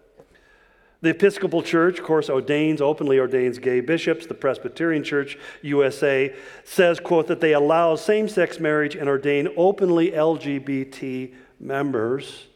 The 1.03 1.11
Episcopal 1.11 1.62
Church, 1.62 1.98
of 1.98 2.05
course, 2.05 2.28
ordains, 2.28 2.82
openly 2.82 3.18
ordains 3.18 3.59
gay 3.59 3.80
bishops. 3.80 4.26
The 4.26 4.34
Presbyterian 4.34 5.03
Church 5.03 5.38
USA 5.62 6.34
says, 6.62 7.01
quote, 7.01 7.26
that 7.28 7.40
they 7.40 7.55
allow 7.55 7.96
same 7.96 8.28
sex 8.28 8.61
marriage 8.61 8.96
and 8.96 9.09
ordain 9.09 9.48
openly 9.57 10.11
LGBT 10.11 11.32
members. 11.59 12.46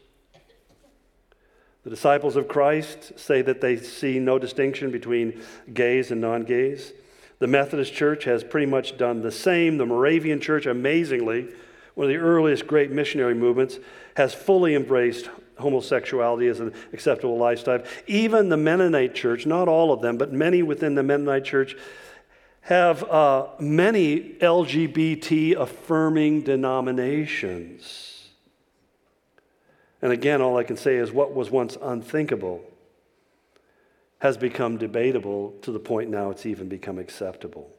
The 1.83 1.89
disciples 1.89 2.35
of 2.35 2.47
Christ 2.47 3.17
say 3.17 3.41
that 3.41 3.61
they 3.61 3.77
see 3.77 4.19
no 4.19 4.37
distinction 4.37 4.91
between 4.91 5.41
gays 5.73 6.11
and 6.11 6.21
non 6.21 6.43
gays. 6.43 6.93
The 7.39 7.47
Methodist 7.47 7.93
Church 7.93 8.25
has 8.25 8.43
pretty 8.43 8.67
much 8.67 8.97
done 8.97 9.21
the 9.21 9.31
same. 9.31 9.77
The 9.77 9.85
Moravian 9.85 10.39
Church, 10.39 10.67
amazingly, 10.67 11.47
one 11.95 12.05
of 12.05 12.09
the 12.09 12.17
earliest 12.17 12.67
great 12.67 12.91
missionary 12.91 13.35
movements, 13.35 13.79
has 14.17 14.33
fully 14.33 14.75
embraced 14.75 15.29
homosexuality 15.57 16.47
as 16.47 16.59
an 16.59 16.73
acceptable 16.93 17.37
lifestyle. 17.37 17.83
Even 18.07 18.49
the 18.49 18.57
Mennonite 18.57 19.15
church, 19.15 19.45
not 19.45 19.67
all 19.67 19.91
of 19.91 20.01
them, 20.01 20.17
but 20.17 20.31
many 20.31 20.61
within 20.63 20.95
the 20.95 21.03
Mennonite 21.03 21.45
church, 21.45 21.75
have 22.61 23.03
uh, 23.03 23.47
many 23.59 24.31
LGBT 24.39 25.55
affirming 25.55 26.41
denominations. 26.41 28.29
And 30.01 30.11
again, 30.11 30.41
all 30.41 30.57
I 30.57 30.63
can 30.63 30.77
say 30.77 30.95
is 30.95 31.11
what 31.11 31.33
was 31.33 31.51
once 31.51 31.77
unthinkable 31.81 32.63
has 34.19 34.37
become 34.37 34.77
debatable 34.77 35.53
to 35.61 35.71
the 35.71 35.79
point 35.79 36.09
now 36.09 36.31
it's 36.31 36.45
even 36.45 36.67
become 36.67 36.97
acceptable. 36.97 37.74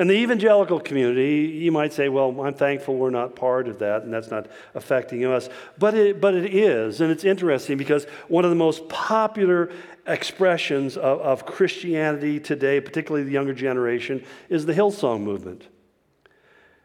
And 0.00 0.08
the 0.08 0.14
evangelical 0.14 0.80
community, 0.80 1.58
you 1.58 1.70
might 1.70 1.92
say, 1.92 2.08
well, 2.08 2.40
I'm 2.40 2.54
thankful 2.54 2.96
we're 2.96 3.10
not 3.10 3.36
part 3.36 3.68
of 3.68 3.80
that 3.80 4.02
and 4.02 4.10
that's 4.10 4.30
not 4.30 4.46
affecting 4.74 5.26
us. 5.26 5.50
But 5.76 5.92
it, 5.92 6.22
but 6.22 6.34
it 6.34 6.54
is. 6.54 7.02
And 7.02 7.12
it's 7.12 7.22
interesting 7.22 7.76
because 7.76 8.06
one 8.26 8.44
of 8.44 8.50
the 8.50 8.56
most 8.56 8.88
popular 8.88 9.70
expressions 10.06 10.96
of, 10.96 11.20
of 11.20 11.44
Christianity 11.44 12.40
today, 12.40 12.80
particularly 12.80 13.24
the 13.24 13.32
younger 13.32 13.52
generation, 13.52 14.24
is 14.48 14.64
the 14.64 14.72
Hillsong 14.72 15.20
movement. 15.20 15.68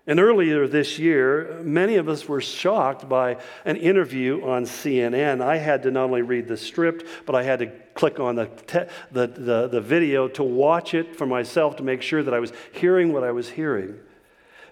And 0.07 0.19
earlier 0.19 0.67
this 0.67 0.99
year, 0.99 1.59
many 1.63 1.95
of 1.95 2.07
us 2.07 2.27
were 2.27 2.41
shocked 2.41 3.09
by 3.09 3.37
an 3.65 3.75
interview 3.77 4.45
on 4.45 4.65
CNN. 4.65 5.41
I 5.41 5.57
had 5.57 5.81
to 5.83 5.91
not 5.91 6.05
only 6.05 6.21
read 6.21 6.47
the 6.47 6.57
script, 6.57 7.05
but 7.25 7.33
I 7.33 7.41
had 7.41 7.59
to 7.59 7.67
click 7.95 8.19
on 8.19 8.35
the, 8.35 8.45
te- 8.45 8.91
the, 9.11 9.25
the, 9.25 9.67
the 9.67 9.81
video 9.81 10.27
to 10.29 10.43
watch 10.43 10.93
it 10.93 11.15
for 11.15 11.25
myself 11.25 11.77
to 11.77 11.83
make 11.83 12.03
sure 12.03 12.21
that 12.21 12.35
I 12.35 12.39
was 12.39 12.53
hearing 12.71 13.13
what 13.13 13.23
I 13.23 13.31
was 13.31 13.49
hearing. 13.49 13.97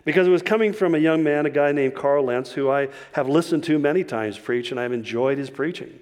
Because 0.05 0.27
it 0.27 0.31
was 0.31 0.43
coming 0.43 0.71
from 0.71 0.93
a 0.93 0.99
young 0.99 1.23
man, 1.23 1.47
a 1.47 1.49
guy 1.49 1.71
named 1.71 1.95
Carl 1.95 2.25
Lentz, 2.25 2.51
who 2.51 2.69
I 2.69 2.89
have 3.13 3.27
listened 3.27 3.63
to 3.63 3.79
many 3.79 4.03
times 4.03 4.38
preach, 4.38 4.69
and 4.69 4.79
I've 4.79 4.91
enjoyed 4.91 5.39
his 5.39 5.49
preaching. 5.49 5.99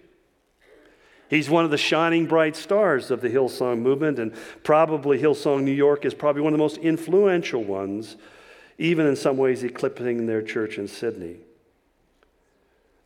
He's 1.29 1.49
one 1.49 1.63
of 1.63 1.71
the 1.71 1.77
shining 1.77 2.25
bright 2.25 2.57
stars 2.57 3.11
of 3.11 3.21
the 3.21 3.29
Hillsong 3.29 3.79
movement, 3.79 4.19
and 4.19 4.33
probably 4.63 5.19
Hillsong 5.19 5.63
New 5.63 5.71
York 5.71 6.03
is 6.03 6.13
probably 6.13 6.41
one 6.41 6.51
of 6.51 6.57
the 6.57 6.63
most 6.63 6.77
influential 6.77 7.63
ones 7.63 8.17
even 8.81 9.05
in 9.05 9.15
some 9.15 9.37
ways 9.37 9.63
eclipsing 9.63 10.25
their 10.25 10.41
church 10.41 10.79
in 10.79 10.87
Sydney. 10.87 11.37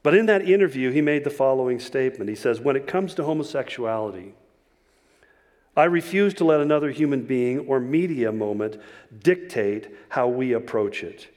But 0.03 0.15
in 0.15 0.25
that 0.27 0.47
interview, 0.47 0.89
he 0.91 1.01
made 1.01 1.25
the 1.25 1.29
following 1.29 1.79
statement. 1.79 2.29
He 2.29 2.35
says, 2.35 2.61
When 2.61 2.77
it 2.77 2.87
comes 2.87 3.13
to 3.15 3.23
homosexuality, 3.25 4.35
I 5.75 5.83
refuse 5.83 6.33
to 6.35 6.45
let 6.45 6.61
another 6.61 6.91
human 6.91 7.23
being 7.23 7.59
or 7.59 7.81
media 7.81 8.31
moment 8.31 8.79
dictate 9.19 9.93
how 10.09 10.29
we 10.29 10.53
approach 10.53 11.03
it. 11.03 11.27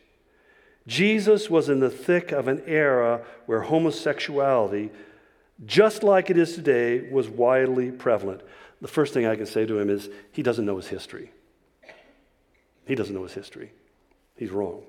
Jesus 0.86 1.50
was 1.50 1.68
in 1.68 1.80
the 1.80 1.90
thick 1.90 2.30
of 2.30 2.46
an 2.46 2.62
era 2.64 3.22
where 3.46 3.62
homosexuality, 3.62 4.90
just 5.66 6.04
like 6.04 6.30
it 6.30 6.38
is 6.38 6.54
today, 6.54 7.10
was 7.10 7.28
widely 7.28 7.90
prevalent. 7.90 8.42
The 8.80 8.88
first 8.88 9.12
thing 9.12 9.26
I 9.26 9.34
can 9.34 9.46
say 9.46 9.66
to 9.66 9.78
him 9.80 9.90
is 9.90 10.08
he 10.30 10.44
doesn't 10.44 10.64
know 10.64 10.76
his 10.76 10.86
history. 10.86 11.32
He 12.86 12.94
doesn't 12.94 13.14
know 13.14 13.24
his 13.24 13.34
history. 13.34 13.72
He's 14.38 14.50
wrong. 14.50 14.82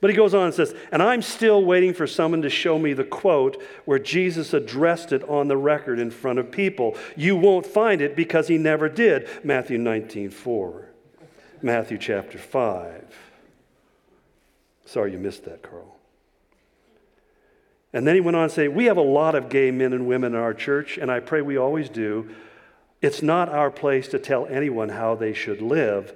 But 0.00 0.10
he 0.10 0.16
goes 0.16 0.34
on 0.34 0.46
and 0.46 0.54
says, 0.54 0.74
And 0.92 1.02
I'm 1.02 1.22
still 1.22 1.64
waiting 1.64 1.94
for 1.94 2.06
someone 2.06 2.42
to 2.42 2.50
show 2.50 2.78
me 2.78 2.92
the 2.92 3.04
quote 3.04 3.62
where 3.84 3.98
Jesus 3.98 4.52
addressed 4.52 5.12
it 5.12 5.22
on 5.28 5.48
the 5.48 5.56
record 5.56 5.98
in 5.98 6.10
front 6.10 6.38
of 6.38 6.50
people. 6.50 6.96
You 7.16 7.36
won't 7.36 7.64
find 7.64 8.00
it 8.00 8.16
because 8.16 8.48
he 8.48 8.58
never 8.58 8.88
did. 8.88 9.28
Matthew 9.42 9.78
19, 9.78 10.30
4. 10.30 10.88
Matthew 11.62 11.96
chapter 11.96 12.36
5. 12.36 13.04
Sorry 14.84 15.12
you 15.12 15.18
missed 15.18 15.44
that, 15.44 15.62
Carl. 15.62 15.96
And 17.94 18.06
then 18.06 18.14
he 18.14 18.20
went 18.20 18.36
on 18.36 18.48
to 18.48 18.54
say, 18.54 18.68
We 18.68 18.86
have 18.86 18.98
a 18.98 19.02
lot 19.02 19.34
of 19.34 19.48
gay 19.48 19.70
men 19.70 19.92
and 19.92 20.06
women 20.06 20.34
in 20.34 20.40
our 20.40 20.52
church, 20.52 20.98
and 20.98 21.10
I 21.10 21.20
pray 21.20 21.40
we 21.40 21.56
always 21.56 21.88
do. 21.88 22.28
It's 23.00 23.22
not 23.22 23.48
our 23.48 23.70
place 23.70 24.08
to 24.08 24.18
tell 24.18 24.46
anyone 24.46 24.90
how 24.90 25.14
they 25.14 25.32
should 25.32 25.62
live, 25.62 26.14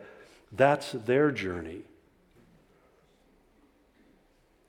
that's 0.53 0.93
their 0.93 1.31
journey. 1.31 1.85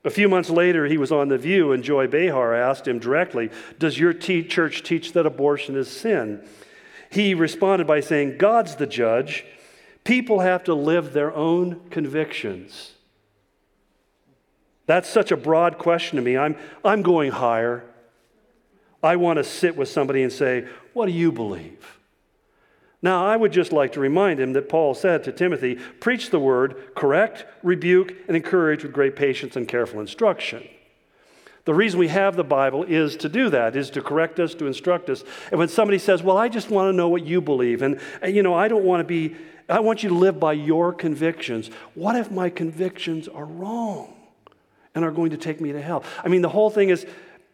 A 0.02 0.10
few 0.10 0.28
months 0.28 0.48
later, 0.48 0.86
he 0.86 0.96
was 0.96 1.12
on 1.12 1.28
The 1.28 1.36
View, 1.36 1.72
and 1.72 1.84
Joy 1.84 2.06
Behar 2.06 2.54
asked 2.54 2.88
him 2.88 2.98
directly, 2.98 3.50
Does 3.78 3.98
your 3.98 4.14
te- 4.14 4.42
church 4.42 4.82
teach 4.82 5.12
that 5.12 5.26
abortion 5.26 5.76
is 5.76 5.90
sin? 5.90 6.42
He 7.10 7.34
responded 7.34 7.86
by 7.86 8.00
saying, 8.00 8.38
God's 8.38 8.76
the 8.76 8.86
judge. 8.86 9.44
People 10.04 10.40
have 10.40 10.64
to 10.64 10.74
live 10.74 11.12
their 11.12 11.34
own 11.34 11.80
convictions. 11.90 12.92
That's 14.86 15.08
such 15.08 15.30
a 15.30 15.36
broad 15.36 15.76
question 15.76 16.16
to 16.16 16.22
me. 16.22 16.36
I'm, 16.36 16.56
I'm 16.84 17.02
going 17.02 17.30
higher. 17.30 17.84
I 19.02 19.16
want 19.16 19.36
to 19.36 19.44
sit 19.44 19.76
with 19.76 19.88
somebody 19.88 20.22
and 20.22 20.32
say, 20.32 20.66
What 20.94 21.06
do 21.06 21.12
you 21.12 21.30
believe? 21.30 21.99
Now, 23.02 23.24
I 23.24 23.36
would 23.36 23.52
just 23.52 23.72
like 23.72 23.92
to 23.92 24.00
remind 24.00 24.40
him 24.40 24.52
that 24.52 24.68
Paul 24.68 24.94
said 24.94 25.24
to 25.24 25.32
Timothy, 25.32 25.76
Preach 26.00 26.30
the 26.30 26.38
word, 26.38 26.94
correct, 26.94 27.46
rebuke, 27.62 28.14
and 28.28 28.36
encourage 28.36 28.82
with 28.82 28.92
great 28.92 29.16
patience 29.16 29.56
and 29.56 29.66
careful 29.66 30.00
instruction. 30.00 30.68
The 31.64 31.74
reason 31.74 31.98
we 31.98 32.08
have 32.08 32.36
the 32.36 32.44
Bible 32.44 32.84
is 32.84 33.16
to 33.16 33.28
do 33.28 33.48
that, 33.50 33.76
is 33.76 33.90
to 33.90 34.02
correct 34.02 34.38
us, 34.40 34.54
to 34.54 34.66
instruct 34.66 35.08
us. 35.08 35.24
And 35.50 35.58
when 35.58 35.68
somebody 35.68 35.98
says, 35.98 36.22
Well, 36.22 36.36
I 36.36 36.48
just 36.48 36.70
want 36.70 36.88
to 36.88 36.92
know 36.92 37.08
what 37.08 37.24
you 37.24 37.40
believe, 37.40 37.80
and, 37.80 37.98
you 38.26 38.42
know, 38.42 38.54
I 38.54 38.68
don't 38.68 38.84
want 38.84 39.00
to 39.00 39.04
be, 39.04 39.34
I 39.68 39.80
want 39.80 40.02
you 40.02 40.10
to 40.10 40.14
live 40.14 40.38
by 40.38 40.52
your 40.52 40.92
convictions. 40.92 41.70
What 41.94 42.16
if 42.16 42.30
my 42.30 42.50
convictions 42.50 43.28
are 43.28 43.44
wrong? 43.44 44.14
and 44.94 45.04
are 45.04 45.10
going 45.10 45.30
to 45.30 45.36
take 45.36 45.60
me 45.60 45.72
to 45.72 45.80
hell. 45.80 46.02
I 46.24 46.28
mean, 46.28 46.42
the 46.42 46.48
whole 46.48 46.70
thing 46.70 46.88
is 46.88 47.06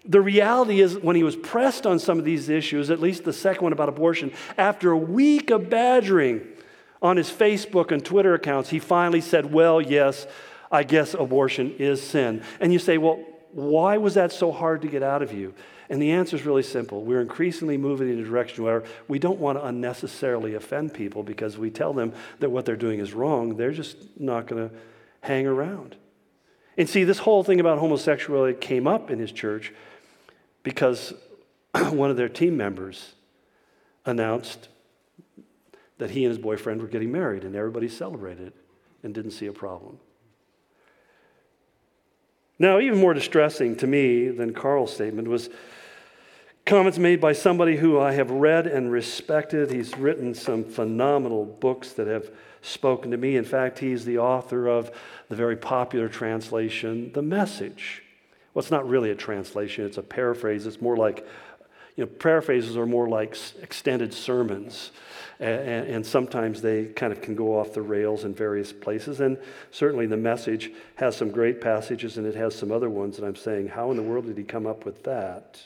the 0.09 0.21
reality 0.21 0.81
is 0.81 0.97
when 0.99 1.17
he 1.17 1.23
was 1.23 1.37
pressed 1.37 1.87
on 1.87 1.99
some 1.99 2.19
of 2.19 2.25
these 2.25 2.49
issues, 2.49 2.91
at 2.91 3.01
least 3.01 3.25
the 3.25 3.33
second 3.33 3.63
one 3.63 3.73
about 3.73 3.89
abortion, 3.89 4.33
after 4.57 4.91
a 4.91 4.99
week 4.99 5.51
of 5.51 5.69
badgering 5.69 6.47
on 7.03 7.17
his 7.17 7.31
Facebook 7.31 7.91
and 7.91 8.05
Twitter 8.05 8.35
accounts, 8.35 8.71
he 8.71 8.79
finally 8.79 9.21
said, 9.21 9.53
Well, 9.53 9.81
yes, 9.81 10.27
I 10.71 10.83
guess 10.83 11.15
abortion 11.15 11.75
is 11.79 12.03
sin. 12.03 12.43
And 12.61 12.73
you 12.73 12.79
say, 12.79 12.99
Well, 12.99 13.23
why 13.53 13.97
was 13.97 14.15
that 14.15 14.33
so 14.33 14.53
hard 14.53 14.83
to 14.83 14.89
get 14.89 15.03
out 15.03 15.23
of 15.23 15.33
you? 15.33 15.55
And 15.89 16.03
the 16.03 16.13
answer 16.13 16.37
is 16.37 16.45
really 16.45 16.65
simple. 16.65 17.05
We're 17.05 17.21
increasingly 17.21 17.77
moving 17.77 18.11
in 18.11 18.19
a 18.19 18.25
direction 18.25 18.65
where 18.65 18.85
we 19.07 19.19
don't 19.19 19.39
want 19.39 19.59
to 19.59 19.65
unnecessarily 19.65 20.55
offend 20.55 20.93
people 20.93 21.23
because 21.23 21.57
we 21.57 21.71
tell 21.71 21.93
them 21.93 22.13
that 22.41 22.51
what 22.51 22.65
they're 22.65 22.77
doing 22.77 22.99
is 22.99 23.15
wrong. 23.15 23.57
They're 23.57 23.71
just 23.71 23.97
not 24.19 24.47
going 24.47 24.69
to 24.69 24.75
hang 25.21 25.47
around. 25.47 25.97
And 26.77 26.89
see, 26.89 27.05
this 27.05 27.19
whole 27.19 27.45
thing 27.45 27.61
about 27.61 27.79
homosexuality 27.79 28.59
came 28.59 28.87
up 28.87 29.11
in 29.11 29.19
his 29.19 29.33
church 29.33 29.73
because 30.67 31.15
one 31.91 32.11
of 32.11 32.17
their 32.17 32.29
team 32.29 32.57
members 32.57 33.15
announced 34.05 34.69
that 35.99 36.11
he 36.11 36.25
and 36.25 36.31
his 36.33 36.43
boyfriend 36.43 36.83
were 36.83 36.89
getting 36.89 37.13
married, 37.13 37.45
and 37.45 37.55
everybody 37.55 37.89
celebrated 37.89 38.53
and 39.05 39.15
didn't 39.15 39.31
see 39.31 39.47
a 39.47 39.53
problem. 39.53 40.01
Now, 42.59 42.81
even 42.81 42.99
more 42.99 43.15
distressing 43.15 43.77
to 43.77 43.87
me 43.87 44.27
than 44.29 44.53
Carl's 44.53 44.93
statement 44.93 45.29
was 45.29 45.51
comments 46.65 46.99
made 46.99 47.21
by 47.21 47.33
somebody 47.33 47.77
who 47.77 48.01
I 48.01 48.11
have 48.15 48.33
read 48.33 48.67
and 48.67 48.91
respected. 48.91 49.71
He's 49.71 49.97
written 49.97 50.35
some 50.35 50.65
phenomenal 50.65 51.45
books 51.45 51.93
that 51.93 52.09
have 52.09 52.29
spoken 52.61 53.13
to 53.13 53.17
me. 53.17 53.37
In 53.37 53.45
fact, 53.45 53.79
he's 53.79 54.05
the 54.05 54.19
author 54.19 54.67
of 54.67 54.91
the 55.29 55.37
very 55.37 55.57
popular 55.57 56.09
translation, 56.09 57.13
The 57.13 57.23
Message. 57.23 58.03
Well, 58.57 58.63
it's 58.63 58.71
not 58.71 58.89
really 58.89 59.11
a 59.11 59.15
translation, 59.15 59.85
it's 59.85 59.99
a 59.99 60.03
paraphrase. 60.03 60.67
It's 60.67 60.81
more 60.81 60.97
like, 60.97 61.29
you 61.95 62.05
know, 62.05 62.07
paraphrases 62.07 62.75
are 62.79 62.87
more 62.87 63.07
like 63.07 63.37
extended 63.61 64.15
sermons. 64.15 64.93
And, 65.39 65.87
and, 65.87 66.07
sometimes 66.07 66.63
they 66.63 66.87
kind 66.87 67.13
of 67.13 67.21
can 67.21 67.35
go 67.35 67.59
off 67.61 67.75
the 67.75 67.83
rails 67.83 68.25
in 68.25 68.33
various 68.33 68.73
places. 68.73 69.21
And 69.21 69.37
certainly 69.71 70.07
the 70.07 70.17
message 70.17 70.71
has 70.95 71.15
some 71.15 71.31
great 71.31 71.61
passages 71.61 72.17
and 72.17 72.27
it 72.27 72.35
has 72.35 72.55
some 72.55 72.73
other 72.73 72.89
ones 72.89 73.19
that 73.19 73.27
I'm 73.27 73.37
saying, 73.37 73.69
how 73.69 73.91
in 73.91 73.99
the 73.99 74.03
world 74.03 74.25
did 74.25 74.39
he 74.39 74.45
come 74.45 74.67
up 74.67 74.87
with 74.87 75.03
that? 75.03 75.61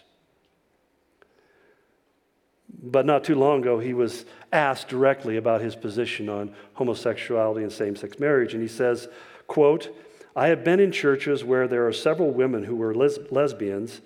But 2.82 3.06
not 3.06 3.22
too 3.22 3.36
long 3.36 3.60
ago, 3.60 3.78
he 3.78 3.94
was 3.94 4.24
asked 4.52 4.88
directly 4.88 5.36
about 5.36 5.60
his 5.60 5.76
position 5.76 6.28
on 6.28 6.52
homosexuality 6.74 7.62
and 7.62 7.70
same 7.70 7.94
sex 7.94 8.18
marriage. 8.18 8.52
And 8.52 8.60
he 8.60 8.68
says, 8.68 9.06
quote, 9.46 9.94
I 10.34 10.48
have 10.48 10.64
been 10.64 10.80
in 10.80 10.92
churches 10.92 11.44
where 11.44 11.66
there 11.66 11.86
are 11.86 11.92
several 11.92 12.30
women 12.30 12.64
who 12.64 12.76
were 12.76 12.94
les- 12.94 13.18
lesbians. 13.30 14.00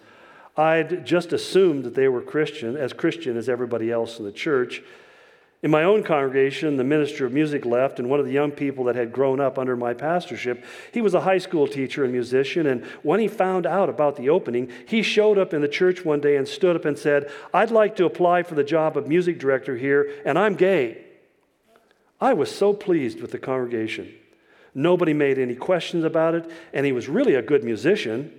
I'd 0.57 1.05
just 1.05 1.33
assumed 1.33 1.85
that 1.85 1.95
they 1.95 2.09
were 2.09 2.23
Christian, 2.23 2.77
as 2.77 2.93
Christian 2.93 3.37
as 3.37 3.49
everybody 3.49 3.91
else 3.91 4.19
in 4.19 4.25
the 4.25 4.33
church. 4.33 4.83
In 5.63 5.71
my 5.71 5.83
own 5.83 6.03
congregation, 6.03 6.77
the 6.77 6.85
minister 6.85 7.25
of 7.25 7.33
music 7.33 7.65
left, 7.65 7.99
and 7.99 8.11
one 8.11 8.21
of 8.21 8.27
the 8.27 8.33
young 8.33 8.51
people 8.51 8.85
that 8.85 8.97
had 8.97 9.13
grown 9.13 9.41
up 9.41 9.59
under 9.59 9.77
my 9.77 9.95
pastorship, 9.95 10.63
he 10.93 11.01
was 11.01 11.15
a 11.15 11.23
high 11.23 11.39
school 11.39 11.67
teacher 11.67 12.05
and 12.05 12.13
musician. 12.13 12.67
And 12.67 12.85
when 13.03 13.19
he 13.19 13.29
found 13.29 13.65
out 13.65 13.89
about 13.89 14.17
the 14.17 14.29
opening, 14.29 14.71
he 14.87 15.03
showed 15.03 15.39
up 15.39 15.55
in 15.55 15.63
the 15.63 15.69
church 15.69 16.05
one 16.05 16.21
day 16.21 16.37
and 16.37 16.47
stood 16.47 16.77
up 16.77 16.85
and 16.85 16.99
said, 16.99 17.31
I'd 17.55 17.71
like 17.71 17.97
to 17.97 18.05
apply 18.05 18.43
for 18.43 18.55
the 18.55 18.63
job 18.63 18.99
of 18.99 19.09
music 19.09 19.39
director 19.39 19.77
here, 19.77 20.13
and 20.27 20.39
I'm 20.39 20.55
gay. 20.55 21.03
I 22.21 22.35
was 22.35 22.55
so 22.55 22.75
pleased 22.75 23.23
with 23.23 23.33
the 23.33 23.39
congregation. 23.39 24.15
Nobody 24.75 25.15
made 25.15 25.39
any 25.39 25.55
questions 25.55 26.05
about 26.05 26.35
it, 26.35 26.51
and 26.73 26.85
he 26.85 26.93
was 26.93 27.09
really 27.09 27.35
a 27.35 27.43
good 27.43 27.63
musician. 27.63 28.33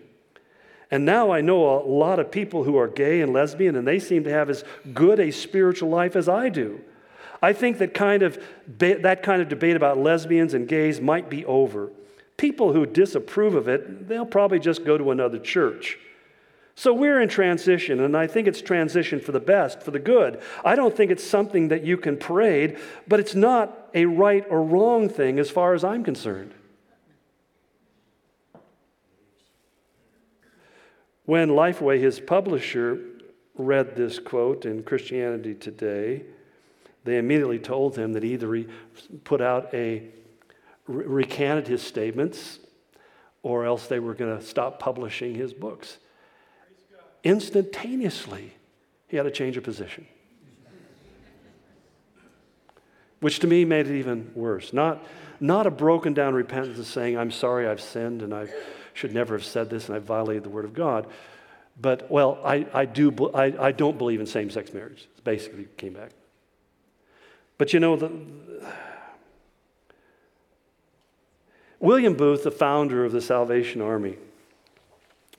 And 0.92 1.06
now 1.06 1.32
I 1.32 1.42
know 1.42 1.80
a 1.80 1.88
lot 1.88 2.20
of 2.20 2.30
people 2.30 2.64
who 2.64 2.78
are 2.78 2.88
gay 2.88 3.22
and 3.22 3.34
lesbian, 3.34 3.76
and 3.76 3.88
they 3.88 4.00
seem 4.00 4.24
to 4.26 4.30
have 4.30 4.50
as 4.50 4.64
good 4.94 5.20
a 5.20 5.32
spiritual 5.32 5.90
life 5.90 6.16
as 6.16 6.30
I 6.30 6.50
do. 6.50 6.82
I 7.42 7.54
think 7.54 7.78
that 7.78 7.94
kind 7.94 8.24
of 8.24 8.44
that 8.80 9.24
kind 9.24 9.42
of 9.42 9.50
debate 9.50 9.76
about 9.76 9.98
lesbians 9.98 10.54
and 10.54 10.68
gays 10.68 11.00
might 11.00 11.30
be 11.30 11.46
over. 11.46 11.92
People 12.38 12.74
who 12.74 12.86
disapprove 12.86 13.56
of 13.56 13.68
it, 13.68 14.08
they'll 14.08 14.26
probably 14.26 14.60
just 14.60 14.84
go 14.84 14.98
to 14.98 15.12
another 15.12 15.40
church. 15.40 15.98
So 16.78 16.94
we're 16.94 17.22
in 17.22 17.30
transition, 17.30 18.02
and 18.02 18.18
I 18.18 18.28
think 18.28 18.48
it's 18.48 18.62
transition 18.62 19.22
for 19.22 19.32
the 19.32 19.40
best, 19.40 19.82
for 19.82 19.92
the 19.92 20.00
good. 20.00 20.42
I 20.64 20.76
don't 20.76 20.96
think 20.96 21.10
it's 21.10 21.24
something 21.24 21.70
that 21.70 21.86
you 21.86 21.96
can 21.96 22.18
parade, 22.18 22.78
but 23.08 23.22
it's 23.22 23.34
not 23.34 23.90
a 23.94 24.06
right 24.06 24.46
or 24.50 24.62
wrong 24.62 25.08
thing 25.08 25.40
as 25.40 25.50
far 25.50 25.74
as 25.74 25.86
I'm 25.86 26.04
concerned. 26.04 26.54
When 31.24 31.50
Lifeway, 31.50 32.00
his 32.00 32.20
publisher, 32.20 33.00
read 33.56 33.96
this 33.96 34.20
quote 34.20 34.66
in 34.66 34.84
Christianity 34.84 35.56
Today, 35.56 36.24
they 37.06 37.18
immediately 37.18 37.60
told 37.60 37.98
him 37.98 38.14
that 38.14 38.24
either 38.26 38.54
he 38.54 38.68
put 39.24 39.40
out 39.40 39.74
a 39.74 40.04
recanted 40.88 41.68
his 41.68 41.82
statements 41.82 42.60
or 43.44 43.66
else 43.66 43.88
they 43.88 44.00
were 44.00 44.14
going 44.14 44.38
to 44.38 44.44
stop 44.44 44.80
publishing 44.80 45.34
his 45.34 45.54
books. 45.54 46.00
Instantaneously, 47.26 48.54
he 49.08 49.18
had 49.18 49.24
to 49.24 49.32
change 49.32 49.58
of 49.58 49.64
position. 49.64 50.06
Which 53.20 53.40
to 53.40 53.48
me 53.48 53.66
made 53.66 53.88
it 53.88 53.98
even 53.98 54.32
worse. 54.36 54.72
Not, 54.72 55.04
not 55.40 55.66
a 55.66 55.72
broken 55.72 56.14
down 56.14 56.36
repentance 56.36 56.78
of 56.78 56.86
saying, 56.86 57.18
I'm 57.18 57.32
sorry 57.32 57.68
I've 57.68 57.82
sinned 57.82 58.22
and 58.22 58.32
I 58.32 58.48
should 58.94 59.12
never 59.12 59.34
have 59.36 59.44
said 59.44 59.72
this 59.72 59.88
and 59.90 59.96
I 59.96 60.00
violated 60.00 60.44
the 60.44 60.50
word 60.50 60.66
of 60.66 60.76
God. 60.76 61.08
But, 61.82 62.10
well, 62.12 62.40
I, 62.46 62.68
I, 62.72 62.86
do, 62.86 63.12
I, 63.34 63.68
I 63.68 63.72
don't 63.72 63.98
believe 63.98 64.20
in 64.20 64.28
same 64.28 64.52
sex 64.52 64.72
marriage. 64.72 65.10
Basically, 65.24 65.68
came 65.78 65.94
back. 65.94 66.12
But 67.58 67.74
you 67.74 67.80
know, 67.80 67.96
the, 67.96 68.12
William 71.80 72.14
Booth, 72.14 72.44
the 72.44 72.52
founder 72.52 73.04
of 73.04 73.12
the 73.12 73.22
Salvation 73.22 73.82
Army, 73.82 74.18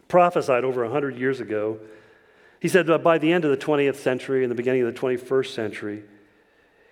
prophesied 0.08 0.64
over 0.64 0.82
100 0.82 1.16
years 1.16 1.40
ago. 1.40 1.78
He 2.60 2.68
said 2.68 2.86
that 2.86 3.02
by 3.02 3.18
the 3.18 3.32
end 3.32 3.44
of 3.44 3.50
the 3.50 3.56
20th 3.56 3.96
century 3.96 4.42
and 4.42 4.50
the 4.50 4.54
beginning 4.54 4.82
of 4.82 4.94
the 4.94 5.00
21st 5.00 5.54
century, 5.54 6.04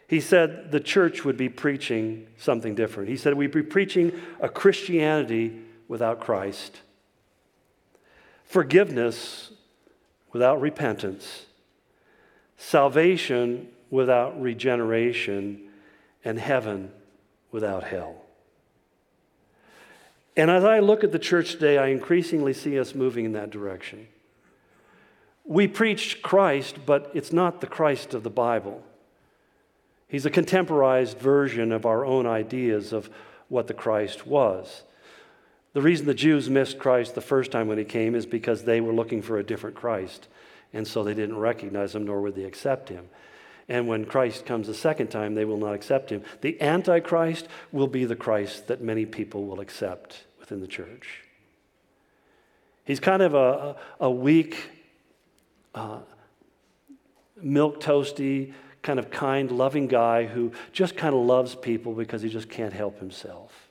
he 0.09 0.21
said 0.21 0.71
the 0.71 0.81
church 0.81 1.25
would 1.25 1.37
be 1.37 1.49
preaching 1.49 2.27
something 2.37 2.75
different. 2.75 3.09
He 3.09 3.17
said 3.17 3.35
we'd 3.35 3.53
be 3.53 3.62
preaching 3.62 4.12
a 4.41 4.49
Christianity 4.49 5.61
without 5.89 6.21
Christ, 6.21 6.81
forgiveness 8.45 9.53
without 10.33 10.61
repentance, 10.61 11.47
salvation 12.57 13.69
without 13.91 14.41
regeneration, 14.41 15.69
and 16.25 16.39
heaven 16.39 16.91
without 17.51 17.85
hell. 17.85 18.24
And 20.37 20.51
as 20.51 20.64
I 20.64 20.80
look 20.80 21.05
at 21.05 21.12
the 21.12 21.18
church 21.18 21.53
today, 21.53 21.78
I 21.78 21.89
increasingly 21.89 22.53
see 22.53 22.78
us 22.78 22.95
moving 22.95 23.24
in 23.24 23.32
that 23.32 23.51
direction. 23.51 24.09
We 25.45 25.68
preach 25.68 26.22
Christ, 26.22 26.78
but 26.87 27.11
it's 27.14 27.32
not 27.32 27.61
the 27.61 27.66
Christ 27.66 28.14
of 28.14 28.22
the 28.22 28.30
Bible. 28.30 28.82
He's 30.09 30.26
a 30.26 30.30
contemporized 30.30 31.18
version 31.18 31.70
of 31.70 31.87
our 31.87 32.05
own 32.05 32.26
ideas 32.26 32.93
of 32.93 33.11
what 33.49 33.66
the 33.66 33.74
Christ 33.74 34.26
was. 34.26 34.82
The 35.72 35.82
reason 35.82 36.07
the 36.07 36.14
Jews 36.14 36.49
missed 36.49 36.78
Christ 36.78 37.14
the 37.14 37.20
first 37.20 37.51
time 37.51 37.68
when 37.68 37.78
he 37.78 37.85
came 37.85 38.14
is 38.14 38.26
because 38.26 38.62
they 38.62 38.80
were 38.80 38.93
looking 38.93 39.22
for 39.22 39.39
a 39.39 39.45
different 39.45 39.76
Christ. 39.76 40.28
And 40.72 40.87
so 40.87 41.05
they 41.05 41.14
didn't 41.14 41.39
recognize 41.39 41.95
him, 41.95 42.07
nor 42.07 42.20
would 42.22 42.35
they 42.35 42.45
accept 42.45 42.89
him. 42.89 43.09
And 43.69 43.89
when 43.89 44.05
Christ 44.05 44.45
comes 44.45 44.67
the 44.67 44.75
second 44.75 45.09
time, 45.09 45.35
they 45.35 45.45
will 45.45 45.57
not 45.57 45.75
accept 45.75 46.11
him. 46.11 46.23
The 46.43 46.61
Antichrist 46.61 47.49
will 47.73 47.87
be 47.87 48.05
the 48.05 48.17
Christ 48.17 48.69
that 48.69 48.83
many 48.83 49.07
people 49.07 49.47
will 49.47 49.61
accept 49.61 50.25
within 50.39 50.61
the 50.61 50.67
church. 50.67 51.23
He's 52.85 53.01
kind 53.01 53.23
of 53.23 53.35
a, 53.35 53.77
a 53.99 54.11
weak, 54.11 54.71
uh, 55.75 56.01
milk 57.41 57.81
toasty, 57.81 58.53
kind 58.83 58.99
of 58.99 59.11
kind, 59.11 59.51
loving 59.51 59.87
guy 59.87 60.27
who 60.27 60.53
just 60.73 60.95
kind 60.95 61.15
of 61.15 61.23
loves 61.23 61.55
people 61.55 61.95
because 61.95 62.21
he 62.21 62.29
just 62.29 62.51
can't 62.51 62.75
help 62.75 62.99
himself. 62.99 63.71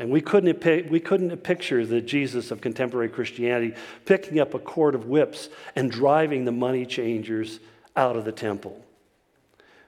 And 0.00 0.10
we 0.10 0.20
couldn't, 0.20 0.90
we 0.90 0.98
couldn't 0.98 1.36
picture 1.44 1.86
the 1.86 2.00
Jesus 2.00 2.50
of 2.50 2.60
contemporary 2.60 3.08
Christianity 3.08 3.76
picking 4.04 4.40
up 4.40 4.52
a 4.52 4.58
cord 4.58 4.96
of 4.96 5.06
whips 5.06 5.48
and 5.76 5.92
driving 5.92 6.44
the 6.44 6.50
money 6.50 6.84
changers 6.84 7.60
out 7.96 8.16
of 8.16 8.24
the 8.24 8.32
temple. 8.32 8.82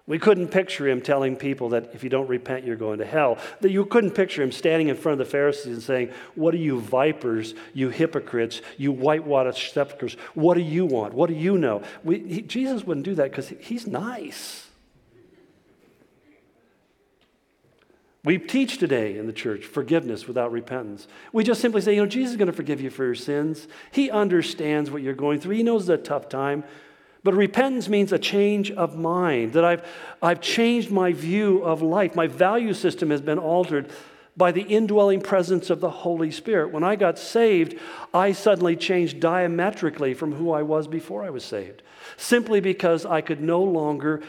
We 0.07 0.19
couldn't 0.19 0.49
picture 0.49 0.87
him 0.87 1.01
telling 1.01 1.35
people 1.35 1.71
that 1.71 1.95
if 1.95 2.05
you 2.05 2.11
don't 2.11 2.29
repent, 2.29 2.67
you're 2.67 2.77
going 2.77 2.99
to 2.99 3.07
hell. 3.07 3.39
That 3.63 3.71
you 3.71 3.87
couldn't 3.87 4.11
picture 4.11 4.43
him 4.43 4.53
standing 4.53 4.89
in 4.89 4.97
front 4.97 5.19
of 5.19 5.27
the 5.27 5.31
Pharisees 5.31 5.67
and 5.67 5.83
saying, 5.83 6.11
What 6.35 6.53
are 6.53 6.59
you 6.59 6.79
vipers, 6.79 7.55
you 7.73 7.89
hypocrites, 7.89 8.61
you 8.77 8.93
whitewashed 8.93 9.73
sepulchres? 9.73 10.19
What 10.35 10.55
do 10.55 10.61
you 10.61 10.85
want? 10.85 11.15
What 11.15 11.31
do 11.31 11.35
you 11.35 11.57
know? 11.57 11.83
We, 12.03 12.19
he, 12.19 12.43
Jesus 12.43 12.85
wouldn't 12.85 13.07
do 13.07 13.15
that 13.15 13.31
because 13.31 13.49
he's 13.49 13.87
nice. 13.87 14.67
We 18.25 18.39
teach 18.39 18.79
today 18.79 19.19
in 19.19 19.27
the 19.27 19.35
church 19.35 19.65
forgiveness 19.65 20.27
without 20.27 20.51
repentance. 20.51 21.09
We 21.33 21.45
just 21.45 21.61
simply 21.61 21.83
say, 21.83 21.95
you 21.95 22.01
know, 22.01 22.07
Jesus 22.07 22.33
is 22.33 22.37
going 22.37 22.47
to 22.47 22.55
forgive 22.55 22.81
you 22.81 22.89
for 22.89 23.05
your 23.05 23.15
sins. 23.15 23.69
He 23.91 24.11
understands 24.11 24.91
what 24.91 25.03
you're 25.03 25.15
going 25.15 25.41
through. 25.41 25.57
He 25.57 25.63
knows 25.63 25.89
it's 25.89 26.01
a 26.01 26.03
tough 26.03 26.31
time. 26.31 26.65
But 27.25 27.35
repentance 27.35 27.89
means 27.89 28.13
a 28.13 28.19
change 28.19 28.71
of 28.71 28.97
mind, 28.97 29.55
that 29.55 29.65
I've, 29.65 29.85
I've 30.23 30.43
changed 30.43 30.91
my 30.91 31.13
view 31.13 31.65
of 31.65 31.81
life. 31.81 32.15
My 32.15 32.27
value 32.27 32.75
system 32.75 33.11
has 33.11 33.23
been 33.23 33.39
altered 33.39 33.91
by 34.37 34.53
the 34.53 34.63
indwelling 34.63 35.21
presence 35.21 35.71
of 35.71 35.81
the 35.81 35.91
Holy 35.91 36.31
Spirit. 36.31 36.71
When 36.71 36.85
I 36.85 36.97
got 36.97 37.19
saved, 37.19 37.79
I 38.13 38.33
suddenly 38.33 38.77
changed 38.77 39.21
diametrically 39.21 40.13
from 40.13 40.33
who 40.33 40.51
I 40.53 40.63
was 40.63 40.87
before 40.87 41.25
I 41.25 41.31
was 41.31 41.45
saved, 41.45 41.83
simply 42.17 42.61
because 42.61 43.07
I 43.07 43.23
could 43.23 43.41
no 43.41 43.63
longer 43.63 44.23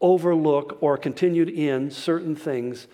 overlook 0.00 0.78
or 0.80 0.96
continued 0.96 1.50
in 1.50 1.90
certain 1.90 2.36
things 2.36 2.86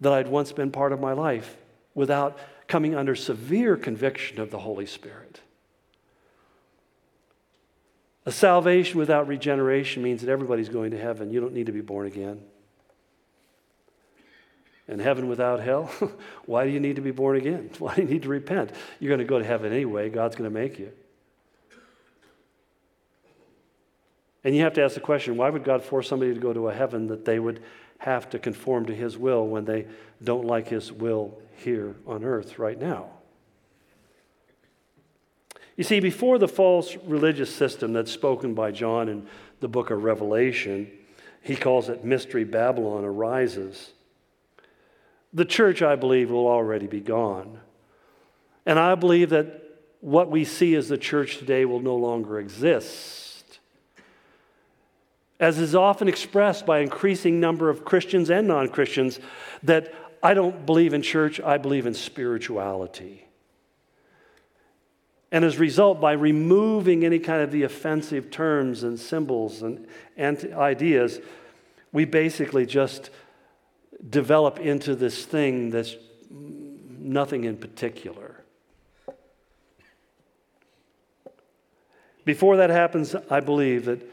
that 0.00 0.12
I'd 0.12 0.28
once 0.28 0.50
been 0.50 0.72
part 0.72 0.92
of 0.92 1.00
my 1.00 1.12
life 1.12 1.56
without 1.94 2.38
coming 2.66 2.94
under 2.94 3.14
severe 3.14 3.76
conviction 3.76 4.40
of 4.40 4.50
the 4.50 4.58
Holy 4.58 4.86
Spirit. 4.86 5.40
A 8.30 8.32
salvation 8.32 8.96
without 9.00 9.26
regeneration 9.26 10.04
means 10.04 10.20
that 10.20 10.30
everybody's 10.30 10.68
going 10.68 10.92
to 10.92 10.96
heaven. 10.96 11.32
You 11.32 11.40
don't 11.40 11.52
need 11.52 11.66
to 11.66 11.72
be 11.72 11.80
born 11.80 12.06
again. 12.06 12.40
And 14.86 15.00
heaven 15.00 15.26
without 15.26 15.58
hell, 15.58 15.90
why 16.44 16.64
do 16.64 16.70
you 16.70 16.78
need 16.78 16.94
to 16.94 17.02
be 17.02 17.10
born 17.10 17.36
again? 17.36 17.70
Why 17.80 17.96
do 17.96 18.02
you 18.02 18.08
need 18.08 18.22
to 18.22 18.28
repent? 18.28 18.70
You're 19.00 19.08
going 19.08 19.18
to 19.18 19.24
go 19.24 19.40
to 19.40 19.44
heaven 19.44 19.72
anyway. 19.72 20.10
God's 20.10 20.36
going 20.36 20.48
to 20.48 20.54
make 20.56 20.78
you. 20.78 20.92
And 24.44 24.54
you 24.54 24.62
have 24.62 24.74
to 24.74 24.84
ask 24.84 24.94
the 24.94 25.00
question 25.00 25.36
why 25.36 25.50
would 25.50 25.64
God 25.64 25.82
force 25.82 26.08
somebody 26.08 26.32
to 26.32 26.38
go 26.38 26.52
to 26.52 26.68
a 26.68 26.72
heaven 26.72 27.08
that 27.08 27.24
they 27.24 27.40
would 27.40 27.60
have 27.98 28.30
to 28.30 28.38
conform 28.38 28.86
to 28.86 28.94
His 28.94 29.18
will 29.18 29.44
when 29.44 29.64
they 29.64 29.88
don't 30.22 30.44
like 30.44 30.68
His 30.68 30.92
will 30.92 31.36
here 31.56 31.96
on 32.06 32.22
earth 32.22 32.60
right 32.60 32.78
now? 32.78 33.10
You 35.76 35.84
see, 35.84 36.00
before 36.00 36.38
the 36.38 36.48
false 36.48 36.96
religious 37.04 37.54
system 37.54 37.92
that's 37.92 38.12
spoken 38.12 38.54
by 38.54 38.70
John 38.70 39.08
in 39.08 39.26
the 39.60 39.68
book 39.68 39.90
of 39.90 40.04
Revelation, 40.04 40.90
he 41.42 41.56
calls 41.56 41.88
it 41.88 42.04
Mystery 42.04 42.44
Babylon, 42.44 43.04
arises. 43.04 43.92
The 45.32 45.44
church, 45.44 45.80
I 45.80 45.96
believe, 45.96 46.30
will 46.30 46.48
already 46.48 46.86
be 46.86 47.00
gone. 47.00 47.60
And 48.66 48.78
I 48.78 48.94
believe 48.94 49.30
that 49.30 49.60
what 50.00 50.30
we 50.30 50.44
see 50.44 50.74
as 50.74 50.88
the 50.88 50.98
church 50.98 51.38
today 51.38 51.64
will 51.64 51.80
no 51.80 51.96
longer 51.96 52.38
exist. 52.38 53.60
As 55.38 55.58
is 55.58 55.74
often 55.74 56.08
expressed 56.08 56.66
by 56.66 56.80
increasing 56.80 57.40
number 57.40 57.70
of 57.70 57.84
Christians 57.84 58.28
and 58.28 58.46
non 58.46 58.68
Christians, 58.68 59.20
that 59.62 59.94
I 60.22 60.34
don't 60.34 60.66
believe 60.66 60.92
in 60.92 61.00
church, 61.00 61.40
I 61.40 61.56
believe 61.56 61.86
in 61.86 61.94
spirituality. 61.94 63.26
And 65.32 65.44
as 65.44 65.56
a 65.56 65.60
result, 65.60 66.00
by 66.00 66.12
removing 66.12 67.04
any 67.04 67.18
kind 67.18 67.42
of 67.42 67.52
the 67.52 67.62
offensive 67.62 68.30
terms 68.30 68.82
and 68.82 68.98
symbols 68.98 69.62
and, 69.62 69.86
and 70.16 70.52
ideas, 70.54 71.20
we 71.92 72.04
basically 72.04 72.66
just 72.66 73.10
develop 74.08 74.58
into 74.58 74.94
this 74.94 75.24
thing 75.24 75.70
that's 75.70 75.94
nothing 76.30 77.44
in 77.44 77.56
particular. 77.56 78.42
Before 82.24 82.56
that 82.58 82.70
happens, 82.70 83.14
I 83.30 83.40
believe 83.40 83.86
that, 83.86 84.08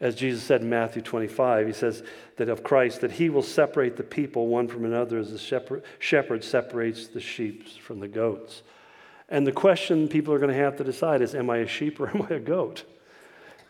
as 0.00 0.14
Jesus 0.14 0.42
said 0.42 0.62
in 0.62 0.70
Matthew 0.70 1.02
25, 1.02 1.66
he 1.66 1.72
says 1.72 2.02
that 2.36 2.48
of 2.48 2.64
Christ, 2.64 3.02
that 3.02 3.12
he 3.12 3.28
will 3.28 3.42
separate 3.42 3.96
the 3.96 4.02
people 4.02 4.46
one 4.46 4.66
from 4.66 4.84
another 4.84 5.18
as 5.18 5.30
the 5.30 5.38
shepherd, 5.38 5.82
shepherd 5.98 6.42
separates 6.42 7.08
the 7.08 7.20
sheep 7.20 7.68
from 7.68 8.00
the 8.00 8.08
goats. 8.08 8.62
And 9.30 9.46
the 9.46 9.52
question 9.52 10.08
people 10.08 10.34
are 10.34 10.38
going 10.38 10.50
to 10.50 10.58
have 10.58 10.76
to 10.78 10.84
decide 10.84 11.22
is 11.22 11.34
Am 11.34 11.48
I 11.48 11.58
a 11.58 11.66
sheep 11.66 12.00
or 12.00 12.08
am 12.14 12.22
I 12.22 12.34
a 12.34 12.40
goat? 12.40 12.84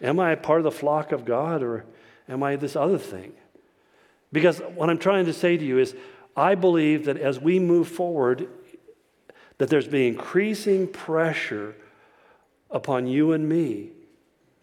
Am 0.03 0.19
I 0.19 0.33
a 0.33 0.37
part 0.37 0.61
of 0.61 0.65
the 0.65 0.71
flock 0.71 1.13
of 1.13 1.25
God 1.25 1.63
or 1.63 1.85
am 2.29 2.43
I 2.43 2.57
this 2.57 2.75
other 2.75 2.99
thing? 2.99 3.33
Because 4.33 4.61
what 4.75 4.89
I'm 4.89 4.99
trying 4.99 5.27
to 5.27 5.33
say 5.33 5.57
to 5.57 5.65
you 5.65 5.79
is, 5.79 5.95
I 6.37 6.55
believe 6.55 7.05
that 7.05 7.19
as 7.19 7.39
we 7.39 7.59
move 7.59 7.89
forward, 7.89 8.49
that 9.59 9.69
there's 9.69 9.89
been 9.89 10.15
increasing 10.15 10.87
pressure 10.87 11.75
upon 12.71 13.07
you 13.07 13.33
and 13.33 13.49
me 13.49 13.91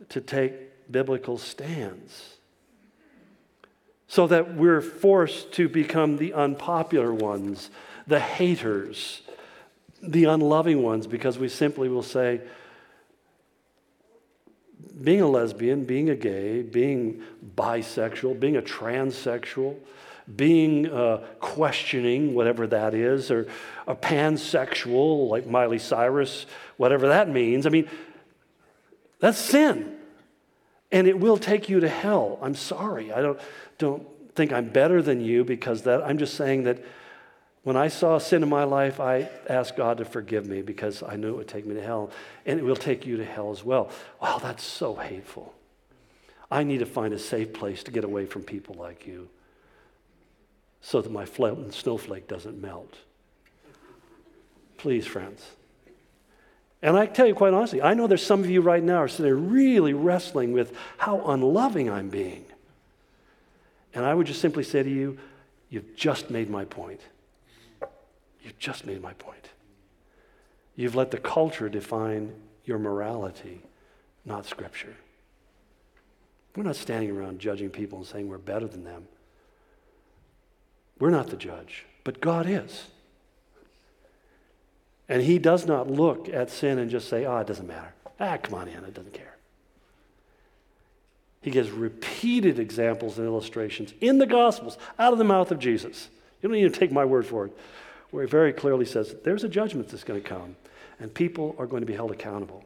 to 0.10 0.22
take 0.22 0.92
biblical 0.92 1.38
stands. 1.38 2.38
So 4.08 4.26
that 4.28 4.56
we're 4.56 4.82
forced 4.82 5.52
to 5.54 5.68
become 5.68 6.18
the 6.18 6.34
unpopular 6.34 7.14
ones, 7.14 7.70
the 8.08 8.22
haters, 8.22 9.22
the 10.08 10.26
unloving 10.26 10.82
ones 10.84 11.08
because 11.08 11.38
we 11.38 11.50
simply 11.50 11.90
will 11.90 12.04
say, 12.04 12.42
being 15.04 15.22
a 15.22 15.28
lesbian, 15.28 15.86
being 15.86 16.10
a 16.10 16.16
gay, 16.16 16.62
being 16.62 17.22
bisexual, 17.56 18.40
being 18.40 18.58
a 18.58 18.62
transsexual, 18.62 19.76
being 20.36 20.90
uh, 20.90 21.18
questioning, 21.40 22.34
whatever 22.34 22.68
that 22.68 22.94
is, 22.94 23.32
or 23.32 23.48
a 23.86 23.96
pansexual 23.96 25.30
like 25.30 25.48
Miley 25.48 25.80
Cyrus, 25.80 26.46
whatever 26.78 27.10
that 27.10 27.30
means. 27.30 27.66
I 27.66 27.70
mean, 27.70 27.88
that's 29.20 29.38
sin. 29.38 29.96
And 30.92 31.08
it 31.08 31.20
will 31.20 31.38
take 31.38 31.70
you 31.70 31.80
to 31.82 31.90
hell. 31.90 32.40
I'm 32.42 32.56
sorry. 32.56 33.12
I 33.12 33.22
don't, 33.22 33.40
don't 33.78 34.08
think 34.36 34.52
I'm 34.52 34.70
better 34.70 35.02
than 35.02 35.22
you 35.22 35.44
because 35.44 35.84
that, 35.84 36.02
I'm 36.04 36.18
just 36.18 36.36
saying 36.36 36.64
that 36.64 36.84
when 37.68 37.76
I 37.76 37.90
saw 37.90 38.18
sin 38.18 38.44
in 38.44 38.48
my 38.48 38.64
life, 38.64 39.02
I 39.02 39.30
asked 39.50 39.76
God 39.76 39.98
to 39.98 40.06
forgive 40.06 40.46
me 40.46 40.62
because 40.62 41.04
I 41.04 41.18
knew 41.18 41.32
it 41.32 41.36
would 41.36 41.50
take 41.50 41.66
me 41.66 41.76
to 41.76 41.82
hell, 41.82 42.12
and 42.46 42.58
it 42.58 42.64
will 42.64 42.78
take 42.78 43.06
you 43.06 43.18
to 43.18 43.26
hell 43.26 43.52
as 43.52 43.62
well. 43.62 43.92
Wow, 44.22 44.38
that's 44.38 44.64
so 44.64 44.96
hateful. 44.96 45.54
I 46.50 46.64
need 46.64 46.78
to 46.78 46.86
find 46.86 47.14
a 47.14 47.20
safe 47.20 47.52
place 47.52 47.84
to 47.84 47.92
get 47.92 48.06
away 48.06 48.26
from 48.26 48.44
people 48.44 48.76
like 48.76 49.06
you 49.06 49.28
so 50.80 51.02
that 51.02 51.12
my 51.12 51.26
snowflake 51.26 52.30
doesn't 52.30 52.62
melt. 52.62 53.00
Please, 54.78 55.06
friends. 55.06 55.46
And 56.82 56.96
I 56.96 57.06
tell 57.06 57.28
you 57.28 57.36
quite 57.36 57.54
honestly, 57.54 57.82
I 57.82 57.96
know 57.96 58.08
there's 58.08 58.26
some 58.26 58.40
of 58.40 58.50
you 58.50 58.62
right 58.62 58.82
now 58.82 59.00
are 59.00 59.10
sitting 59.10 59.26
there 59.26 59.36
really 59.36 59.92
wrestling 59.92 60.54
with 60.54 60.74
how 60.98 61.20
unloving 61.20 61.90
I'm 61.90 62.08
being. 62.08 62.46
And 63.94 64.06
I 64.06 64.14
would 64.14 64.26
just 64.26 64.40
simply 64.40 64.64
say 64.64 64.84
to 64.84 64.90
you, 64.90 65.18
you've 65.70 65.98
just 65.98 66.30
made 66.30 66.50
my 66.50 66.64
point. 66.64 67.02
You've 68.48 68.60
just 68.60 68.86
made 68.86 69.02
my 69.02 69.12
point. 69.12 69.50
You've 70.78 70.96
let 70.96 71.12
the 71.12 71.18
culture 71.18 71.68
define 71.68 72.34
your 72.64 72.80
morality, 72.80 73.62
not 74.24 74.46
Scripture. 74.46 74.96
We're 76.56 76.64
not 76.64 76.78
standing 76.78 77.12
around 77.12 77.40
judging 77.40 77.70
people 77.70 77.98
and 77.98 78.08
saying 78.08 78.30
we're 78.30 78.38
better 78.38 78.66
than 78.66 78.86
them. 78.86 79.10
We're 80.98 81.10
not 81.10 81.28
the 81.28 81.36
judge, 81.36 81.86
but 82.06 82.22
God 82.22 82.48
is. 82.48 82.86
And 85.10 85.22
He 85.24 85.40
does 85.40 85.66
not 85.66 85.92
look 85.92 86.30
at 86.30 86.50
sin 86.50 86.80
and 86.80 86.90
just 86.90 87.10
say, 87.10 87.26
oh, 87.26 87.40
it 87.40 87.48
doesn't 87.48 87.68
matter. 87.68 87.94
Ah, 88.18 88.38
come 88.38 88.54
on 88.54 88.70
in, 88.70 88.82
it 88.86 88.94
doesn't 88.94 89.14
care. 89.14 89.36
He 91.42 91.52
gives 91.52 91.70
repeated 91.70 92.60
examples 92.60 93.18
and 93.18 93.28
illustrations 93.28 93.94
in 94.00 94.20
the 94.20 94.26
Gospels 94.26 94.78
out 94.98 95.12
of 95.12 95.20
the 95.20 95.26
mouth 95.26 95.52
of 95.52 95.60
Jesus. 95.60 96.08
You 96.42 96.48
don't 96.48 96.58
need 96.58 96.74
to 96.74 96.80
take 96.80 96.94
my 96.94 97.04
word 97.04 97.26
for 97.26 97.48
it 97.48 97.58
where 98.12 98.24
he 98.24 98.30
very 98.30 98.54
clearly 98.54 98.86
says 98.86 99.16
there's 99.24 99.44
a 99.44 99.50
judgment 99.50 99.90
that's 99.90 100.04
going 100.04 100.22
to 100.22 100.28
come, 100.28 100.56
and 101.00 101.14
people 101.14 101.56
are 101.58 101.68
going 101.68 101.82
to 101.82 101.88
be 101.88 101.94
held 101.94 102.12
accountable. 102.12 102.64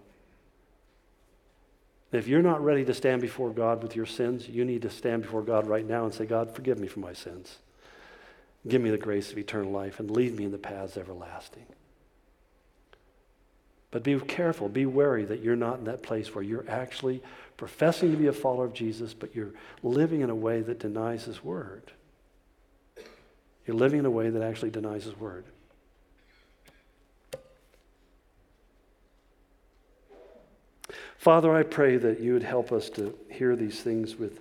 If 2.11 2.27
you're 2.27 2.41
not 2.41 2.63
ready 2.63 2.83
to 2.85 2.93
stand 2.93 3.21
before 3.21 3.51
God 3.51 3.81
with 3.81 3.95
your 3.95 4.05
sins, 4.05 4.49
you 4.49 4.65
need 4.65 4.81
to 4.81 4.89
stand 4.89 5.21
before 5.21 5.41
God 5.41 5.67
right 5.67 5.87
now 5.87 6.03
and 6.03 6.13
say, 6.13 6.25
God, 6.25 6.53
forgive 6.53 6.77
me 6.77 6.87
for 6.87 6.99
my 6.99 7.13
sins. 7.13 7.57
Give 8.67 8.81
me 8.81 8.91
the 8.91 8.97
grace 8.97 9.31
of 9.31 9.37
eternal 9.37 9.71
life 9.71 9.99
and 9.99 10.11
lead 10.11 10.35
me 10.35 10.43
in 10.43 10.51
the 10.51 10.57
paths 10.57 10.97
everlasting. 10.97 11.65
But 13.91 14.03
be 14.03 14.19
careful, 14.19 14.69
be 14.69 14.85
wary 14.85 15.25
that 15.25 15.41
you're 15.41 15.55
not 15.55 15.79
in 15.79 15.85
that 15.85 16.03
place 16.03 16.33
where 16.33 16.43
you're 16.43 16.69
actually 16.69 17.21
professing 17.57 18.11
to 18.11 18.17
be 18.17 18.27
a 18.27 18.33
follower 18.33 18.65
of 18.65 18.73
Jesus, 18.73 19.13
but 19.13 19.35
you're 19.35 19.53
living 19.83 20.21
in 20.21 20.29
a 20.29 20.35
way 20.35 20.61
that 20.61 20.79
denies 20.79 21.25
his 21.25 21.43
word. 21.43 21.91
You're 23.66 23.78
living 23.78 23.99
in 23.99 24.05
a 24.05 24.12
way 24.12 24.30
that 24.30 24.41
actually 24.41 24.72
denies 24.72 25.03
his 25.03 25.18
word. 25.18 25.45
Father, 31.18 31.53
I 31.53 31.62
pray 31.62 31.97
that 31.97 32.20
you 32.20 32.34
would 32.34 32.43
help 32.43 32.72
us 32.72 32.89
to 32.91 33.16
hear 33.30 33.55
these 33.55 33.82
things 33.82 34.16
with, 34.16 34.39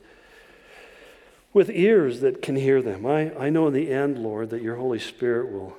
with 1.52 1.68
ears 1.68 2.20
that 2.20 2.40
can 2.40 2.56
hear 2.56 2.80
them. 2.80 3.04
I, 3.04 3.36
I 3.36 3.50
know 3.50 3.66
in 3.66 3.74
the 3.74 3.90
end, 3.90 4.16
Lord, 4.18 4.48
that 4.48 4.62
your 4.62 4.76
Holy 4.76 4.98
Spirit 4.98 5.52
will, 5.52 5.76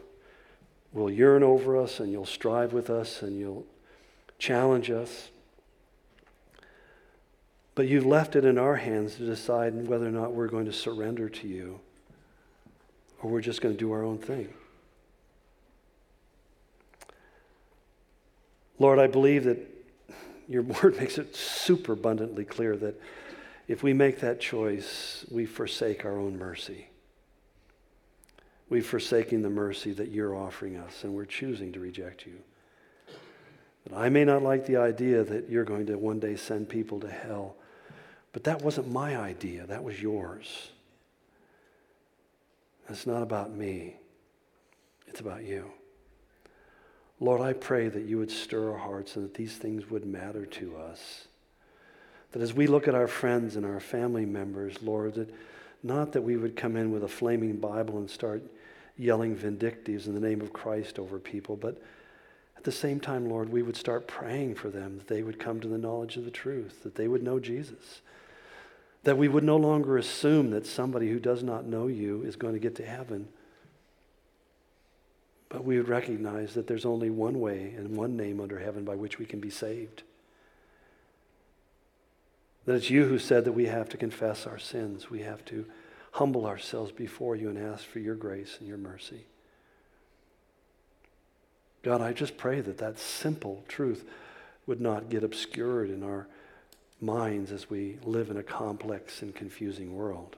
will 0.94 1.10
yearn 1.10 1.42
over 1.42 1.76
us 1.76 2.00
and 2.00 2.12
you'll 2.12 2.28
strive 2.28 2.72
with 2.72 2.92
us 2.92 3.24
and 3.24 3.40
you'll 3.40 3.66
challenge 4.38 4.92
us. 4.92 5.32
But 7.74 7.88
you've 7.88 8.06
left 8.06 8.36
it 8.36 8.46
in 8.46 8.60
our 8.60 8.76
hands 8.76 9.16
to 9.16 9.26
decide 9.26 9.88
whether 9.88 10.06
or 10.06 10.12
not 10.12 10.34
we're 10.34 10.48
going 10.48 10.66
to 10.66 10.74
surrender 10.74 11.30
to 11.30 11.48
you 11.48 11.80
or 13.22 13.30
we're 13.30 13.42
just 13.42 13.62
going 13.62 13.76
to 13.76 13.80
do 13.80 13.92
our 13.92 14.04
own 14.04 14.18
thing. 14.18 14.54
Lord, 18.80 18.98
I 18.98 19.08
believe 19.08 19.44
that 19.44 19.60
your 20.48 20.62
word 20.84 20.98
makes 20.98 21.18
it 21.18 21.36
super 21.36 21.94
abundantly 21.94 22.46
clear 22.46 22.76
that 22.78 23.00
if 23.68 23.84
we 23.84 23.94
make 23.94 24.20
that 24.20 24.42
choice, 24.42 25.26
we 25.32 25.46
forsake 25.46 26.04
our 26.04 26.18
own 26.18 26.38
mercy. 26.38 26.88
We've 28.70 28.86
forsaken 28.86 29.42
the 29.42 29.50
mercy 29.50 29.92
that 29.94 30.10
you're 30.10 30.36
offering 30.36 30.78
us, 30.78 31.04
and 31.04 31.14
we're 31.14 31.26
choosing 31.26 31.72
to 31.74 31.80
reject 31.80 32.26
you. 32.26 32.38
But 33.84 33.98
I 33.98 34.10
may 34.10 34.26
not 34.26 34.44
like 34.44 34.66
the 34.66 34.78
idea 34.78 35.24
that 35.24 35.50
you're 35.50 35.64
going 35.64 35.86
to 35.88 35.98
one 35.98 36.20
day 36.20 36.36
send 36.36 36.70
people 36.70 37.00
to 37.02 37.10
hell, 37.10 37.56
but 38.34 38.44
that 38.46 38.62
wasn't 38.62 38.92
my 38.92 39.18
idea, 39.18 39.66
that 39.68 39.84
was 39.84 40.02
yours. 40.02 40.70
It's 42.92 43.08
not 43.08 43.24
about 43.24 43.56
me, 43.56 43.96
it's 45.08 45.22
about 45.22 45.44
you. 45.44 45.72
Lord, 47.20 47.40
I 47.42 47.54
pray 47.54 47.88
that 47.88 48.06
you 48.06 48.18
would 48.18 48.32
stir 48.32 48.72
our 48.72 48.78
hearts 48.78 49.16
and 49.16 49.24
that 49.24 49.36
these 49.36 49.56
things 49.56 49.90
would 49.90 50.06
matter 50.06 50.46
to 50.46 50.76
us. 50.76 51.28
That 52.32 52.42
as 52.42 52.54
we 52.54 52.68
look 52.68 52.88
at 52.88 52.96
our 52.96 53.08
friends 53.08 53.56
and 53.56 53.66
our 53.66 53.80
family 53.80 54.26
members, 54.26 54.82
Lord, 54.82 55.14
that 55.16 55.34
not 55.84 56.12
that 56.14 56.24
we 56.24 56.36
would 56.36 56.56
come 56.56 56.76
in 56.76 56.92
with 56.92 57.04
a 57.04 57.08
flaming 57.08 57.58
Bible 57.58 57.98
and 57.98 58.10
start 58.10 58.44
yelling 58.98 59.36
vindictives 59.36 60.08
in 60.08 60.14
the 60.14 60.20
name 60.20 60.42
of 60.42 60.54
Christ 60.54 61.00
over 61.00 61.20
people, 61.20 61.56
but 61.56 61.82
at 62.58 62.64
the 62.64 62.72
same 62.72 63.00
time, 63.00 63.28
Lord, 63.28 63.50
we 63.50 63.64
would 63.64 63.78
start 63.78 64.08
praying 64.08 64.56
for 64.56 64.70
them 64.70 64.98
that 64.98 65.08
they 65.08 65.24
would 65.24 65.40
come 65.40 65.60
to 65.62 65.68
the 65.68 65.78
knowledge 65.78 66.18
of 66.18 66.26
the 66.26 66.32
truth, 66.32 66.84
that 66.84 66.96
they 66.96 67.08
would 67.08 67.24
know 67.24 67.40
Jesus. 67.40 68.02
That 69.04 69.18
we 69.18 69.28
would 69.28 69.44
no 69.44 69.58
longer 69.58 69.98
assume 69.98 70.52
that 70.52 70.66
somebody 70.66 71.10
who 71.10 71.20
does 71.20 71.44
not 71.44 71.66
know 71.66 71.88
you 71.88 72.24
is 72.24 72.36
going 72.36 72.54
to 72.54 72.60
get 72.60 72.76
to 72.76 72.86
heaven 72.86 73.28
but 75.52 75.66
we 75.66 75.78
would 75.78 75.90
recognize 75.90 76.54
that 76.54 76.66
there's 76.66 76.86
only 76.86 77.10
one 77.10 77.42
way 77.42 77.74
and 77.76 77.98
one 77.98 78.16
name 78.16 78.40
under 78.40 78.58
heaven 78.58 78.86
by 78.86 78.96
which 78.96 79.20
we 79.20 79.26
can 79.26 79.42
be 79.42 79.50
saved. 79.50 80.04
That 82.66 82.76
it's 82.76 82.90
you 82.90 83.06
who 83.06 83.20
said 83.20 83.44
that 83.44 83.52
we 83.52 83.66
have 83.66 83.90
to 83.90 83.98
confess 83.98 84.48
our 84.48 84.58
sins. 84.58 85.10
We 85.10 85.24
have 85.24 85.44
to 85.46 85.66
humble 86.14 86.46
ourselves 86.46 86.94
before 86.94 87.36
you 87.36 87.50
and 87.50 87.58
ask 87.58 87.84
for 87.84 88.00
your 88.00 88.16
grace 88.16 88.56
and 88.60 88.68
your 88.68 88.78
mercy. 88.78 89.26
God, 91.84 92.00
I 92.00 92.14
just 92.14 92.38
pray 92.38 92.62
that 92.62 92.78
that 92.78 92.98
simple 92.98 93.66
truth 93.68 94.06
would 94.68 94.80
not 94.80 95.10
get 95.10 95.24
obscured 95.24 95.90
in 95.90 96.02
our 96.02 96.28
minds 97.02 97.52
as 97.52 97.70
we 97.70 97.98
live 98.04 98.30
in 98.30 98.38
a 98.38 98.44
complex 98.44 99.22
and 99.22 99.36
confusing 99.36 99.96
world. 99.96 100.38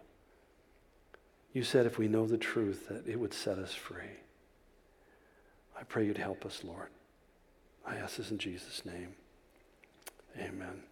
You 1.53 1.63
said 1.63 1.85
if 1.85 1.97
we 1.97 2.07
know 2.07 2.25
the 2.25 2.37
truth, 2.37 2.87
that 2.87 3.07
it 3.07 3.19
would 3.19 3.33
set 3.33 3.59
us 3.59 3.73
free. 3.73 4.17
I 5.77 5.83
pray 5.83 6.05
you'd 6.05 6.17
help 6.17 6.45
us, 6.45 6.63
Lord. 6.63 6.89
I 7.85 7.97
ask 7.97 8.15
this 8.15 8.31
in 8.31 8.37
Jesus' 8.37 8.83
name. 8.85 9.15
Amen. 10.39 10.83